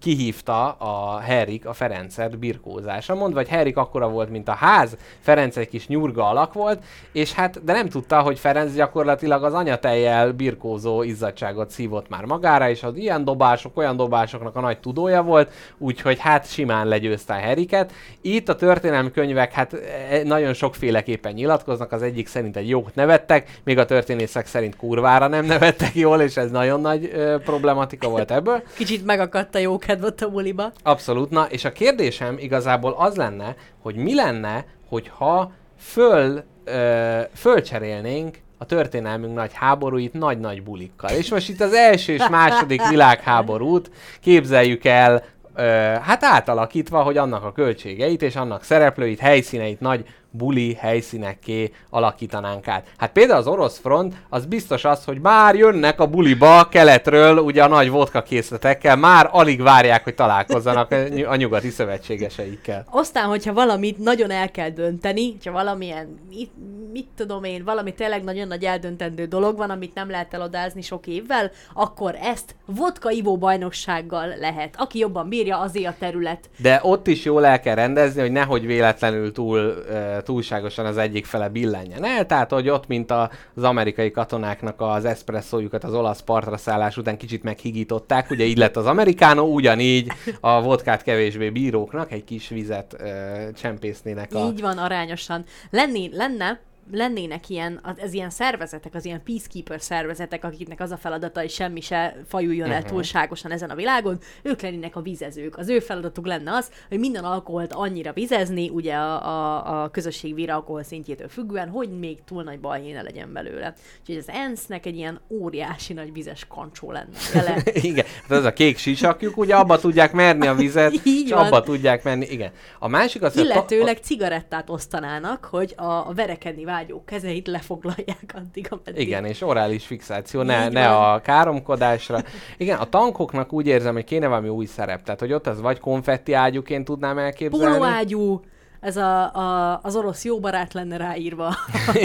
[0.00, 5.56] kihívta a Herrik a Ferencet birkózásra, mondva, hogy Herrik akkora volt, mint a ház, Ferenc
[5.56, 6.82] egy kis nyurga alak volt,
[7.12, 12.70] és hát, de nem tudta, hogy Ferenc gyakorlatilag az anyatejjel birkózó izzadságot szívott már magára,
[12.70, 17.36] és az ilyen dobások, olyan dobásoknak a nagy tudója volt, úgyhogy hát simán legyőzte a
[17.36, 17.92] Herriket.
[18.20, 23.60] Itt a történelmi könyvek hát e, nagyon sokféleképpen nyilatkoznak, az egyik szerint egy jót nevettek,
[23.64, 28.30] még a történészek szerint kurvára nem nevettek jól, és ez nagyon nagy ö, problematika volt
[28.30, 28.62] ebből.
[28.76, 30.72] Kicsit megakadt a jó kedvet a buliba.
[30.82, 31.30] Abszolút.
[31.30, 38.64] Na, és a kérdésem igazából az lenne, hogy mi lenne, hogyha föl, ö, fölcserélnénk a
[38.64, 41.10] történelmünk nagy háborúit nagy-nagy bulikkal.
[41.10, 43.90] És most itt az első és második világháborút
[44.20, 45.24] képzeljük el,
[45.54, 45.62] ö,
[46.02, 52.86] hát átalakítva, hogy annak a költségeit és annak szereplőit, helyszíneit nagy buli helyszínekké alakítanánk át.
[52.96, 57.62] Hát például az orosz front, az biztos az, hogy már jönnek a buliba keletről, ugye
[57.62, 60.94] a nagy vodka készletekkel, már alig várják, hogy találkozzanak
[61.26, 62.84] a nyugati szövetségeseikkel.
[62.90, 66.50] Aztán, hogyha valamit nagyon el kell dönteni, hogyha valamilyen, mit,
[66.92, 71.06] mit tudom én, valami tényleg nagyon nagy eldöntendő dolog van, amit nem lehet eladázni sok
[71.06, 74.74] évvel, akkor ezt vodka ivó bajnoksággal lehet.
[74.78, 76.50] Aki jobban bírja, azé a terület.
[76.56, 81.26] De ott is jól el kell rendezni, hogy nehogy véletlenül túl, uh, túlságosan az egyik
[81.26, 83.10] fele billenjen el, tehát hogy ott, mint
[83.54, 88.76] az amerikai katonáknak az eszpresszójukat az olasz partra szállás után kicsit meghigították, ugye így lett
[88.76, 94.38] az amerikánó, ugyanígy a vodkát kevésbé bíróknak egy kis vizet uh, csempésznének a...
[94.38, 95.44] Így van, arányosan.
[95.70, 96.60] Lenné, lenne,
[96.92, 101.80] lennének ilyen, az, ilyen szervezetek, az ilyen peacekeeper szervezetek, akiknek az a feladata, hogy semmi
[101.80, 102.88] se fajuljon el Mhm.
[102.88, 105.58] túlságosan ezen a világon, ők lennének a vizezők.
[105.58, 110.34] Az ő feladatuk lenne az, hogy minden alkoholt annyira vizezni, ugye a, a, a közösség
[110.34, 113.74] vír alkohol szintjétől függően, hogy még túl nagy baj ne legyen belőle.
[114.00, 117.62] Úgyhogy az ENSZ-nek egy ilyen óriási nagy vizes kancsó lenne vele.
[117.74, 120.92] Igen, hát az a kék sisakjuk, ugye abba tudják merni a vizet,
[121.24, 122.50] és abba tudják menni, igen.
[122.78, 128.34] A másik az, hogy a Illetőleg cigarettát osztanának, hogy a, a verekedni vágyók kezeit lefoglalják
[128.34, 129.06] addig, ameddig.
[129.06, 131.12] Igen, és orális fixáció, ne, Így ne van.
[131.14, 132.18] a káromkodásra.
[132.56, 135.02] Igen, a tankoknak úgy érzem, hogy kéne valami új szerep.
[135.02, 137.76] Tehát, hogy ott az vagy konfetti ágyúként tudnám elképzelni.
[137.76, 138.40] Pólóágyú,
[138.86, 141.54] ez a, a, az orosz jó barát lenne ráírva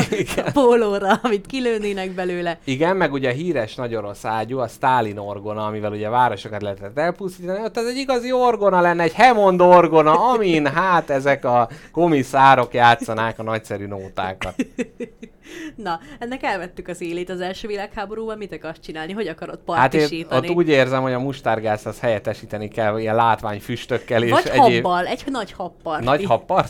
[0.10, 0.46] Igen.
[0.46, 2.58] a pólóra, amit kilőnének belőle.
[2.64, 6.98] Igen, meg ugye a híres nagy orosz ágyú, a Stalin orgona, amivel ugye városokat lehetett
[6.98, 12.74] elpusztítani, ott ez egy igazi orgona lenne, egy Hemond orgona, amin hát ezek a komiszárok
[12.74, 14.56] játszanák a nagyszerű nótákat.
[15.76, 19.14] Na, ennek elvettük az élét az első világháborúban, mit akarsz csinálni?
[19.14, 20.50] Hogy akarod Hát én partisítani?
[20.50, 24.84] ott úgy érzem, hogy a mustárgázt az helyettesíteni kell ilyen látványfüstökkel és Vagy egyéb...
[24.84, 26.06] habbal, egy nagy habparti.
[26.06, 26.26] Nagy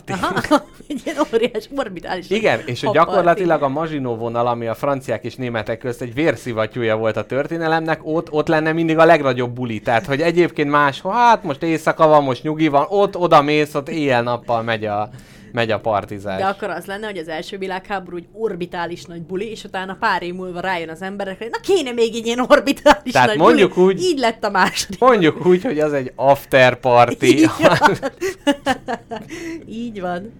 [0.06, 0.48] habparti?
[0.50, 3.10] Aha, egy ilyen óriás, orbitális Igen, és hogy habparti.
[3.10, 8.00] gyakorlatilag a Mazsinó vonal, ami a franciák és németek közt egy vérszivattyúja volt a történelemnek,
[8.02, 9.80] ott, ott lenne mindig a legnagyobb buli.
[9.80, 13.88] Tehát, hogy egyébként máshol, hát most éjszaka van, most nyugi van, ott oda mész, ott
[13.88, 15.10] éjjel-nappal megy a,
[15.52, 16.38] megy a partizás.
[16.38, 20.22] De akkor az lenne, hogy az első világháború egy orbitális nagy buli, és utána pár
[20.22, 23.94] év múlva rájön az emberekre, na kéne még egy ilyen orbitális Tehát nagy mondjuk buli.
[23.94, 24.98] úgy- Így lett a második.
[25.00, 27.22] Mondjuk úgy, hogy az egy after party.
[27.24, 27.98] Így van.
[29.68, 30.32] Így van.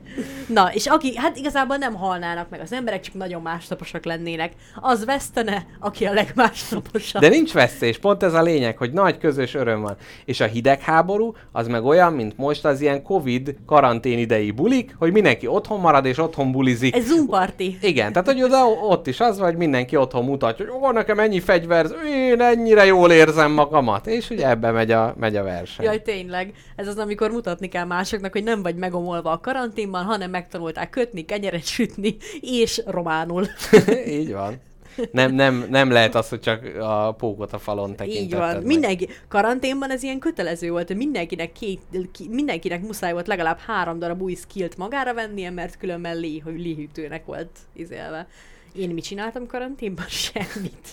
[0.48, 4.52] Na, és aki, hát igazából nem halnának meg az emberek, csak nagyon másnaposak lennének.
[4.80, 7.22] Az vesztene, aki a legmásnaposabb.
[7.22, 9.96] De nincs vesztés, pont ez a lényeg, hogy nagy közös öröm van.
[10.24, 15.12] És a hidegháború az meg olyan, mint most az ilyen Covid karantén idei bulik, hogy
[15.12, 16.96] mindenki otthon marad és otthon bulizik.
[16.96, 17.62] Ez Zoom party.
[17.80, 21.40] Igen, tehát hogy oda, ott is az, hogy mindenki otthon mutatja, hogy ó, nekem ennyi
[21.40, 24.06] fegyver, én ennyire jól érzem magamat.
[24.06, 25.84] És ugye ebbe megy a, megy a verseny.
[25.84, 26.52] Jaj, tényleg.
[26.76, 31.24] Ez az, amikor mutatni kell másoknak, hogy nem vagy megomolva a karanténban, hanem megtanulták kötni,
[31.24, 33.46] kenyeret sütni, és románul.
[34.18, 34.60] Így van.
[35.10, 38.54] Nem, nem, nem lehet az, hogy csak a pókot a falon tekintetted Így van.
[38.54, 38.64] meg.
[38.64, 41.80] Mindenki, karanténban ez ilyen kötelező volt, hogy mindenkinek, két,
[42.12, 46.60] ki, mindenkinek muszáj volt legalább három darab új skillt magára vennie, mert különben lé, hogy
[46.60, 48.26] léhűtőnek volt izélve.
[48.74, 50.06] Én mit csináltam karanténban?
[50.32, 50.88] Semmit.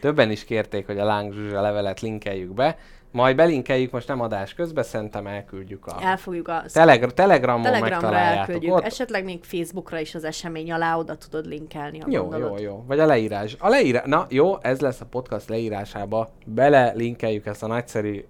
[0.00, 2.78] Többen is kérték, hogy a lángzsuzsa levelet linkeljük be.
[3.12, 8.74] Majd belinkeljük, most nem adás közben, szerintem elküldjük a Elfogjuk a Telegra- Telegramon Telegramra elküldjük.
[8.74, 12.58] Ott, Esetleg még Facebookra is az esemény alá oda tudod linkelni, ha Jó, gondolod.
[12.58, 12.84] jó, jó.
[12.86, 13.56] Vagy a leírás.
[13.58, 14.02] A leírás.
[14.06, 16.28] Na, jó, ez lesz a podcast leírásába.
[16.46, 18.24] Bele linkeljük ezt a nagyszerű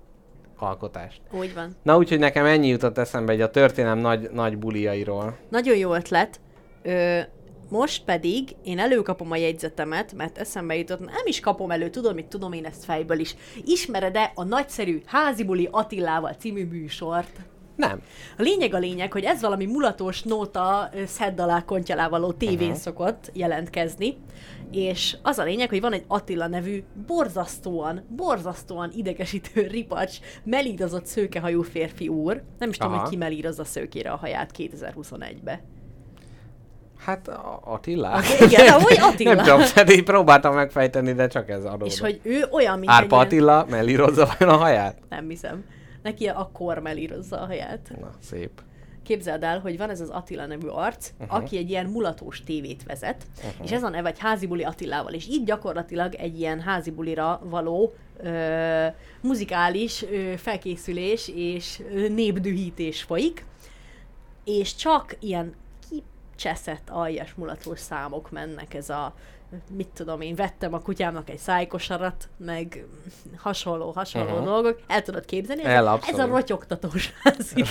[0.58, 1.20] alkotást.
[1.30, 1.70] Úgy van.
[1.82, 5.36] Na, úgyhogy nekem ennyi jutott eszembe egy a történelem nagy, nagy buliairól.
[5.48, 6.40] Nagyon jó ötlet.
[6.82, 7.18] Ö,
[7.72, 12.26] most pedig én előkapom a jegyzetemet, mert eszembe jutott, nem is kapom elő, tudom, mit
[12.26, 13.34] tudom én ezt fejből is.
[13.64, 17.40] Ismered-e a nagyszerű Házibuli Attilával című műsort?
[17.76, 18.02] Nem.
[18.38, 22.82] A lényeg a lényeg, hogy ez valami mulatos nóta szedd alá kontyalá való tévén uh-huh.
[22.82, 24.16] szokott jelentkezni,
[24.70, 31.62] és az a lényeg, hogy van egy Attila nevű borzasztóan, borzasztóan idegesítő ripacs, melírozott szőkehajú
[31.62, 32.42] férfi úr.
[32.58, 33.00] Nem is tudom, Aha.
[33.00, 35.62] hogy ki melírozza szőkére a haját 2021-be.
[37.04, 38.20] Hát a- Attila.
[38.46, 39.34] Igen, ahogy Attila.
[39.34, 41.88] Nem tudom, így próbáltam megfejteni, de csak ez adódott.
[41.88, 44.98] És hogy ő olyan, mint Árpa egy ilyen- Attila mellírozza vajon a haját?
[45.08, 45.64] Nem hiszem.
[46.02, 47.92] Neki a kor melírozza a haját.
[48.00, 48.50] Na, szép.
[49.02, 51.36] Képzeld el, hogy van ez az Attila nevű arc, uh-huh.
[51.36, 53.64] aki egy ilyen mulatós tévét vezet, uh-huh.
[53.64, 57.92] és ez a neve egy házibuli Attilával, és így gyakorlatilag egy ilyen házibulira való
[58.22, 58.86] ö,
[59.20, 63.44] muzikális ö, felkészülés és ö, népdühítés folyik,
[64.44, 65.54] és csak ilyen
[66.42, 69.14] kicseszett aljas mulatós számok mennek ez a
[69.76, 72.84] mit tudom én, vettem a kutyámnak egy szájkosarat, meg
[73.36, 74.44] hasonló, hasonló uh-huh.
[74.44, 74.80] dolgok.
[74.86, 75.62] El tudod képzelni?
[75.62, 77.12] Ez, El, a, ez a rotyogtatós.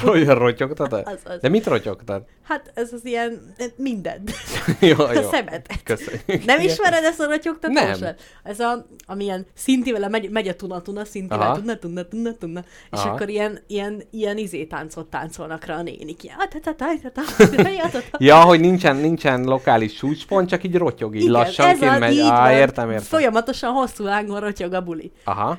[0.06, 0.94] Olyan rotyogtad?
[0.94, 1.40] Az, az.
[1.42, 2.24] De mit rotyogtad?
[2.44, 4.32] Hát ez az ilyen, mindent.
[4.80, 5.30] jó, A jó.
[5.30, 5.84] szemetet.
[5.84, 6.46] Köszönjük.
[6.46, 8.00] Nem ismered ezt a rotyogtatósat?
[8.00, 8.16] Nem.
[8.44, 11.56] Ez a, amilyen szintivel megy, megy a tuna-tuna, szintivel Aha.
[11.60, 12.60] tuna-tuna-tuna-tuna,
[12.92, 13.10] és Aha.
[13.10, 16.20] akkor ilyen, ilyen, ilyen izé táncot táncolnak rá a nénik.
[16.38, 17.24] "Ah, ta- ta- ta- ta- ta-
[17.56, 21.82] ta- ta- ta." Ja, hogy nincsen, nincsen lokális csúcspont, csak így rotyog, így lassanként ez
[21.96, 22.14] a- megy.
[22.14, 22.52] így Á, van.
[22.52, 23.06] értem, értem.
[23.06, 25.12] Folyamatosan hosszú lángon rotyog a buli.
[25.24, 25.58] Aha.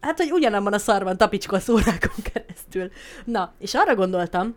[0.00, 2.90] Hát, hogy ugyanabban a szarban tapicskol órákon keresztül.
[3.24, 4.54] Na, és arra gondoltam,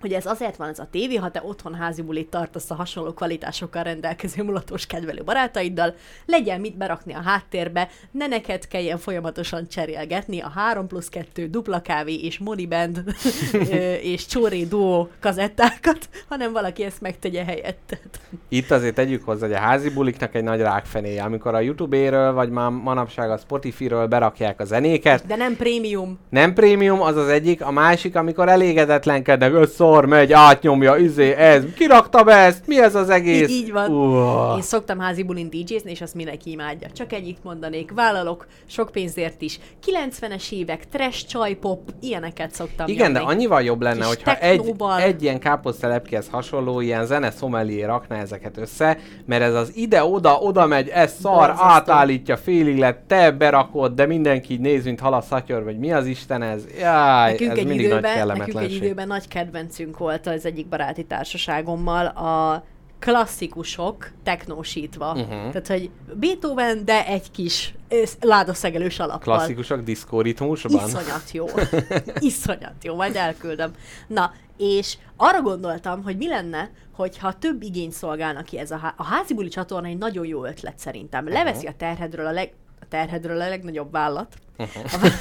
[0.00, 3.12] hogy ez azért van ez a tévé, ha te otthon házi bulit tartasz a hasonló
[3.12, 5.94] kvalitásokkal rendelkező mulatos kedvelő barátaiddal,
[6.26, 11.80] legyen mit berakni a háttérbe, ne neked kelljen folyamatosan cserélgetni a 3 plusz 2 dupla
[11.80, 13.02] kávé és moniband
[14.02, 18.00] és csóré duó kazettákat, hanem valaki ezt megtegye helyetted.
[18.48, 21.22] Itt azért tegyük hozzá, hogy a házi buliknak egy nagy rákfenéje.
[21.22, 26.18] Amikor a YouTube-éről, vagy már manapság a Spotify-ről berakják a zenéket, De nem prémium.
[26.30, 31.64] nem prémium, az az egyik, a másik, amikor elégedetlenkednek, ő szar, megy, átnyomja, izé, ez,
[31.76, 33.48] kirakta be ezt, mi ez az egész?
[33.48, 33.90] Így van.
[33.90, 34.56] Uah.
[34.56, 36.88] Én szoktam házi bulin DJ-zni, és azt mindenki imádja.
[36.90, 39.58] Csak ennyit mondanék, vállalok sok pénzért is.
[39.86, 43.34] 90-es évek, trash, csajpop, ilyeneket szoktam Igen, de nyomni.
[43.34, 45.00] annyival jobb lenne, Kis hogyha egy, technóval.
[45.00, 50.66] egy ilyen káposztelepkéhez hasonló, ilyen zene szomelié rakná ezeket össze, mert ez az ide-oda, oda
[50.66, 51.64] megy, ez szar, Borzasztó.
[51.64, 55.92] átállítja félig lett, te berakod, de mindenki így néz, mint hal a szatyor, vagy mi
[55.92, 56.62] az Isten ez?
[56.80, 59.28] Jaj, Nekünk ez egy, mindig időben, nagy nekünk egy időben nagy
[59.78, 62.64] kedvencünk volt az egyik baráti társaságommal a
[62.98, 65.12] klasszikusok technósítva.
[65.12, 65.22] Mhm.
[65.22, 65.50] Uh-huh.
[65.50, 67.74] Tehát, hogy Beethoven, de egy kis
[68.20, 69.36] ládaszegelős alappal.
[69.36, 70.86] Klasszikusok diszkóritmusban?
[70.86, 71.46] Iszonyat jó.
[72.30, 73.70] Iszonyat jó, majd elküldöm.
[74.06, 78.94] Na, és arra gondoltam, hogy mi lenne, hogyha több igény szolgálna ki ez a, há-
[78.96, 81.28] a házi buli csatorna egy nagyon jó ötlet szerintem.
[81.28, 84.34] Leveszi a terhedről a leg a terhedről a legnagyobb vállat.
[84.58, 85.12] A,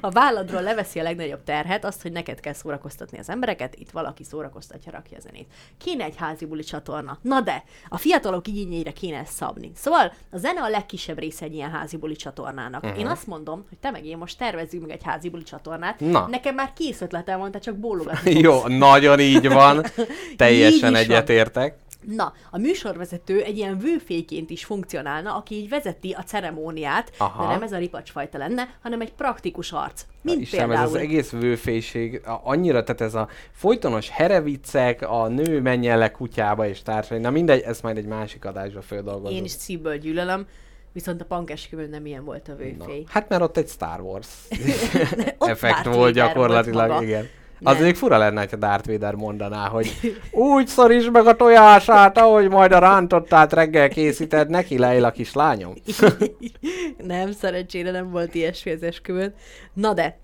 [0.00, 4.24] a válladról leveszi a legnagyobb terhet, azt, hogy neked kell szórakoztatni az embereket, itt valaki
[4.24, 5.46] szórakoztatja, rakja a zenét.
[5.78, 7.18] Kéne egy házi buli csatorna.
[7.22, 9.70] Na de, a fiatalok igényeire kéne ezt szabni.
[9.74, 12.82] Szóval a zene a legkisebb része egy ilyen házi buli csatornának.
[12.82, 12.98] Uh-huh.
[12.98, 16.00] Én azt mondom, hogy te meg én most tervezzünk meg egy házi buli csatornát.
[16.00, 16.26] Na.
[16.26, 18.38] Nekem már kész ötletem van, te csak bólogatni.
[18.48, 19.84] Jó, nagyon így van.
[20.36, 20.94] Teljesen Így van.
[20.94, 21.78] egyetértek.
[22.02, 27.42] Na, a műsorvezető egy ilyen vőféként is funkcionálna, aki így vezeti a ceremóniát, Aha.
[27.42, 30.04] de nem ez a ripacsfajta lenne, hanem egy praktikus arc.
[30.22, 30.96] Mint Istenem, ez például...
[30.96, 36.82] az egész vőfélség, annyira, tehát ez a folytonos hereviccek, a nő menjen le kutyába és
[36.82, 39.38] társai, na mindegy, ezt majd egy másik adásba földolgozunk.
[39.38, 40.46] Én is szívből gyűlölöm,
[40.92, 42.56] viszont a pankesküvőn nem ilyen volt a Na.
[42.56, 43.04] vőfély.
[43.08, 44.28] Hát mert ott egy Star Wars
[45.38, 47.02] effekt volt gyakorlatilag, volt maga.
[47.02, 47.28] igen.
[47.62, 49.90] Az még fura lenne, ha Darth Vader mondaná, hogy
[50.30, 55.72] úgy szoríts meg a tojását, ahogy majd a rántottát reggel készíted, neki lejl a kislányom.
[56.96, 59.34] nem, szerencsére nem volt ilyesmi az esküvőn.
[59.72, 60.18] Na de,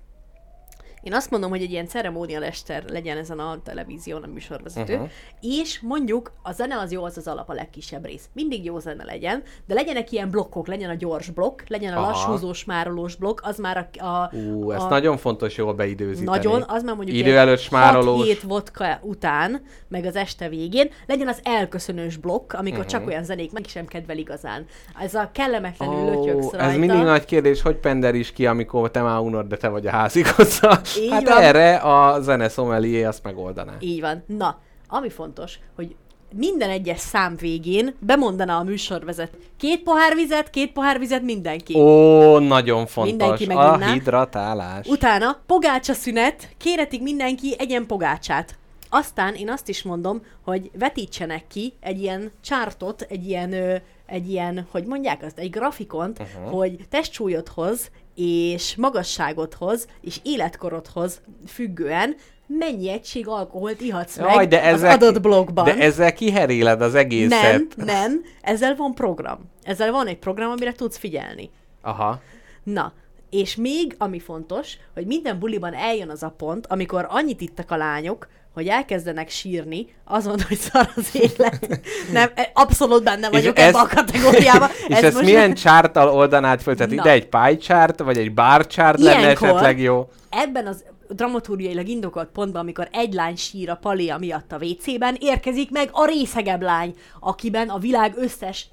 [1.04, 5.08] én azt mondom, hogy egy ilyen ceremónialester legyen ezen a televízión a műsorvezető, uh-huh.
[5.40, 8.28] és mondjuk a zene az jó, az az alap, a legkisebb rész.
[8.32, 12.10] Mindig jó zene legyen, de legyenek ilyen blokkok, legyen a gyors blokk, legyen a Aha.
[12.10, 14.04] lassúzós, márolós blokk, az már a...
[14.04, 16.36] a Ú, ez a, nagyon fontos jól beidőzíteni.
[16.36, 18.28] Nagyon, az már mondjuk Idő előtt smárolós.
[18.28, 22.92] 6 vodka után, meg az este végén, legyen az elköszönős blokk, amikor uh-huh.
[22.92, 24.64] csak olyan zenék meg sem kedvel igazán.
[25.00, 25.94] Ez a kellemetlenül.
[25.94, 26.66] Ó, lötyögsz rajta.
[26.66, 29.86] ez mindig nagy kérdés, hogy pender is ki, amikor te már unod, de te vagy
[29.86, 30.80] a házigazda.
[30.96, 31.42] Így Hát van.
[31.42, 33.72] erre a zene szomelié azt megoldana.
[33.80, 34.24] Így van.
[34.26, 34.58] Na,
[34.88, 35.94] ami fontos, hogy
[36.36, 41.74] minden egyes szám végén bemondaná a műsorvezet két pohár vizet, két pohár vizet mindenki.
[41.74, 43.10] Ó, nagyon fontos.
[43.12, 43.92] Mindenki a meginná.
[43.92, 44.86] hidratálás.
[44.86, 48.58] Utána pogácsa szünet, kéretik mindenki egyen pogácsát.
[48.88, 53.74] Aztán én azt is mondom, hogy vetítsenek ki egy ilyen csártot, egy ilyen, ö,
[54.06, 56.58] egy ilyen, hogy mondják azt, egy grafikont, uh-huh.
[56.58, 62.16] hogy testsúlyodhoz és magasságodhoz és életkorodhoz függően
[62.46, 65.64] mennyi egység alkoholt ihatsz meg Jaj, de ezzel, az adott blogban.
[65.64, 67.76] De ezzel kiheréled az egészet.
[67.76, 69.38] nem, nem, ezzel van program.
[69.62, 71.50] Ezzel van egy program, amire tudsz figyelni.
[71.82, 72.20] Aha.
[72.62, 72.92] Na,
[73.30, 77.76] és még, ami fontos, hogy minden buliban eljön az a pont, amikor annyit ittak a
[77.76, 81.80] lányok, hogy elkezdenek sírni, azon, hogy szar az élet.
[82.12, 84.66] Nem, e, abszolút benne vagyok ebbe a kategóriába.
[84.88, 86.74] És ezt most- milyen csárttal oldanád föl?
[86.74, 87.02] Tehát Na.
[87.02, 90.08] ide egy chart, vagy egy bar chart lenne esetleg jó?
[90.30, 95.70] Ebben az dramaturgiailag indokolt pontban, amikor egy lány sír a palia miatt a WC-ben, érkezik
[95.70, 98.66] meg a részegebb lány, akiben a világ összes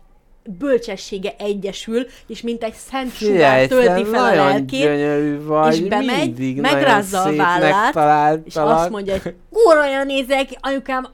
[0.44, 7.22] bölcsessége egyesül, és mint egy szent sugár tölti fel a lelkét, vagy, és bemegy, megrázza
[7.22, 11.08] a vállát, és azt mondja, hogy kurva olyan nézek, anyukám,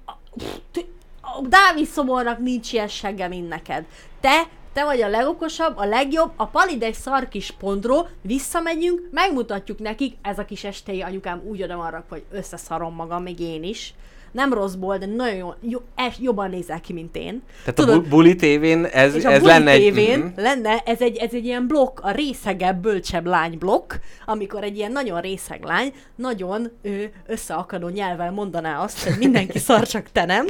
[1.50, 3.86] Dávid szomornak nincs ilyen segge, mint neked.
[4.20, 4.44] Te,
[4.74, 10.18] te vagy a legokosabb, a legjobb, a palid egy szar kis pondró, visszamegyünk, megmutatjuk nekik,
[10.22, 13.94] ez a kis estei anyukám úgy oda van rakva, hogy összeszarom magam, még én is.
[14.38, 15.80] Nem rosszból, de nagyon jó, jó,
[16.20, 17.42] jobban nézel ki, mint én.
[17.66, 19.80] Tehát a bu- buli tévén ez, És a ez buli lenne egy...
[19.80, 20.28] tévén Mhm.
[20.42, 23.94] lenne, ez egy, ez egy ilyen blokk, a részegebb, bölcsebb lány blokk,
[24.26, 29.88] amikor egy ilyen nagyon részeg lány nagyon ő, összeakadó nyelvvel mondaná azt, hogy mindenki szar,
[29.88, 30.46] csak te nem.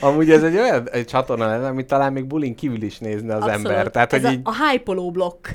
[0.00, 3.42] Amúgy ez egy olyan egy csatorna lenne, amit talán még bulin kívül is nézne az
[3.42, 3.66] Abszolút.
[3.66, 3.90] ember.
[3.90, 4.40] Tehát, ez hogy a, így...
[4.44, 5.46] a hypoló blokk,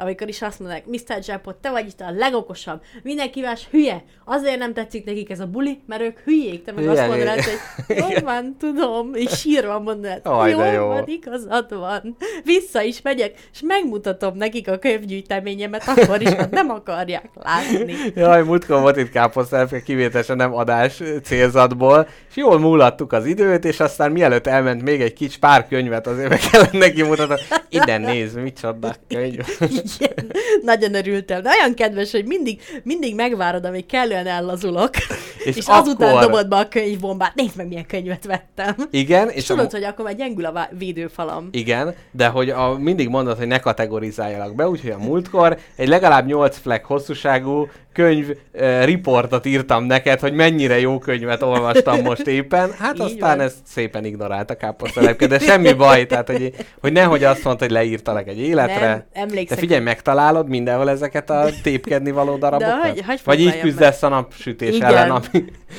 [0.00, 1.18] amikor is azt mondják, Mr.
[1.26, 5.46] Jackpot, te vagy itt a legokosabb, mindenki más hülye, azért nem tetszik nekik ez a
[5.46, 7.38] buli, mert ők hülyék, te meg Igen, azt igen.
[7.86, 10.86] hogy jó van, tudom, és sírva mondanád, Aj, jó, jó.
[10.86, 16.70] van, igazad van, vissza is megyek, és megmutatom nekik a könyvgyűjteményemet, akkor is, ha nem
[16.70, 17.94] akarják látni.
[18.14, 23.80] Jaj, múltkor volt itt káposztelepke kivételesen nem adás célzatból, és jól múlattuk az időt, és
[23.80, 27.36] aztán mielőtt elment még egy kis pár könyvet, azért meg kellett neki mutatni.
[27.68, 29.46] Ide nézd, micsoda könyv.
[29.98, 30.14] Igen,
[30.62, 34.90] nagyon örültem, de olyan kedves, hogy mindig, mindig megvárod, amíg kellően ellazulok,
[35.38, 37.34] és, És és azután akkor- dobod be a könyvbombát.
[37.34, 38.74] Nézd meg, milyen könyvet vettem.
[38.90, 41.48] Igen, és És a, tudod, hogy akkor már gyengül a védőfalam.
[41.52, 46.26] igen, de hogy a, mindig mondod, hogy ne kategorizáljalak be, úgyhogy a múltkor egy legalább
[46.26, 52.70] 8 flag hosszúságú könyv uh, riportot írtam neked, hogy mennyire jó könyvet olvastam most éppen.
[52.78, 53.46] Hát Így aztán van.
[53.46, 58.28] ezt szépen ignorálta káposztelepke, de semmi baj, tehát hogy, hogy nehogy azt mondta, hogy leírtalak
[58.28, 58.86] egy életre.
[58.88, 59.58] Nem, De emlékszek.
[59.58, 62.80] figyelj, megtalálod mindenhol ezeket a tépkedni való darabokat?
[62.88, 64.88] hogy- hogy Vagy így küzdesz a napsütés Igen.
[64.88, 65.26] ellen, ami...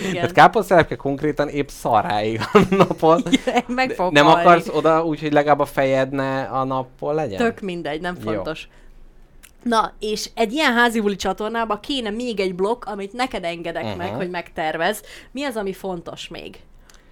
[0.01, 0.13] Igen.
[0.13, 3.23] Tehát káposztelepke konkrétan épp szaráig a napon.
[3.67, 4.41] Meg fog Nem halni.
[4.41, 7.37] akarsz oda úgy, hogy legalább a fejed ne a nappal legyen?
[7.37, 8.41] Tök mindegy, nem Jó.
[9.63, 13.97] Na, és egy ilyen házibuli csatornába kéne még egy blokk, amit neked engedek uh-huh.
[13.97, 15.01] meg, hogy megtervez.
[15.31, 16.59] Mi az, ami fontos még?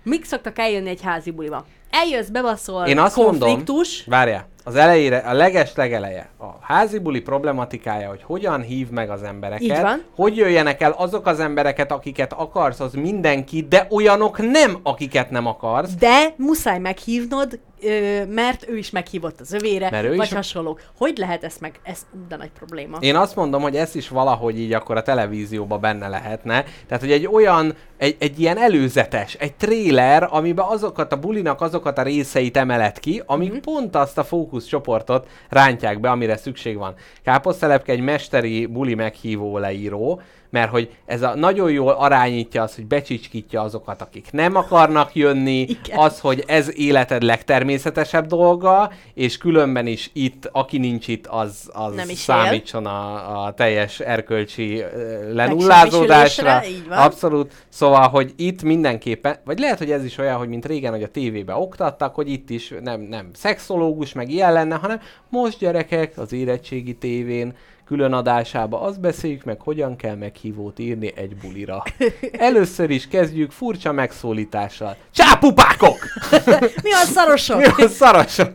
[0.04, 1.66] Mik szoktak eljönni egy házibuliba?
[1.90, 7.22] Eljössz, bebaszol, Én azt mondom, konfliktus, várjál, az elejére, a leges legeleje, a házi buli
[7.22, 12.80] problematikája, hogy hogyan hív meg az embereket, hogy jöjjenek el azok az embereket, akiket akarsz,
[12.80, 15.94] az mindenki, de olyanok nem, akiket nem akarsz.
[15.96, 20.82] de muszáj meghívnod, ö, mert ő is meghívott az övére, Mert ő vagy is- hasonlók.
[20.98, 21.80] Hogy lehet ezt meg?
[21.84, 22.98] Ez de nagy probléma.
[23.00, 26.64] Én azt mondom, hogy ez is valahogy így akkor a televízióba benne lehetne.
[26.88, 31.98] Tehát, hogy egy olyan, egy, egy ilyen előzetes, egy tréler, amiben azokat a bulinak azokat
[31.98, 33.60] a részeit emelet ki, amik mm-hmm.
[33.60, 36.94] pont azt a fókuszcsoportot rántják be, amire szükség van.
[37.24, 42.86] Káposztelepke egy mesteri buli meghívó leíró, mert hogy ez a nagyon jól arányítja az, hogy
[42.86, 45.98] becsicskítja azokat, akik nem akarnak jönni, Igen.
[45.98, 51.96] az, hogy ez életed legtermészetesebb dolga, és különben is itt, aki nincs itt, az, az
[51.96, 54.84] Nem is számítson a, a teljes erkölcsi
[55.32, 56.62] lenullázódásra.
[56.90, 57.54] Abszolút.
[57.70, 61.08] Szóval, hogy itt mindenképpen, vagy lehet, hogy ez is olyan, hogy mint régen, hogy a
[61.08, 65.00] tévébe oktattak, hogy itt is nem, nem szexológus, meg ilyen lenne, hanem
[65.30, 67.56] most gyerekek az érettségi tévén
[67.90, 71.84] külön adásába azt beszéljük meg, hogyan kell meghívót írni egy bulira.
[72.32, 74.96] Először is kezdjük furcsa megszólítással.
[75.12, 75.98] Csápupákok!
[76.84, 77.58] Mi a szarosok?
[77.58, 78.52] Mi a szarasok?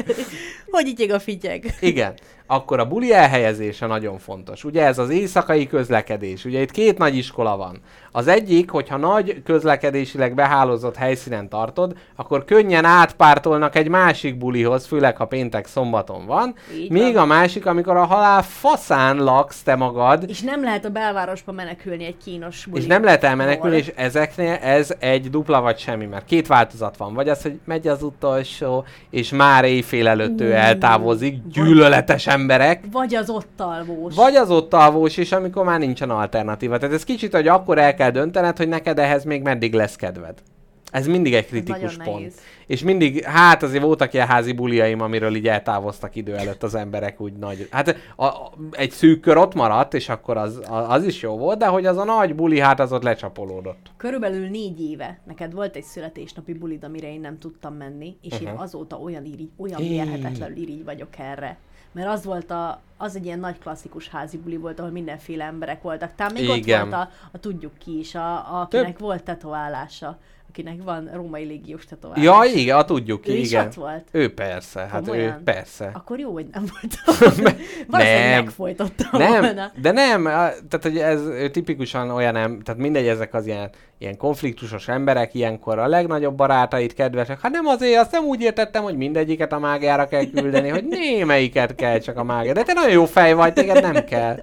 [0.70, 1.74] Hogy így a figyeg?
[1.80, 2.14] Igen.
[2.46, 4.64] Akkor a buli elhelyezése nagyon fontos.
[4.64, 6.44] Ugye ez az éjszakai közlekedés.
[6.44, 7.80] Ugye itt két nagy iskola van.
[8.12, 15.16] Az egyik, hogyha nagy közlekedésileg behálózott helyszínen tartod, akkor könnyen átpártolnak egy másik bulihoz, főleg
[15.16, 16.54] ha péntek szombaton van.
[16.76, 17.22] Így Még van.
[17.22, 22.04] a másik, amikor a halál faszán laksz te magad, És nem lehet a belvárosba menekülni
[22.04, 22.80] egy kínos buli.
[22.80, 27.14] és nem lehet elmenekülni, és ezeknél ez egy dupla vagy semmi, mert két változat van.
[27.14, 32.84] Vagy az, hogy megy az utolsó, és már éjfél előtt ő eltávozik, gyűlöletes emberek.
[32.90, 34.14] Vagy az ott alvós.
[34.14, 36.78] Vagy az ott alvós is, amikor már nincsen alternatíva.
[36.78, 40.42] Tehát ez kicsit, hogy akkor el kell döntened, hogy neked ehhez még meddig lesz kedved.
[40.92, 42.18] Ez mindig egy kritikus pont.
[42.18, 42.34] nehéz.
[42.66, 47.20] És mindig, hát azért voltak ilyen házi buliaim, amiről így eltávoztak idő előtt az emberek
[47.20, 47.68] úgy nagy.
[47.70, 51.36] Hát a, a, egy szűk kör ott maradt, és akkor az, a- az is jó
[51.38, 53.90] volt, de hogy az a nagy buli, hát az ott lecsapolódott.
[53.96, 58.48] Körülbelül négy éve neked volt egy születésnapi bulid, amire én nem tudtam menni, és uh-huh.
[58.48, 61.58] én azóta olyan, irigy, olyan mérhetetlenül irigy vagyok erre.
[61.92, 65.82] Mert az volt a, az egy ilyen nagy klasszikus házi buli volt, ahol mindenféle emberek
[65.82, 66.14] voltak.
[66.14, 66.82] Talán még Igen.
[66.82, 70.18] ott volt a, a tudjuk ki is, a, akinek volt tetoválása,
[70.52, 72.44] akinek van római légiós tetoválása.
[72.44, 73.66] Ja, igen, a tudjuk Ő ki, is igen.
[73.66, 74.08] ott volt?
[74.10, 75.40] Ő persze, hát ő Komolyan?
[75.44, 75.90] persze.
[75.94, 77.34] Akkor jó, hogy nem voltam.
[77.88, 78.44] Valószínűleg Nem.
[78.44, 79.72] megfojtottam Nem, volna.
[79.80, 84.16] de nem, tehát hogy ez ő tipikusan olyan, nem, tehát mindegy, ezek az ilyen, ilyen
[84.16, 87.40] konfliktusos emberek, ilyenkor a legnagyobb barátait, kedvesek.
[87.40, 91.74] Hát nem azért, azt nem úgy értettem, hogy mindegyiket a mágiára kell küldeni, hogy némelyiket
[91.74, 92.52] kell csak a mágia.
[92.52, 94.42] De te nagyon jó fej vagy, téged nem kell.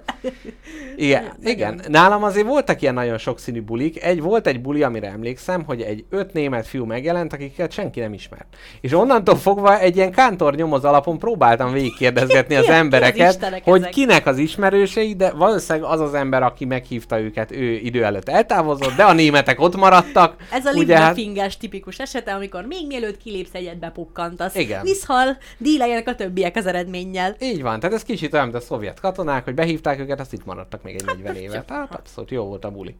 [0.96, 1.80] Igen, igen.
[1.88, 4.02] Nálam azért voltak ilyen nagyon sokszínű bulik.
[4.02, 8.12] Egy volt egy buli, amire emlékszem, hogy egy öt német fiú megjelent, akiket senki nem
[8.12, 8.56] ismert.
[8.80, 13.80] És onnantól fogva egy ilyen kántor nyomoz alapon próbáltam végigkérdezgetni az az embereket, istenek hogy
[13.80, 13.90] ezek?
[13.92, 18.94] kinek az ismerősei, de valószínűleg az az ember, aki meghívta őket, ő idő előtt eltávozott,
[18.94, 20.36] de a németek ott maradtak.
[20.52, 21.18] Ez a ugye, hát,
[21.58, 24.54] tipikus esete, amikor még mielőtt kilépsz egyet bepukkantasz.
[24.54, 24.82] Igen.
[24.82, 27.36] Viszhal, díleljenek a többiek az eredménnyel.
[27.40, 30.44] így van, tehát ez kicsit olyan, mint a szovjet katonák, hogy behívták őket, azt itt
[30.44, 31.64] maradtak még egy 40 évet.
[31.64, 32.96] Tehát abszolút jó volt a buli.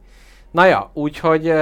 [0.51, 1.53] Na ja, úgyhogy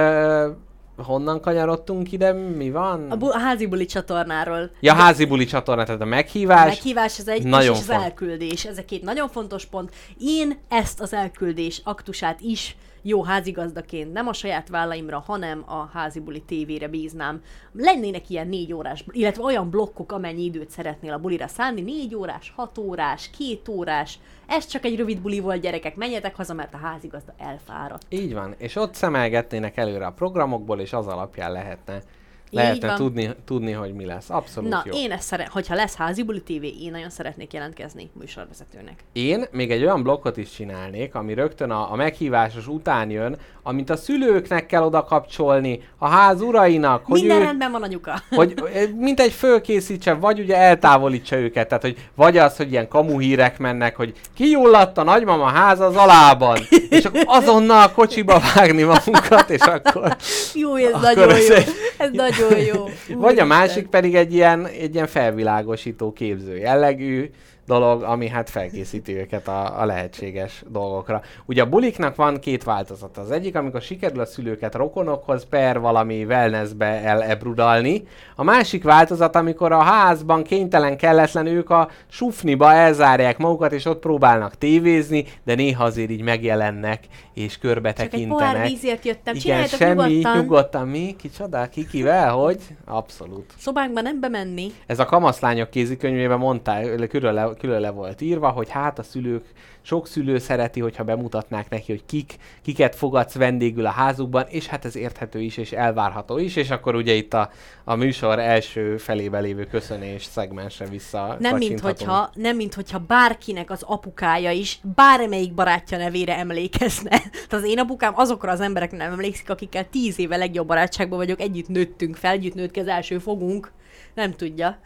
[1.02, 3.10] honnan kanyarodtunk ide, mi van?
[3.10, 4.70] A, bu- a házi buli csatornáról.
[4.80, 6.66] Ja, házi buli csatorna, tehát a A meghívás.
[6.66, 8.64] meghívás az egy, Nagyon és az font- elküldés.
[8.64, 9.90] Ezek két nagyon fontos pont.
[10.18, 16.42] Én ezt az elküldés aktusát is jó házigazdaként nem a saját vállaimra, hanem a házibuli
[16.42, 17.42] tévére bíznám.
[17.72, 22.52] Lennének ilyen négy órás, illetve olyan blokkok, amennyi időt szeretnél a bulira szánni, négy órás,
[22.56, 24.18] hat órás, két órás.
[24.46, 28.06] Ez csak egy rövid buli volt, gyerekek, menjetek haza, mert a házigazda elfáradt.
[28.08, 32.02] Így van, és ott szemelgetnének előre a programokból, és az alapján lehetne,
[32.50, 34.30] lehetne tudni, tudni, hogy mi lesz.
[34.30, 34.92] Abszolút Na, jó.
[34.94, 39.04] én ezt szeret, hogyha lesz házibuli tévé, én nagyon szeretnék jelentkezni műsorvezetőnek.
[39.12, 43.38] Én még egy olyan blokkot is csinálnék, ami rögtön a, a meghívásos után jön,
[43.70, 48.22] amit a szülőknek kell oda kapcsolni, a ház urainak, hogy Minden ő, rendben van, anyuka.
[48.30, 52.88] hogy ö, mint egy fölkészítse, vagy ugye eltávolítsa őket, tehát hogy vagy az, hogy ilyen
[52.88, 56.58] kamuhírek mennek, hogy kigyulladt a nagymama háza az alában,
[56.90, 60.16] és akkor azonnal kocsiba vágni magunkat, és akkor...
[60.54, 61.54] Jó, ez Akkor nagyon ez jó.
[61.54, 62.84] egy- Ez nagyon jó.
[63.18, 67.30] Vagy a másik pedig egy ilyen, egy ilyen felvilágosító képző jellegű
[67.70, 71.22] dolog, ami hát felkészíti őket a, a lehetséges dolgokra.
[71.46, 73.20] Ugye a buliknak van két változata.
[73.20, 78.06] Az egyik, amikor sikerül a szülőket rokonokhoz per valami wellnessbe elebrudalni.
[78.36, 84.00] A másik változat, amikor a házban kénytelen kelletlen ők a sufniba elzárják magukat, és ott
[84.00, 88.52] próbálnak tévézni, de néha azért így megjelennek, és körbe Csak egy tekintenek.
[88.52, 89.34] pohár vízért jöttem.
[89.34, 90.38] Igen, semmi, nyugodtan.
[90.38, 90.88] nyugodtan.
[90.88, 91.16] Mi?
[91.18, 91.68] Kicsoda?
[91.68, 92.30] Kikivel?
[92.30, 92.60] Hogy?
[92.84, 93.52] Abszolút.
[93.58, 94.72] Szobánkba nem bemenni.
[94.86, 99.44] Ez a kamaszlányok kézikönyvében mondták, külön le, külön le volt írva, hogy hát a szülők,
[99.82, 104.84] sok szülő szereti, hogyha bemutatnák neki, hogy kik, kiket fogadsz vendégül a házukban, és hát
[104.84, 107.50] ez érthető is, és elvárható is, és akkor ugye itt a,
[107.84, 113.70] a műsor első felébe lévő köszönés szegmensre vissza Nem mint, hogyha, nem mint hogyha bárkinek
[113.70, 117.10] az apukája is bármelyik barátja nevére emlékezne.
[117.30, 121.40] Tehát az én apukám azokra az emberekre nem emlékszik, akikkel tíz éve legjobb barátságban vagyok,
[121.40, 123.72] együtt nőttünk fel, együtt nőtt az első fogunk.
[124.14, 124.78] Nem tudja.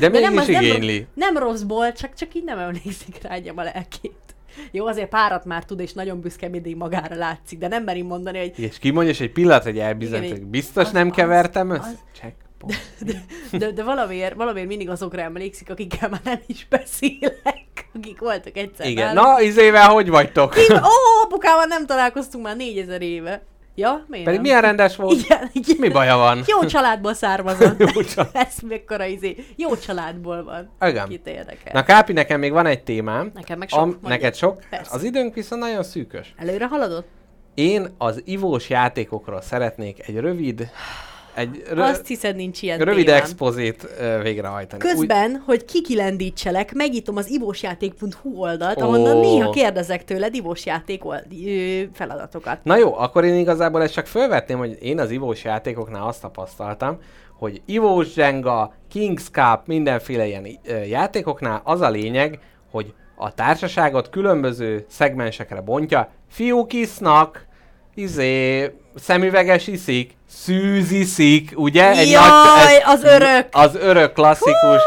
[0.00, 0.96] De nem, mégis az nem, igényli.
[0.98, 4.12] ro- nem rosszból, csak, csak így nem emlékszik rá, a lelkét.
[4.70, 8.38] Jó, azért párat már tud, és nagyon büszke mindig magára látszik, de nem meri mondani,
[8.38, 9.78] hogy És kimondja, és egy pillanat, hogy
[10.30, 11.80] hogy biztos az- nem az- kevertem össze?
[11.82, 12.80] az- Checkpoint.
[13.60, 18.86] de, de valamiért, valamiért mindig azokra emlékszik, akikkel már nem is beszélek, akik voltak egyszer
[18.86, 19.14] Igen.
[19.14, 19.32] nálam.
[19.32, 20.54] Na, izével hogy vagytok?
[20.70, 23.42] Ó, apukával nem találkoztunk már négyezer éve.
[23.76, 24.48] Ja, miért Pedig nem?
[24.48, 25.20] milyen rendes volt?
[25.20, 25.76] Igen, igen.
[25.78, 26.42] Mi baja van?
[26.46, 27.78] Jó családból származott.
[27.94, 28.30] Jó család.
[28.46, 29.44] Ez mekkora izé.
[29.56, 30.88] Jó családból van.
[30.88, 31.08] Igen.
[31.08, 31.72] Kit érdekel.
[31.72, 33.30] Na Kápi, nekem még van egy témám.
[33.34, 34.62] Nekem meg sok, Am, neked sok?
[34.70, 34.94] Persze.
[34.94, 36.34] Az időnk viszont nagyon szűkös.
[36.36, 37.06] Előre haladott?
[37.54, 40.70] Én az ivós játékokról szeretnék egy rövid,
[41.34, 43.20] egy rö, Azt hiszed, nincs ilyen rövid témám.
[43.20, 43.88] expozét
[44.22, 44.82] végrehajtani.
[44.84, 48.84] Úgy, Közben, hogy kikilendítselek, megnyitom az ivósjáték.hu oldalt, Ó.
[48.84, 51.26] ahonnan néha kérdezek tőled ivósjáték old-
[51.92, 52.58] feladatokat.
[52.64, 56.98] Na jó, akkor én igazából ezt csak felvetném, hogy én az ivós játékoknál azt tapasztaltam,
[57.38, 60.46] hogy ivós Jenga, Kings Cup, mindenféle ilyen
[60.88, 62.38] játékoknál az a lényeg,
[62.70, 66.08] hogy a társaságot különböző szegmensekre bontja.
[66.28, 67.46] Fiúk isznak,
[67.94, 72.04] izé, szemüveges iszik, szűz iszik, ugye?
[72.04, 73.48] Jaj, az örök!
[73.50, 74.80] Az örök klasszikus.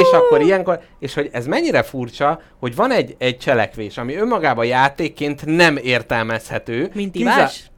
[0.00, 4.64] És akkor ilyenkor, és hogy ez mennyire furcsa, hogy van egy, egy cselekvés, ami önmagában
[4.64, 6.90] játékként nem értelmezhető.
[6.94, 7.70] Mint Kizá- ivás?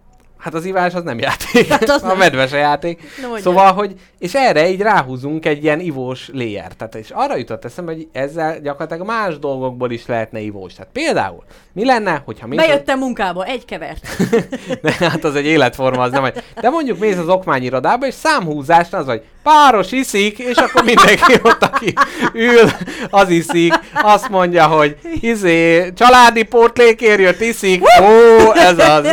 [0.44, 2.16] Hát az ivás az nem játék, Hát az a nem.
[2.16, 3.00] medves a játék.
[3.20, 3.42] Mondjad.
[3.42, 6.72] szóval, hogy, és erre így ráhúzunk egy ilyen ivós layer.
[6.76, 10.74] Tehát és arra jutott eszembe, hogy ezzel gyakorlatilag más dolgokból is lehetne ivós.
[10.74, 14.06] Tehát például, mi lenne, hogyha mint Bejöttem munkába, egy kevert.
[14.82, 16.42] de hát az egy életforma, az nem egy.
[16.60, 21.62] De mondjuk mész az okmányirodába, és számhúzásnál az, hogy páros iszik, és akkor mindenki ott,
[21.62, 21.92] aki
[22.34, 22.70] ül,
[23.10, 29.08] az iszik, azt mondja, hogy izé, családi pótlékért jött iszik, ó, ez az.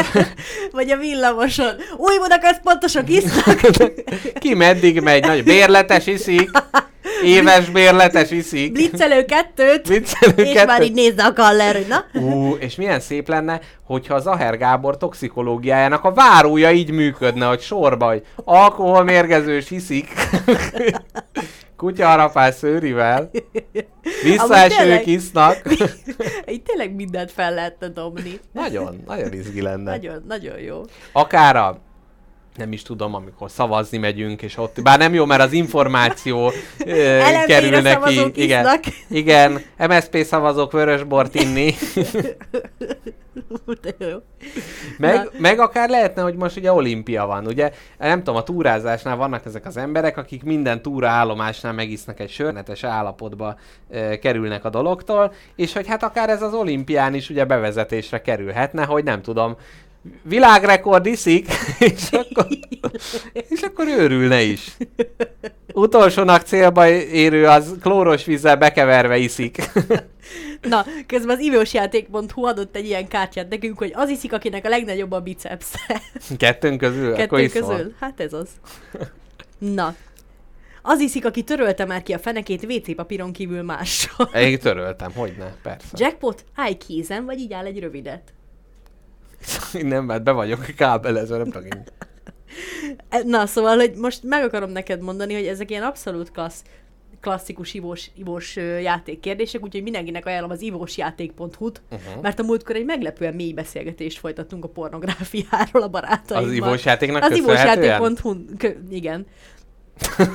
[0.72, 1.76] Vagy a villamoson.
[1.98, 3.60] Új Budaközpontosok isznak.
[4.40, 6.50] Ki meddig megy, nagy bérletes iszik,
[7.24, 8.72] éves bérletes iszik.
[8.72, 9.88] Blitzelő kettőt.
[9.88, 10.66] Viccelő És kettőt.
[10.66, 12.20] már így nézze a kaller, hogy na.
[12.22, 17.62] Ú, és milyen szép lenne, hogyha az Aher Gábor toxikológiájának a várója így működne, hogy
[17.62, 20.08] sorba, hogy alkoholmérgezős hiszik,
[21.82, 23.30] kutyaharapás szőrivel,
[24.24, 25.62] visszaesők isznak.
[26.52, 28.40] Így tényleg mindent fel lehetne dobni.
[28.52, 29.92] nagyon, nagyon izgi lenne.
[29.92, 30.82] Nagyon, nagyon jó.
[31.12, 31.82] Akár a
[32.56, 36.52] nem is tudom, amikor szavazni megyünk, és ott, bár nem jó, mert az információ
[36.86, 38.32] ö, kerül neki.
[38.36, 38.84] Igen, isznak.
[39.10, 41.74] igen, MSZP szavazók vörösbort inni.
[44.98, 45.30] Meg, Na.
[45.38, 47.72] meg akár lehetne, hogy most ugye olimpia van, ugye?
[47.98, 53.56] Nem tudom, a túrázásnál vannak ezek az emberek, akik minden túraállomásnál megisznak egy sörnetes állapotba
[53.92, 58.86] e, kerülnek a dologtól, és hogy hát akár ez az olimpián is ugye bevezetésre kerülhetne,
[58.86, 59.56] hogy nem tudom,
[60.24, 61.48] világrekord iszik,
[61.80, 62.48] és akkor,
[63.48, 64.78] és akkor őrülne is.
[65.74, 69.58] Utolsónak célba érő az klóros vízzel bekeverve iszik.
[70.62, 75.12] Na, közben az ivósjáték.hu adott egy ilyen kártyát nekünk, hogy az iszik, akinek a legnagyobb
[75.12, 76.02] a bicepsze.
[76.38, 77.14] Kettőnk közül?
[77.14, 77.76] akkor Kettő iszol.
[77.76, 77.94] közül?
[78.00, 78.50] Hát ez az.
[79.58, 79.96] Na.
[80.82, 84.30] Az iszik, aki törölte már ki a fenekét WC papíron kívül mással.
[84.34, 85.88] Én töröltem, hogy ne, persze.
[85.94, 88.34] Jackpot, állj kézen, vagy így áll egy rövidet.
[89.82, 91.84] nem, mert be vagyok kábelezve, nem.
[93.10, 96.64] E, Na, szóval, hogy most meg akarom neked mondani, hogy ezek ilyen abszolút klassz,
[97.22, 102.22] klasszikus ivós, ivós játékkérdések, úgyhogy mindenkinek ajánlom az ivósjáték.hu-t, uh-huh.
[102.22, 106.50] mert a múltkor egy meglepően mély beszélgetést folytattunk a pornográfiáról a barátaimmal.
[106.50, 108.36] Az ivósjátéknak Az ivósjáték.hu,
[108.90, 109.26] igen.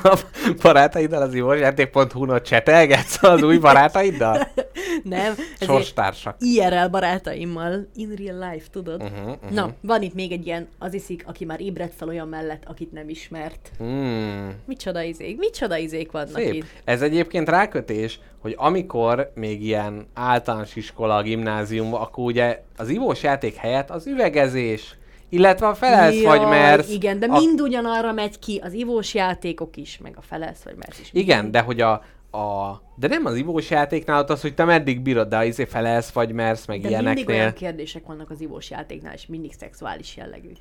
[0.03, 0.19] A
[0.61, 4.47] barátaiddal az ivósjáték.hu-not csetelgetsz az új barátaiddal?
[5.03, 6.35] Nem, Sorstársak.
[6.39, 9.01] IRL barátaimmal, in real life, tudod?
[9.03, 9.51] Uh-huh, uh-huh.
[9.51, 12.91] Na, van itt még egy ilyen, az iszik, aki már ébredt fel olyan mellett, akit
[12.91, 13.71] nem ismert.
[13.77, 16.53] Hmm, Micsoda izék, micsoda izék vannak szép.
[16.53, 16.65] itt.
[16.83, 23.55] Ez egyébként rákötés, hogy amikor még ilyen általános iskola, gimnázium, akkor ugye az ivós játék
[23.55, 24.95] helyett az üvegezés,
[25.29, 26.89] illetve a felelsz vagy Jaj, mersz.
[26.89, 27.39] Igen, de a...
[27.39, 31.09] mind ugyanarra megy ki, az ivós játékok is, meg a felelsz vagy mersz is.
[31.13, 31.91] Igen, de hogy a,
[32.37, 32.81] a...
[32.95, 36.31] De nem az ivós játéknál ott az, hogy te meddig bírod, de izé felelsz vagy
[36.31, 37.35] mersz, meg de mindig ilyeneknél.
[37.35, 40.51] olyan kérdések vannak az ivós játéknál, és mindig szexuális jellegű.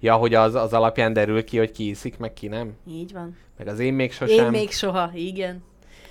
[0.00, 2.72] Ja, hogy az, az alapján derül ki, hogy ki iszik, meg ki nem.
[2.88, 3.36] Így van.
[3.58, 4.44] Meg az én még sosem.
[4.44, 5.62] Én még soha, igen.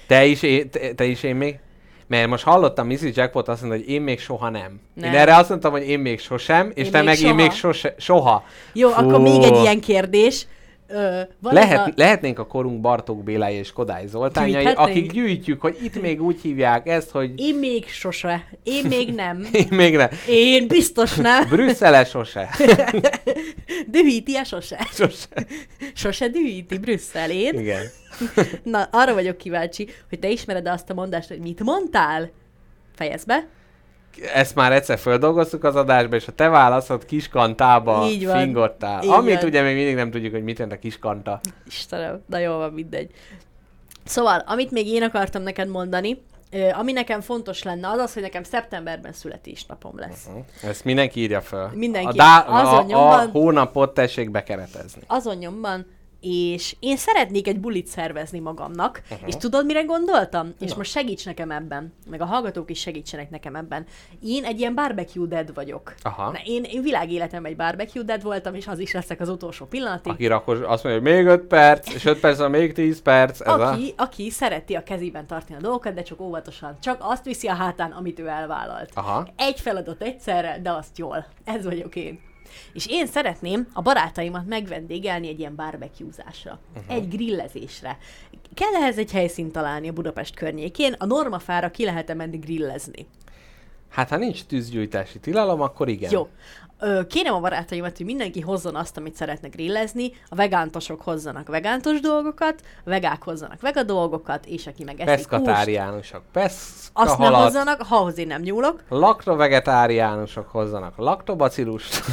[0.08, 1.60] Te is, én, te, te is én még?
[2.08, 3.02] Mert most hallottam Mrs.
[3.14, 4.80] Jackpot azt mondta, hogy én még soha nem.
[4.94, 5.14] Nem.
[5.14, 7.34] Én erre azt mondtam, hogy én még sosem, és Én te még meg én soha.
[7.36, 8.44] még sose, soha.
[8.74, 9.08] Jó, Fú.
[9.08, 10.48] akkor még egy ilyen kérdés.
[10.88, 11.92] Ö, van Lehet, a...
[11.96, 14.88] Lehetnénk a korunk Bartók Bélái és Kodály Zoltányai, Gyűjthetnénk?
[14.90, 18.48] akik gyűjtjük, hogy itt még úgy hívják ezt, hogy Én még sose.
[18.64, 19.48] Én még nem.
[19.52, 20.10] én még ne.
[20.28, 21.48] Én biztos nem.
[21.50, 22.50] Brüsszele sose.
[23.88, 24.88] Dühíti-e sose?
[24.92, 25.28] sose.
[25.94, 27.60] Sose dühíti Brüsszel, én?
[27.60, 27.84] Igen.
[28.64, 32.32] Na, arra vagyok kíváncsi, hogy te ismered azt a mondást, hogy mit mondtál?
[32.96, 33.48] Fejezd be.
[34.34, 38.38] Ezt már egyszer földolgoztuk az adásba, és a te válaszod kiskantába Így van.
[38.42, 39.04] fingottál.
[39.04, 39.46] Így Amit van.
[39.46, 41.40] ugye még mindig nem tudjuk, hogy mit jelent a kiskanta.
[41.68, 43.12] Istenem, na jó van, mindegy.
[44.04, 46.22] Szóval, amit még én akartam neked mondani,
[46.74, 50.28] ami nekem fontos lenne, az az, hogy nekem szeptemberben születésnapom lesz.
[50.64, 51.72] Ezt mindenki írja fel.
[51.74, 52.08] Mindenki.
[52.08, 55.02] A, dá- a, a nyomban- hónapot tessék bekeretezni.
[55.08, 55.86] Azon nyomban,
[56.28, 59.28] és én szeretnék egy bulit szervezni magamnak, uh-huh.
[59.28, 60.54] és tudod, mire gondoltam?
[60.60, 63.86] És most segíts nekem ebben, meg a hallgatók is segítsenek nekem ebben.
[64.22, 65.94] Én egy ilyen barbecue dead vagyok.
[66.02, 66.32] Aha.
[66.32, 70.12] Na, én, én világéletemben egy barbecue dead voltam, és az is leszek az utolsó pillanatig.
[70.12, 73.42] Aki akkor azt mondja, hogy még 5 perc, és 5 perc, még 10 perc.
[73.42, 73.72] Ez a...
[73.72, 76.78] aki, aki szereti a kezében tartani a dolgokat, de csak óvatosan.
[76.82, 78.92] Csak azt viszi a hátán, amit ő elvállalt.
[78.94, 79.28] Aha.
[79.36, 81.26] Egy feladat egyszerre, de azt jól.
[81.44, 82.20] Ez vagyok én.
[82.74, 86.96] És én szeretném a barátaimat megvendégelni egy ilyen barbecuezásra, uh-huh.
[86.96, 87.98] egy grillezésre.
[88.54, 93.08] Kell ehhez egy helyszínt találni a Budapest környékén, a normafára ki lehet menni grillezni.
[93.90, 96.12] Hát ha nincs tűzgyújtási tilalom, akkor igen.
[96.12, 96.28] Jó.
[97.08, 102.62] Kérem a barátaimat, hogy mindenki hozzon azt, amit szeretne grillezni, a vegántosok hozzanak vegántos dolgokat,
[102.86, 108.18] a vegák hozzanak vega dolgokat, és aki meg eszik Peszkatáriánusok, peszka azt nem hozzanak, ahhoz
[108.18, 112.04] én nem nyúlok, laktovegetáriánusok hozzanak laktobacillust.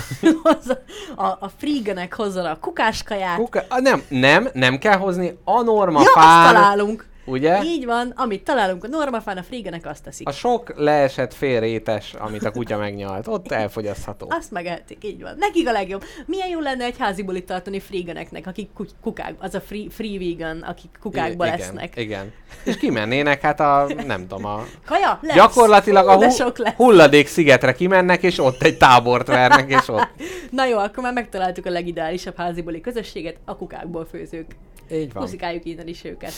[1.17, 3.63] a, a freegenek hozzanak kukáskaját, Kuka...
[3.77, 7.11] Nem, nem, nem kell hozni a norma ja, azt fán, találunk.
[7.25, 7.63] Ugye?
[7.63, 10.29] Így van, amit találunk a normafán, a freegenek azt teszik.
[10.29, 14.27] A sok leesett fél rétes, amit a kutya megnyalt, ott elfogyasztható.
[14.31, 15.35] Azt megehetik, így van.
[15.39, 16.05] Nekik a legjobb.
[16.27, 20.19] Milyen jó lenne egy házi bulit tartani freegeneknek, akik ku- kukák, az a free, free
[20.19, 21.97] vegan, akik kukákból igen, lesznek.
[21.97, 22.33] Igen.
[22.65, 25.19] És kimennének, hát a, nem tudom, a Kaja?
[25.23, 25.35] Lesz.
[25.37, 30.09] Gyakorlatilag a hu- hulladék szigetre kimennek, és ott egy tábort vernek, és ott.
[30.51, 34.47] Na jó, akkor már megtaláltuk a legideálisabb házibuli közösséget, a kukákból főzők.
[34.93, 35.23] Így van.
[35.23, 36.33] Puszikáljuk innen is őket.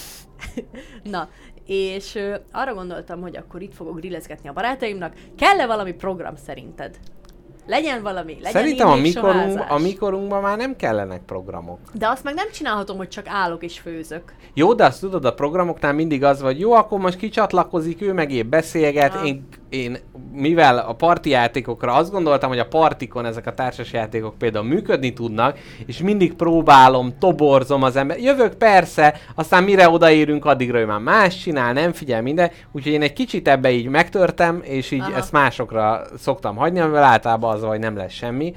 [1.03, 1.29] Na,
[1.67, 2.19] és
[2.53, 5.15] arra gondoltam, hogy akkor itt fogok grillezgetni a barátaimnak.
[5.37, 6.99] Kell-e valami program szerinted?
[7.67, 11.79] Legyen valami, legyen Szerintem a, mikorunk, a mikorunkban már nem kellenek programok.
[11.93, 14.23] De azt meg nem csinálhatom, hogy csak állok és főzök.
[14.55, 18.31] Jó, de azt tudod, a programoknál mindig az vagy, jó, akkor most kicsatlakozik, ő meg
[18.31, 19.99] épp beszélget, én, én,
[20.33, 25.13] mivel a parti játékokra azt gondoltam, hogy a partikon ezek a társas játékok például működni
[25.13, 28.19] tudnak, és mindig próbálom, toborzom az ember.
[28.19, 33.03] Jövök persze, aztán mire odaérünk, addigra ő már más csinál, nem figyel minden, úgyhogy én
[33.03, 35.15] egy kicsit ebbe így megtörtem, és így Aha.
[35.15, 38.55] ezt másokra szoktam hagyni, amivel általában az, hogy nem lesz semmi.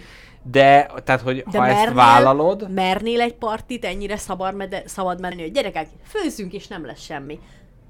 [0.52, 5.20] De, tehát, hogy De ha ezt mernél, vállalod, mernél egy partit ennyire szabad, mede, szabad
[5.20, 7.40] menni, hogy gyerekek, főzzünk és nem lesz semmi.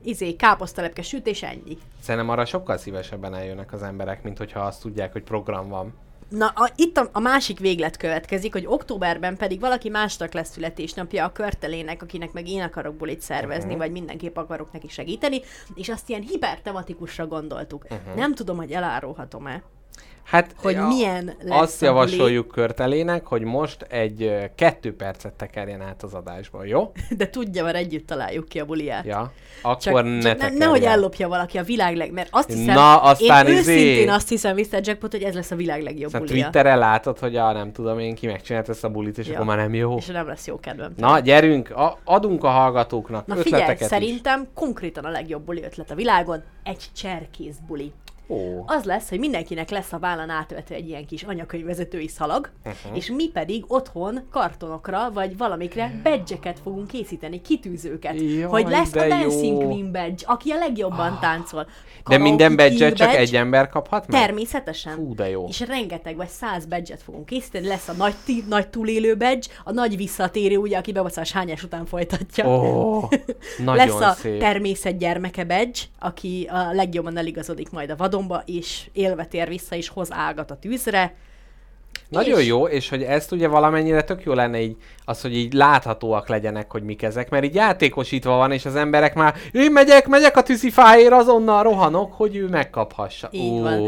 [0.04, 1.78] Izé, káposztalepke sütés, ennyi.
[2.02, 5.94] Szerintem arra sokkal szívesebben eljönnek az emberek, mint hogyha azt tudják, hogy program van.
[6.30, 11.26] Na, a, itt a, a másik véglet következik, hogy októberben pedig valaki másnak lesz születésnapja
[11.26, 13.80] a körtelének, akinek meg én akarok bulit szervezni, uh-huh.
[13.80, 15.42] vagy mindenképp akarok neki segíteni,
[15.76, 17.84] és azt ilyen hipertematikusra gondoltuk.
[17.84, 18.16] Uh-huh.
[18.16, 19.64] Nem tudom, hogy elárulhatom-e,
[20.28, 25.82] Hát, hogy ja, milyen lesz Azt a javasoljuk körtelének, hogy most egy kettő percet tekerjen
[25.82, 26.92] át az adásból, jó?
[27.18, 29.06] de tudja, mert együtt találjuk ki a buliát.
[29.06, 29.32] Ja.
[29.62, 32.12] Akkor Csak, ne csak ne, nehogy ellopja valaki a világ leg...
[32.12, 34.80] Mert azt hiszem, Na, aztán én izé- őszintén azt hiszem, Mr.
[34.82, 36.42] Jackpot, hogy ez lesz a világ legjobb Aztán bulia.
[36.44, 39.34] Twitteren látod, hogy a, nem tudom én, ki megcsinált ezt a bulit, és Ja.
[39.34, 39.98] akkor már nem jó.
[39.98, 40.94] És nem lesz jó kedvem.
[40.98, 43.98] Na, gyerünk, a, adunk a hallgatóknak Na figyelj, ötleteket is.
[43.98, 47.92] szerintem konkrétan a legjobb buli ötlet a világon egy cserkész buli.
[48.30, 52.98] Ó, Az lesz, hogy mindenkinek lesz a vállán átvető egy ilyen kis anyakönyvvezetői szalag, uh-huh.
[52.98, 58.22] és mi pedig otthon kartonokra, vagy valamikre badge fogunk készíteni, kitűzőket.
[58.22, 59.68] Jaj, hogy lesz de a Dancing jó.
[59.68, 61.64] Queen badge, aki a legjobban táncol.
[61.64, 61.70] de
[62.04, 64.22] Karaoke minden King badge csak egy ember kaphat meg?
[64.22, 64.94] Természetesen.
[64.94, 65.48] Fú, de jó.
[65.48, 69.72] És rengeteg, vagy száz badge fogunk készíteni, lesz a nagy, ti, nagy túlélő badge, a
[69.72, 72.46] nagy visszatérő, ugye, aki bebaszás hányás után folytatja.
[73.58, 74.40] Nagyon lesz a szép.
[74.40, 79.88] természet gyermeke badge, aki a legjobban eligazodik majd a vadonba, és élve tér vissza, és
[79.90, 81.16] hoz ágat a tűzre.
[82.10, 84.76] Nagyon És- jó, és hogy ezt ugye valamennyire tök jó lenne így,
[85.06, 89.16] az, hogy így láthatóak legyenek, hogy mik ezek, mert így játékosítva van, és az emberek
[89.16, 93.28] már, én megyek, megyek a tűzifáért, azonnal rohanok, hogy ő megkaphassa.
[93.32, 93.80] Így van.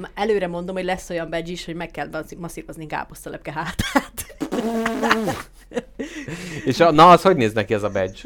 [0.00, 2.08] Ma- Előre mondom, hogy lesz olyan badge is, hogy meg kell
[2.38, 4.36] masszírozni káposztalepke hátát.
[6.64, 8.20] És a, na, az hogy néz neki ez a badge?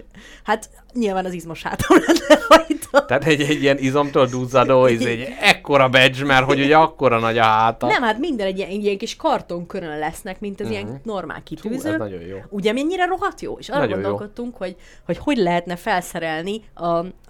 [0.44, 3.04] Hát nyilván az izmos hátam lenne rajta.
[3.04, 7.38] Tehát egy, egy ilyen izomtól duzzadó, ez egy ekkora badge, mert hogy ugye akkora nagy
[7.38, 7.86] a háta.
[7.86, 11.92] Nem, hát minden egy ilyen, ilyen kis kartonkörön lesznek, mint az ilyen normál Hú, kitűző.
[11.92, 12.36] ez nagyon jó.
[12.48, 13.56] Ugye mennyire rohadt jó?
[13.58, 14.02] És arra Nagyon jó.
[14.02, 14.76] gondolkodtunk, hogy,
[15.06, 16.86] hogy hogy lehetne felszerelni a,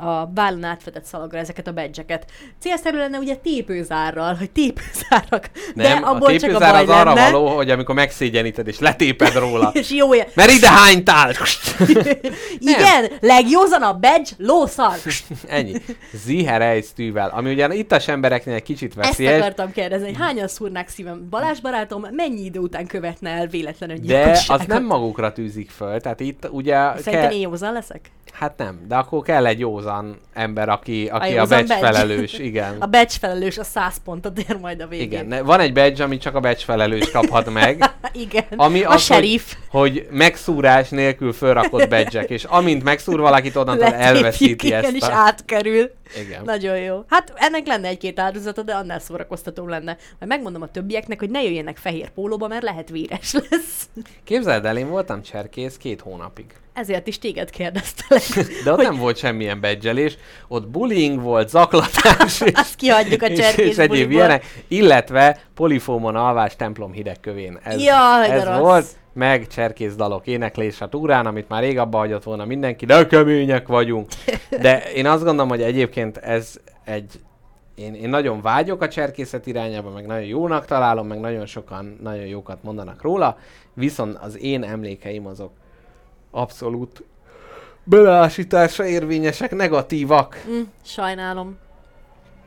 [0.06, 2.04] a vállon átvetett szalagra ezeket a badge
[2.58, 5.50] Célszerű lenne ugye tépőzárral, hogy tépőzárak.
[5.74, 7.30] Nem, de abból a csak a tépőzár baj az arra lenne.
[7.30, 9.70] való, hogy amikor megszégyeníted és letéped róla.
[9.80, 10.26] És jó ér.
[10.34, 11.32] Mert ide hánytál!
[12.74, 14.96] Igen, legjózanabb badge, lószar.
[15.48, 15.72] Ennyi.
[16.24, 21.26] Ziherejsztűvel, ami ugyan ittas embereknél egy kicsit Ezt veszélyes, akartam kérdezni, hogy hányan szúrnák szívem?
[21.30, 26.00] Balázs barátom mennyi idő után követne el véletlenül de az nem magukra tűzik föl.
[26.00, 28.10] Tehát itt ugye Szerinted kell, én józan leszek?
[28.32, 31.78] Hát nem, de akkor kell egy józan ember, aki, aki a, a badge badge.
[31.78, 32.76] felelős, igen.
[32.80, 35.06] A badge felelős a 100 pontot ér majd a végén.
[35.06, 38.44] Igen, van egy badge, amit csak a badge felelős kaphat meg, Igen.
[38.56, 39.52] ami a az, sheriff.
[39.68, 45.02] hogy, hogy megszúrás nélkül fölrakott badge és amint megszúr valakit, onnantól elveszíti igen, ezt és
[45.02, 45.12] a...
[45.12, 45.90] átkerül.
[46.20, 46.42] Igen.
[46.44, 47.04] Nagyon jó.
[47.08, 49.96] Hát ennek lenne egy-két áldozata, de annál szórakoztató lenne.
[50.18, 53.88] Majd megmondom a többieknek, hogy ne jöjjenek fehér pólóba, mert lehet véres lesz.
[54.24, 56.44] Képzeld el, én voltam cserkész két hónapig.
[56.72, 58.46] Ezért is téged kérdeztelek.
[58.64, 60.18] De ott hogy nem volt semmilyen badgelés,
[60.48, 66.16] ott bullying volt, zaklatás, és, azt kihagyjuk a és, cserkész és egyéb ilyenek, illetve polifómon
[66.16, 67.58] alvás templom hidegkövén.
[67.62, 68.86] Ez, Jaj, ez volt,
[69.20, 73.66] meg cserkész dalok, éneklés a túrán, amit már rég abba hagyott volna mindenki, de kemények
[73.66, 74.08] vagyunk.
[74.60, 77.20] De én azt gondolom, hogy egyébként ez egy
[77.74, 82.26] én, én nagyon vágyok a cserkészet irányába, meg nagyon jónak találom, meg nagyon sokan nagyon
[82.26, 83.36] jókat mondanak róla,
[83.74, 85.52] viszont az én emlékeim azok
[86.30, 87.02] abszolút
[87.84, 90.44] beleásításra érvényesek, negatívak.
[90.50, 91.58] Mm, sajnálom.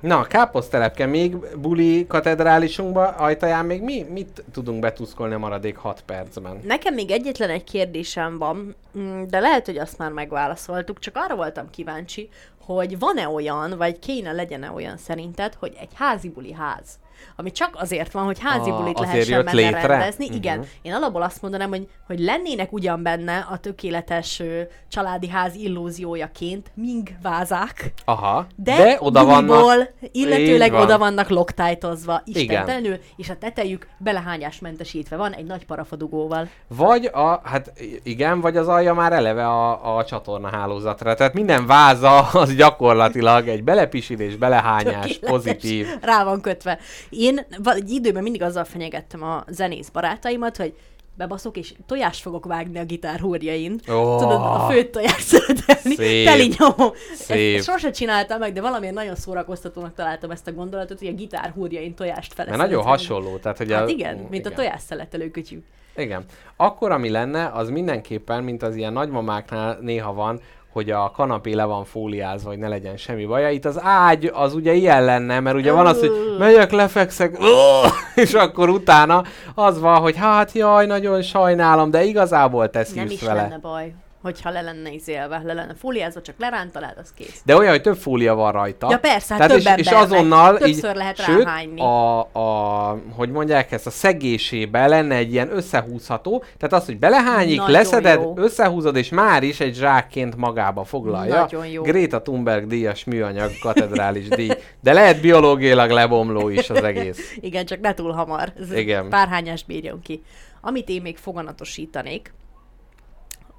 [0.04, 4.06] Na, káposztelepke még buli katedrálisunkba ajtaján még mi?
[4.10, 6.60] Mit tudunk betuszkolni a maradék 6 percben?
[6.64, 11.36] Nekem még egyetlen egy kérdésem van, mm, de lehet, hogy azt már megválaszoltuk, csak arra
[11.36, 12.30] voltam kíváncsi,
[12.66, 17.00] hogy van-e olyan, vagy kéne legyen-e olyan szerinted, hogy egy házi buli ház,
[17.36, 19.86] ami csak azért van, hogy házi Ah, bulit lehessen benne létre?
[19.86, 20.26] rendezni.
[20.28, 20.36] Mhm.
[20.36, 25.56] Igen, én alapból azt mondanám, hogy, hogy lennének ugyan benne a tökéletes ö, családi ház
[25.56, 29.48] illúziójaként ming vázák, Aha, de, de oda vannak...
[29.48, 30.82] gumiból, illetőleg Így van.
[30.82, 36.48] oda vannak loktájtozva, istentelenül, és a tetejük belehányásmentesítve van egy nagy parafadugóval.
[36.68, 37.74] Vagy a, hát
[38.04, 41.14] igen, vagy az alja már eleve a, a csatorna hálózatra.
[41.14, 45.30] Tehát minden váza az gyakorlatilag egy belepisilés, belehányás, Tökéletes.
[45.30, 45.88] pozitív.
[46.02, 46.80] Rá van kötve.
[47.18, 50.73] Én egy időben mindig azzal fenyegettem a zenész barátaimat, hogy
[51.18, 53.72] bebaszok, és tojást fogok vágni a gitár húrjain.
[53.73, 54.18] Ó.
[54.18, 56.94] Tudod, a főtt tojást szeretelni, teli nyomó.
[57.14, 57.57] Szép.
[57.57, 61.52] Ezt sose csináltam meg, de valamiért nagyon szórakoztatónak találtam ezt a gondolatot, hogy a gitár
[61.56, 63.38] húrjain tojást fele Mert nagyon hasonló.
[63.38, 64.53] Tehát, hogy Hát a, igen, mint a igen.
[64.53, 65.64] tojás szeletelő kütyű.
[65.95, 66.26] Igen.
[66.56, 70.40] Akkor, ami lenne, az mindenképpen, mint az ilyen nagymamáknál néha van,
[70.74, 73.50] hogy a kanapé le van fóliázva, hogy ne legyen semmi baja.
[73.50, 77.38] Itt az ágy az ugye ilyen lenne, mert ugye van az, hogy megyek, lefekszek,
[78.16, 79.24] és akkor utána
[79.56, 83.41] az van, hogy hát jaj, nagyon sajnálom, de igazából te Nem is vele.
[83.41, 83.94] lenne baj,
[84.24, 87.41] hogyha le lenne izélve, le lenne fóliázva, csak lerántalád, az kész.
[87.45, 88.88] De olyan, hogy több fólia van rajta.
[88.90, 90.12] Ja persze, hát és, több és embernek.
[90.12, 91.82] azonnal Többször így, lehet sőt, ráhányni.
[91.82, 97.58] a, a, hogy mondják ezt, a szegésébe lenne egy ilyen összehúzható, tehát az, hogy belehányik,
[97.58, 98.34] Nagyon leszeded, jó.
[98.38, 101.40] összehúzod, és már is egy zsákként magába foglalja.
[101.40, 101.82] Nagyon jó.
[101.82, 104.52] Greta Thunberg díjas műanyag katedrális díj.
[104.82, 107.36] De lehet biológiailag lebomló is az egész.
[107.41, 108.54] Igen, csak ne túl hamar.
[108.60, 109.10] Ez Igen.
[109.10, 110.24] Párhányást bírjon ki.
[110.62, 112.34] Amit én még foganatosítanék,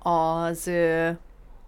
[0.05, 0.67] az...
[0.67, 1.11] Ö,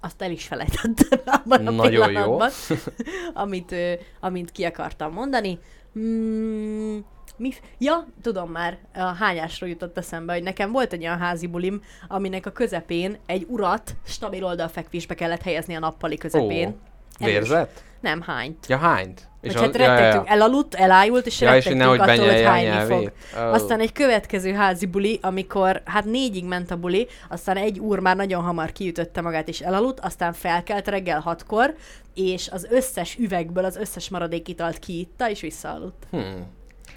[0.01, 2.07] azt el is felejtettem abban a Nagyon jó.
[2.07, 2.51] pillanatban,
[3.45, 5.59] amit, ö, amit ki akartam mondani.
[5.99, 6.99] Mm,
[7.37, 11.83] mi, ja, tudom már, a hányásról jutott eszembe, hogy nekem volt egy olyan házi bulim,
[12.09, 16.69] aminek a közepén egy urat stabil oldalfekvésbe kellett helyezni a nappali közepén.
[16.69, 17.25] Ó.
[17.25, 17.83] Vérzett?
[18.01, 18.67] Nem, hányt.
[18.69, 19.29] Ja, hányt?
[19.47, 23.13] És hát rettegtünk, elaludt, elájult, és Ja, és rettegtünk nehogy attól, hogy hányni fog.
[23.39, 23.41] Ó.
[23.41, 28.17] Aztán egy következő házi buli, amikor hát négyig ment a buli, aztán egy úr már
[28.17, 31.75] nagyon hamar kiütötte magát és elaludt, aztán felkelt reggel hatkor,
[32.15, 36.07] és az összes üvegből az összes maradék italt kiitta, és visszaaludt.
[36.11, 36.47] Hmm.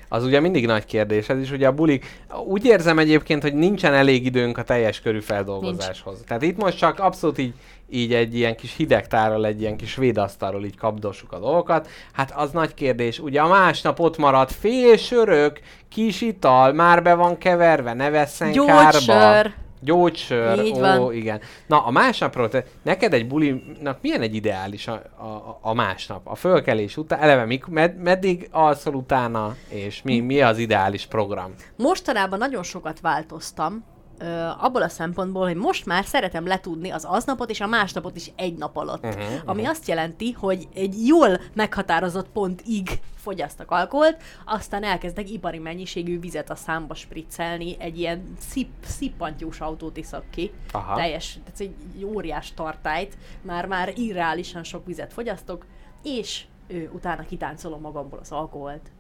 [0.10, 2.22] Az ugye mindig nagy kérdés, ez is ugye a bulik.
[2.46, 6.14] Úgy érzem egyébként, hogy nincsen elég időnk a teljes körű feldolgozáshoz.
[6.14, 6.28] Nincs.
[6.28, 7.54] Tehát itt most csak abszolút így,
[7.90, 11.88] így egy ilyen kis hidegtárral, egy ilyen kis védasztalról így kapdossuk a dolgokat.
[12.12, 13.20] Hát az nagy kérdés.
[13.20, 15.60] Ugye a másnap ott maradt fél sörök,
[15.90, 19.52] kis ital, már be van keverve, ne vesszen kárba.
[19.80, 20.60] Gyógysör.
[20.64, 21.14] Így ó, van.
[21.14, 21.40] igen.
[21.68, 26.28] Na, a másnapról, te, neked egy bulinak milyen egy ideális a, a, a másnap?
[26.28, 31.54] A fölkelés után, eleve mik, med, meddig alszol utána, és mi, mi az ideális program?
[31.76, 33.84] Mostanában nagyon sokat változtam,
[34.20, 38.32] ö, abból a szempontból, hogy most már szeretem letudni az aznapot és a másnapot is
[38.36, 39.06] egy nap alatt.
[39.06, 46.20] Uh-huh, ami azt jelenti, hogy egy jól meghatározott pontig fogyasztak alkoholt, aztán elkezdek ipari mennyiségű
[46.20, 50.96] vizet a számba spriccelni, egy ilyen szip, szippantyús autót iszak ki, Aha.
[50.96, 55.66] teljes, tehát egy óriás tartályt, már már irreálisan sok vizet fogyasztok,
[56.04, 58.92] és ő, utána kitáncolom magamból az alkoholt.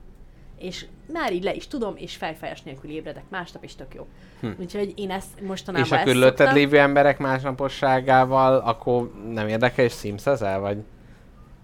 [0.60, 4.08] És már így le is tudom, és fejfájás nélkül ébredek másnap, és tök jó.
[4.40, 4.48] Hm.
[4.60, 10.60] Úgyhogy én ezt mostanában És a körülötted lévő emberek másnaposságával, akkor nem érdekel, és szimszezel,
[10.60, 10.78] vagy?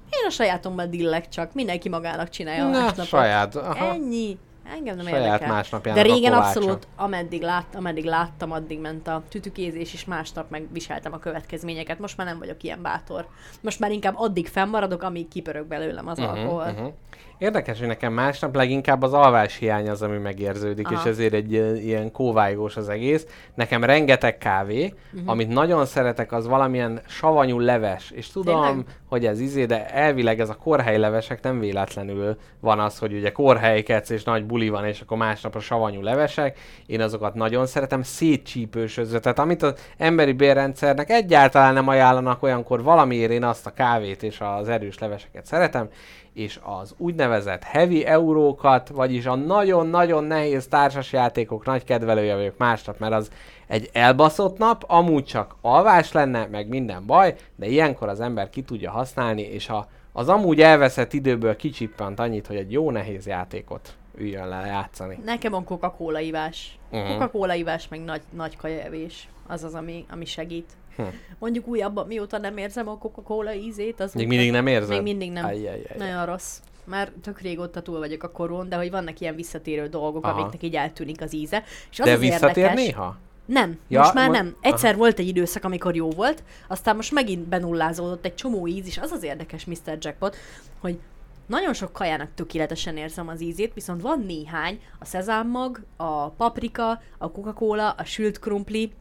[0.10, 3.06] Én a sajátomban dillek csak, mindenki magának csinálja a Na, másnapot.
[3.06, 3.86] saját, aha.
[3.86, 4.38] Ennyi.
[4.74, 5.94] Engem nem Saját érdekel.
[5.94, 11.20] De régen abszolút, ameddig, lát, ameddig láttam, addig ment a tütükézés, és másnap megviseltem a
[11.20, 12.00] következményeket.
[12.00, 13.28] Most már nem vagyok ilyen bátor.
[13.62, 16.64] Most már inkább addig fennmaradok, amíg kipörög belőlem az alkohol.
[16.64, 16.94] Uh-huh.
[17.38, 21.00] Érdekes, hogy nekem másnap leginkább az alvás hiány az, ami megérződik, Aha.
[21.00, 23.26] és ezért egy ilyen- kóvájgós az egész.
[23.54, 25.30] Nekem rengeteg kávé, uh-huh.
[25.30, 28.86] amit nagyon szeretek, az valamilyen savanyú leves, és tudom, Tényleg?
[29.10, 33.32] hogy ez izé, de elvileg ez a korhely levesek nem véletlenül van az, hogy ugye
[33.32, 36.58] korhelyketsz és nagy buli van, és akkor másnap a savanyú levesek.
[36.86, 39.20] Én azokat nagyon szeretem, szétcsípősözve.
[39.20, 44.40] Tehát amit az emberi bérrendszernek egyáltalán nem ajánlanak olyankor valamiért én azt a kávét és
[44.40, 45.90] az erős leveseket szeretem,
[46.36, 53.14] és az úgynevezett heavy eurókat, vagyis a nagyon-nagyon nehéz társasjátékok nagy kedvelője vagyok másnap, mert
[53.14, 53.30] az
[53.68, 58.62] egy elbaszott nap, amúgy csak alvás lenne, meg minden baj, de ilyenkor az ember ki
[58.62, 63.96] tudja használni, és ha az amúgy elveszett időből kicsippant annyit, hogy egy jó nehéz játékot
[64.18, 65.20] üljön le játszani.
[65.24, 66.78] Nekem a Coca-Cola ivás.
[66.92, 67.12] Uh-huh.
[67.12, 69.30] Coca-Cola ivás, meg nagy, nagy kajaevés.
[69.48, 70.72] Az az, ami, ami segít.
[70.96, 71.04] Hm.
[71.40, 74.90] Mondjuk újabban, mióta nem érzem a Coca-Cola ízét, az Még mindig nem érzed?
[74.90, 75.46] Még mindig nem.
[75.46, 75.96] Ajjajjaj.
[75.98, 76.60] Nagyon rossz.
[76.84, 80.40] Már tök régóta túl vagyok a koron, de hogy vannak ilyen visszatérő dolgok, Aha.
[80.40, 81.64] amiknek így eltűnik az íze.
[81.92, 83.18] És az De az visszatér érdekes, néha?
[83.46, 84.56] Nem, Ja, most már mo- nem.
[84.62, 88.98] Egyszer volt egy időszak, amikor jó volt, aztán most megint benullázódott egy csomó íz, és
[88.98, 89.98] az az érdekes Mr.
[90.00, 90.36] Jackpot,
[90.80, 91.00] hogy
[91.46, 97.32] nagyon sok kajának tökéletesen érzem az ízét, viszont van néhány, a szezámmag, a paprika, a
[97.32, 98.92] Coca-Cola, a sült krumpli,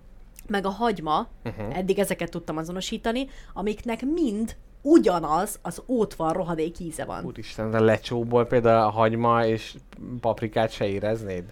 [0.47, 1.79] meg a hagyma, uh-huh.
[1.79, 7.25] eddig ezeket tudtam azonosítani, amiknek mind ugyanaz az ótvar rohadék íze van.
[7.25, 9.75] Úristen, de lecsóból például a hagyma és
[10.21, 11.45] paprikát se éreznéd?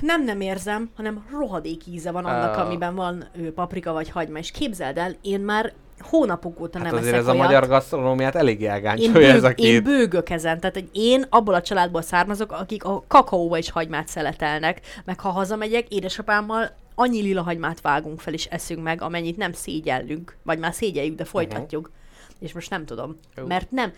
[0.00, 2.60] Nem nem érzem, hanem rohadék íze van annak, Ö.
[2.60, 6.96] amiben van ő, paprika vagy hagyma, és képzeld el, én már hónapok óta Hát nem
[7.00, 7.44] azért ez a olyat.
[7.44, 9.82] magyar gasztronómiát elég elgáncsolja ez a bőg, én két.
[9.82, 14.80] bőgök ezen, tehát hogy én abból a családból származok, akik a kakaóba is hagymát szeletelnek,
[15.04, 20.36] meg ha hazamegyek, édesapámmal annyi lila hagymát vágunk fel és eszünk meg, amennyit nem szégyellünk,
[20.42, 21.90] vagy már szégyeljük, de folytatjuk.
[22.38, 23.46] És most nem tudom, Jó.
[23.46, 23.92] mert nem,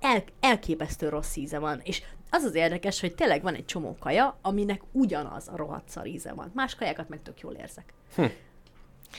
[0.00, 4.38] el, elképesztő rossz íze van, és az az érdekes, hogy tényleg van egy csomó kaja,
[4.42, 6.50] aminek ugyanaz a rohadt szar íze van.
[6.54, 7.94] Más kajákat meg tök jól érzek.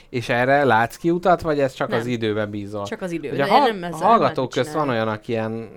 [0.10, 2.00] És erre látsz kiutat, vagy ez csak Nem.
[2.00, 2.86] az időben bízol?
[2.86, 3.30] Csak az idő.
[3.32, 5.70] Ugye De hall- nem ezzel hallgatók közt van olyan, aki ilyen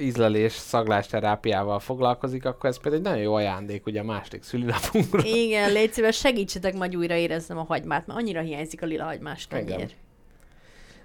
[0.00, 5.20] ízlelés, szaglásterápiával foglalkozik, akkor ez például egy nagyon jó ajándék ugye a második szülinapunkra.
[5.24, 9.46] Igen, légy szíves, segítsetek majd újra érezzem a hagymát, mert annyira hiányzik a lila hagymás
[9.46, 9.90] kenyér.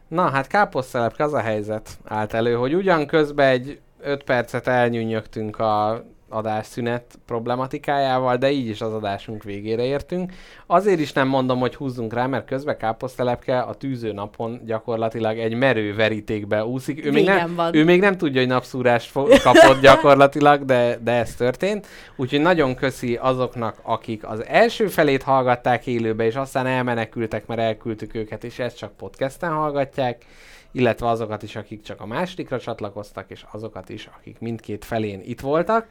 [0.07, 5.59] Na hát káposztelepke az a helyzet állt elő, hogy ugyan közben egy 5 percet elnyűnyögtünk
[5.59, 10.31] a adásszünet problematikájával, de így is az adásunk végére értünk.
[10.65, 15.53] Azért is nem mondom, hogy húzzunk rá, mert közben káposztelepke a tűző napon gyakorlatilag egy
[15.53, 17.05] merő verítékbe úszik.
[17.05, 17.75] Ő még, nem, van.
[17.75, 21.87] ő még nem tudja, hogy napszúrást fo- kapott gyakorlatilag, de, de ez történt.
[22.15, 28.15] Úgyhogy nagyon köszi azoknak, akik az első felét hallgatták élőbe, és aztán elmenekültek, mert elküldtük
[28.15, 30.25] őket, és ezt csak podcasten hallgatják
[30.73, 35.41] illetve azokat is, akik csak a másodikra csatlakoztak, és azokat is, akik mindkét felén itt
[35.41, 35.87] voltak.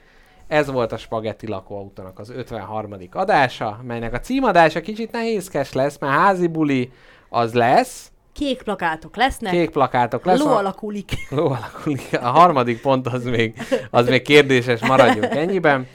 [0.47, 2.95] Ez volt a Spagetti lakóautónak az 53.
[3.13, 6.91] adása, melynek a címadása kicsit nehézkes lesz, mert házi buli
[7.29, 10.41] az lesz, Kék plakátok lesznek, kék plakátok lesz.
[10.41, 11.11] ló alakulik.
[11.31, 12.09] Ló alakulik.
[12.21, 13.55] A harmadik pont az még,
[13.91, 15.87] az még kérdéses, maradjunk ennyiben.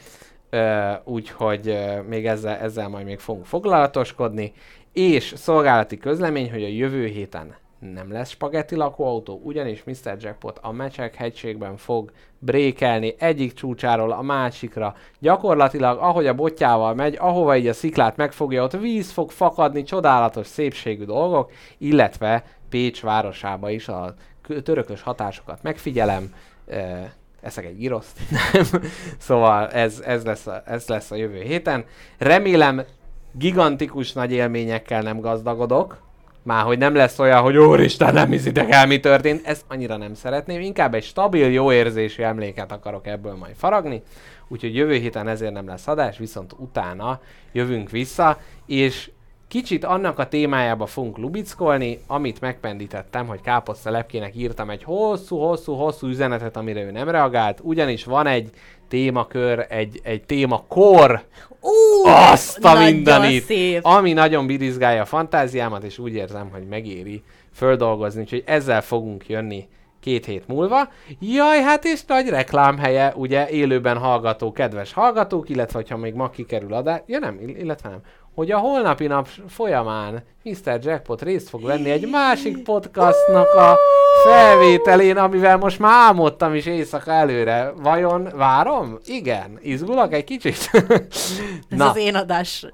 [1.03, 4.53] Úgyhogy még ezzel, ezzel majd még fogunk foglalatoskodni.
[4.93, 10.17] És szolgálati közlemény, hogy a jövő héten nem lesz spagetti lakóautó, ugyanis Mr.
[10.19, 14.95] Jackpot a Mecsek hegységben fog brékelni egyik csúcsáról a másikra.
[15.19, 20.47] Gyakorlatilag, ahogy a botjával megy, ahova így a sziklát megfogja, ott víz fog fakadni, csodálatos
[20.47, 26.33] szépségű dolgok, illetve Pécs városába is a kö- törökös hatásokat megfigyelem,
[26.67, 27.09] eh,
[27.41, 28.19] eszek egy giroszt.
[29.17, 31.85] szóval ez, ez, lesz a, ez lesz a jövő héten.
[32.17, 32.83] Remélem
[33.31, 36.06] gigantikus nagy élményekkel nem gazdagodok,
[36.47, 39.47] már hogy nem lesz olyan, hogy úristen, nem hiszitek el, mi történt.
[39.47, 40.61] Ezt annyira nem szeretném.
[40.61, 44.01] Inkább egy stabil, jó érzésű emléket akarok ebből majd faragni.
[44.47, 47.19] Úgyhogy jövő héten ezért nem lesz adás, viszont utána
[47.51, 49.11] jövünk vissza, és
[49.47, 56.57] kicsit annak a témájába fogunk lubickolni, amit megpendítettem, hogy Káposzta Lepkének írtam egy hosszú-hosszú-hosszú üzenetet,
[56.57, 58.49] amire ő nem reagált, ugyanis van egy
[58.87, 61.23] témakör, egy, egy témakor,
[61.61, 63.85] Ú, azt a mindenit, szép.
[63.85, 67.23] ami nagyon birizgálja a fantáziámat, és úgy érzem, hogy megéri
[67.53, 69.67] földolgozni, úgyhogy ezzel fogunk jönni
[69.99, 70.89] két hét múlva.
[71.19, 76.73] Jaj, hát és nagy reklámhelye, ugye, élőben hallgató, kedves hallgatók, illetve ha még ma kikerül
[76.73, 78.01] adás, ja nem, ill- illetve nem,
[78.37, 80.79] hogy a holnapi nap folyamán Mr.
[80.81, 83.77] Jackpot részt fog venni egy másik podcastnak a
[84.23, 87.71] felvételén, amivel most már álmodtam is éjszaka előre.
[87.77, 88.97] Vajon várom?
[89.05, 89.59] Igen.
[89.61, 90.69] Izgulok egy kicsit?
[90.71, 92.65] Ez Na, az én adás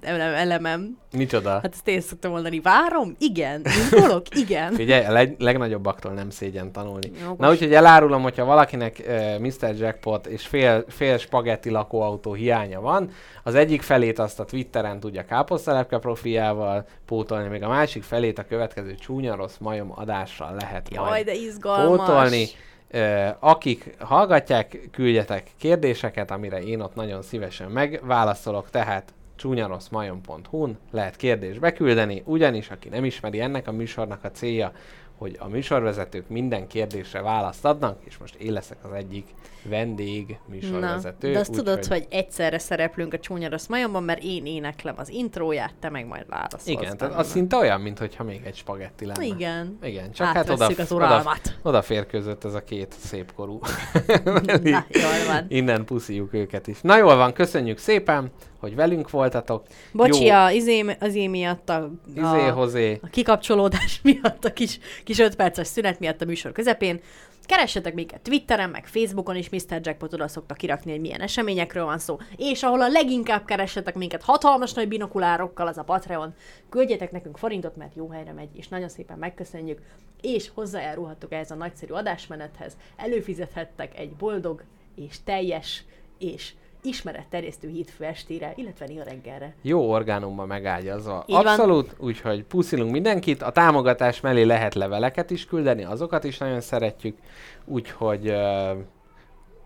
[0.00, 0.98] ele- elemem.
[1.12, 1.50] Micsoda?
[1.50, 2.60] Hát ezt én szoktam mondani.
[2.60, 3.16] Várom?
[3.18, 3.62] Igen.
[3.64, 4.26] Izgulok?
[4.36, 4.72] Igen.
[4.72, 7.12] Figyelj, a leg, legnagyobbaktól nem szégyen tanulni.
[7.20, 7.38] Jogos.
[7.38, 9.74] Na úgyhogy elárulom, hogyha valakinek uh, Mr.
[9.78, 13.10] Jackpot és fél, fél spagetti lakóautó hiánya van,
[13.42, 18.44] az egyik felét azt a Twitteren tudja káposztelepke profiával pótolni, még a másik felét a
[18.44, 21.98] következő csúnya rossz majom adással lehet Jaj, majd de izgalmas.
[21.98, 22.46] pótolni.
[22.92, 31.60] Ö, akik hallgatják, küldjetek kérdéseket, amire én ott nagyon szívesen megválaszolok, tehát csúnyaroszmajon.hu-n lehet kérdést
[31.60, 34.72] beküldeni, ugyanis aki nem ismeri ennek a műsornak a célja,
[35.16, 39.26] hogy a műsorvezetők minden kérdésre választ adnak, és most én leszek az egyik
[39.62, 41.32] vendég Na, műsorvezető.
[41.32, 45.08] de azt úgy, tudod, hogy egyszerre szereplünk a Csúnya Rossz Majomban, mert én éneklem az
[45.08, 46.66] intróját, te meg majd válaszolsz.
[46.66, 49.24] Igen, tehát az szinte olyan, mintha még egy spagetti lenne.
[49.24, 49.78] Igen.
[49.82, 51.58] Igen, csak hát oda, Átvesszük az oda, uralmat.
[51.62, 53.60] oda férkőzött ez a két szép korú.
[54.62, 55.44] Na, jól van.
[55.48, 56.80] Innen puszijuk őket is.
[56.80, 58.30] Na jól van, köszönjük szépen,
[58.60, 59.66] hogy velünk voltatok.
[59.92, 60.34] Bocsi, Jó.
[60.34, 62.98] a izé, az én miatt a, Izé, a, hozé.
[63.02, 67.00] a kikapcsolódás miatt, a kis, kis 5 perces szünet miatt a műsor közepén.
[67.46, 69.80] Keressetek minket Twitteren, meg Facebookon is, Mr.
[69.82, 72.18] Jackpot oda szokta kirakni, hogy milyen eseményekről van szó.
[72.36, 76.34] És ahol a leginkább keressetek minket hatalmas nagy binokulárokkal, az a Patreon.
[76.68, 79.80] Küldjetek nekünk forintot, mert jó helyre megy, és nagyon szépen megköszönjük.
[80.20, 82.76] És hozzájárulhattok ehhez a nagyszerű adásmenethez.
[82.96, 84.64] Előfizethettek egy boldog
[84.94, 85.84] és teljes
[86.18, 86.52] és
[86.82, 89.54] ismeretterjesztő hídfő estére, illetve néha reggelre.
[89.62, 91.24] Jó orgánumban megágyazva.
[91.26, 91.46] Így van.
[91.46, 93.42] Abszolút, úgyhogy puszilunk mindenkit.
[93.42, 97.16] A támogatás mellé lehet leveleket is küldeni, azokat is nagyon szeretjük.
[97.64, 98.70] Úgyhogy uh,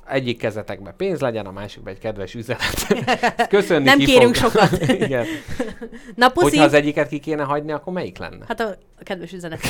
[0.09, 2.87] egyik kezetekbe pénz legyen, a másikba egy kedves üzenet.
[3.49, 4.51] Köszönni Nem ki kérünk fog.
[4.51, 4.83] sokat.
[5.07, 5.27] Igen.
[6.15, 6.49] Na, puszi!
[6.49, 8.45] Hogyha az egyiket ki kéne hagyni, akkor melyik lenne?
[8.49, 8.69] Hát a,
[8.99, 9.61] a kedves üzenet.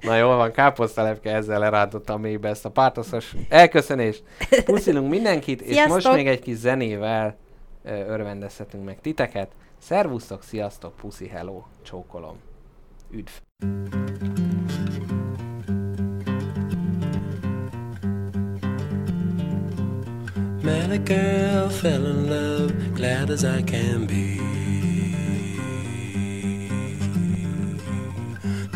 [0.00, 4.22] Na jól van, káposztalepke ezzel lerántottam mélybe ezt a pártoszos elköszönést.
[4.64, 5.94] Puszilunk mindenkit, és Sziasztok!
[5.94, 7.36] most még egy kis zenével
[7.84, 9.50] örvendezhetünk meg titeket.
[9.78, 12.36] Szervusztok, sziasztok, puszi, hello, csókolom.
[13.10, 14.47] Üdv!
[20.68, 24.38] Met a girl, fell in love, glad as I can be.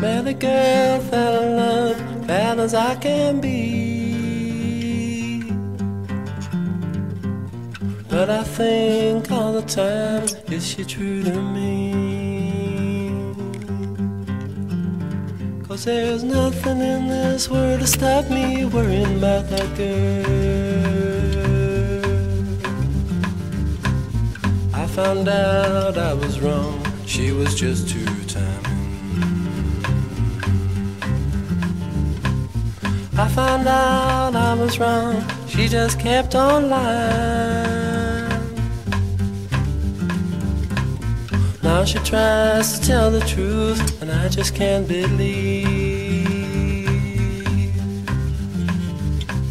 [0.01, 5.43] Met a girl, fell in love, glad as I can be.
[8.09, 11.93] But I think all the time, is she true to me?
[15.67, 21.32] Cause there's nothing in this world to stop me worrying about that girl.
[24.93, 29.83] Found out I was wrong, she was just too timing.
[33.17, 38.29] I found out I was wrong, she just kept on lying.
[41.63, 46.13] Now she tries to tell the truth, and I just can't believe.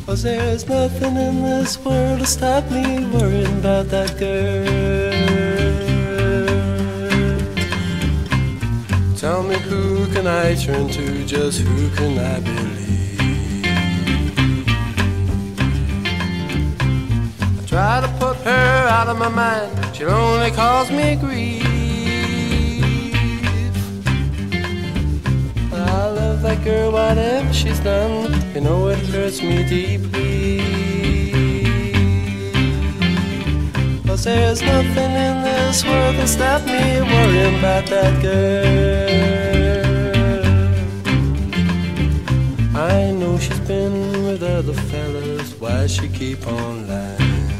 [0.06, 5.11] Cause there's nothing in this world to stop me worrying about that girl.
[9.22, 13.20] Tell me who can I turn to, just who can I believe?
[17.40, 21.62] I try to put her out of my mind, she'll only cause me grief.
[25.72, 30.58] I love that girl, whatever she's done, you know it hurts me deeply.
[34.04, 39.11] Cause there's nothing in this world that stop me worrying about that girl.
[43.72, 47.50] Know with other fellas, why she keep on lying?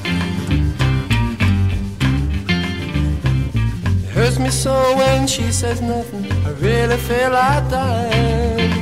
[4.05, 8.73] It hurts me so when she says nothing, I really feel like dying.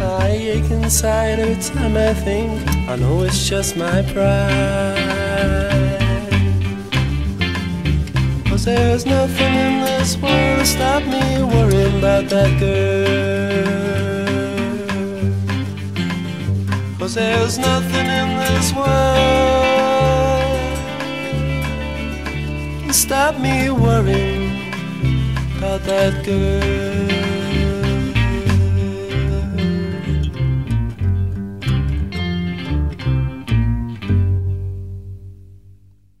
[0.00, 2.50] I ache inside every time I think.
[2.88, 5.14] I know it's just my pride.
[8.48, 13.43] Cause there's nothing in this world to stop me worrying about that girl.
[17.04, 18.86] Cause there's nothing in this world
[22.86, 24.72] to stop me worrying
[25.58, 26.83] about that girl.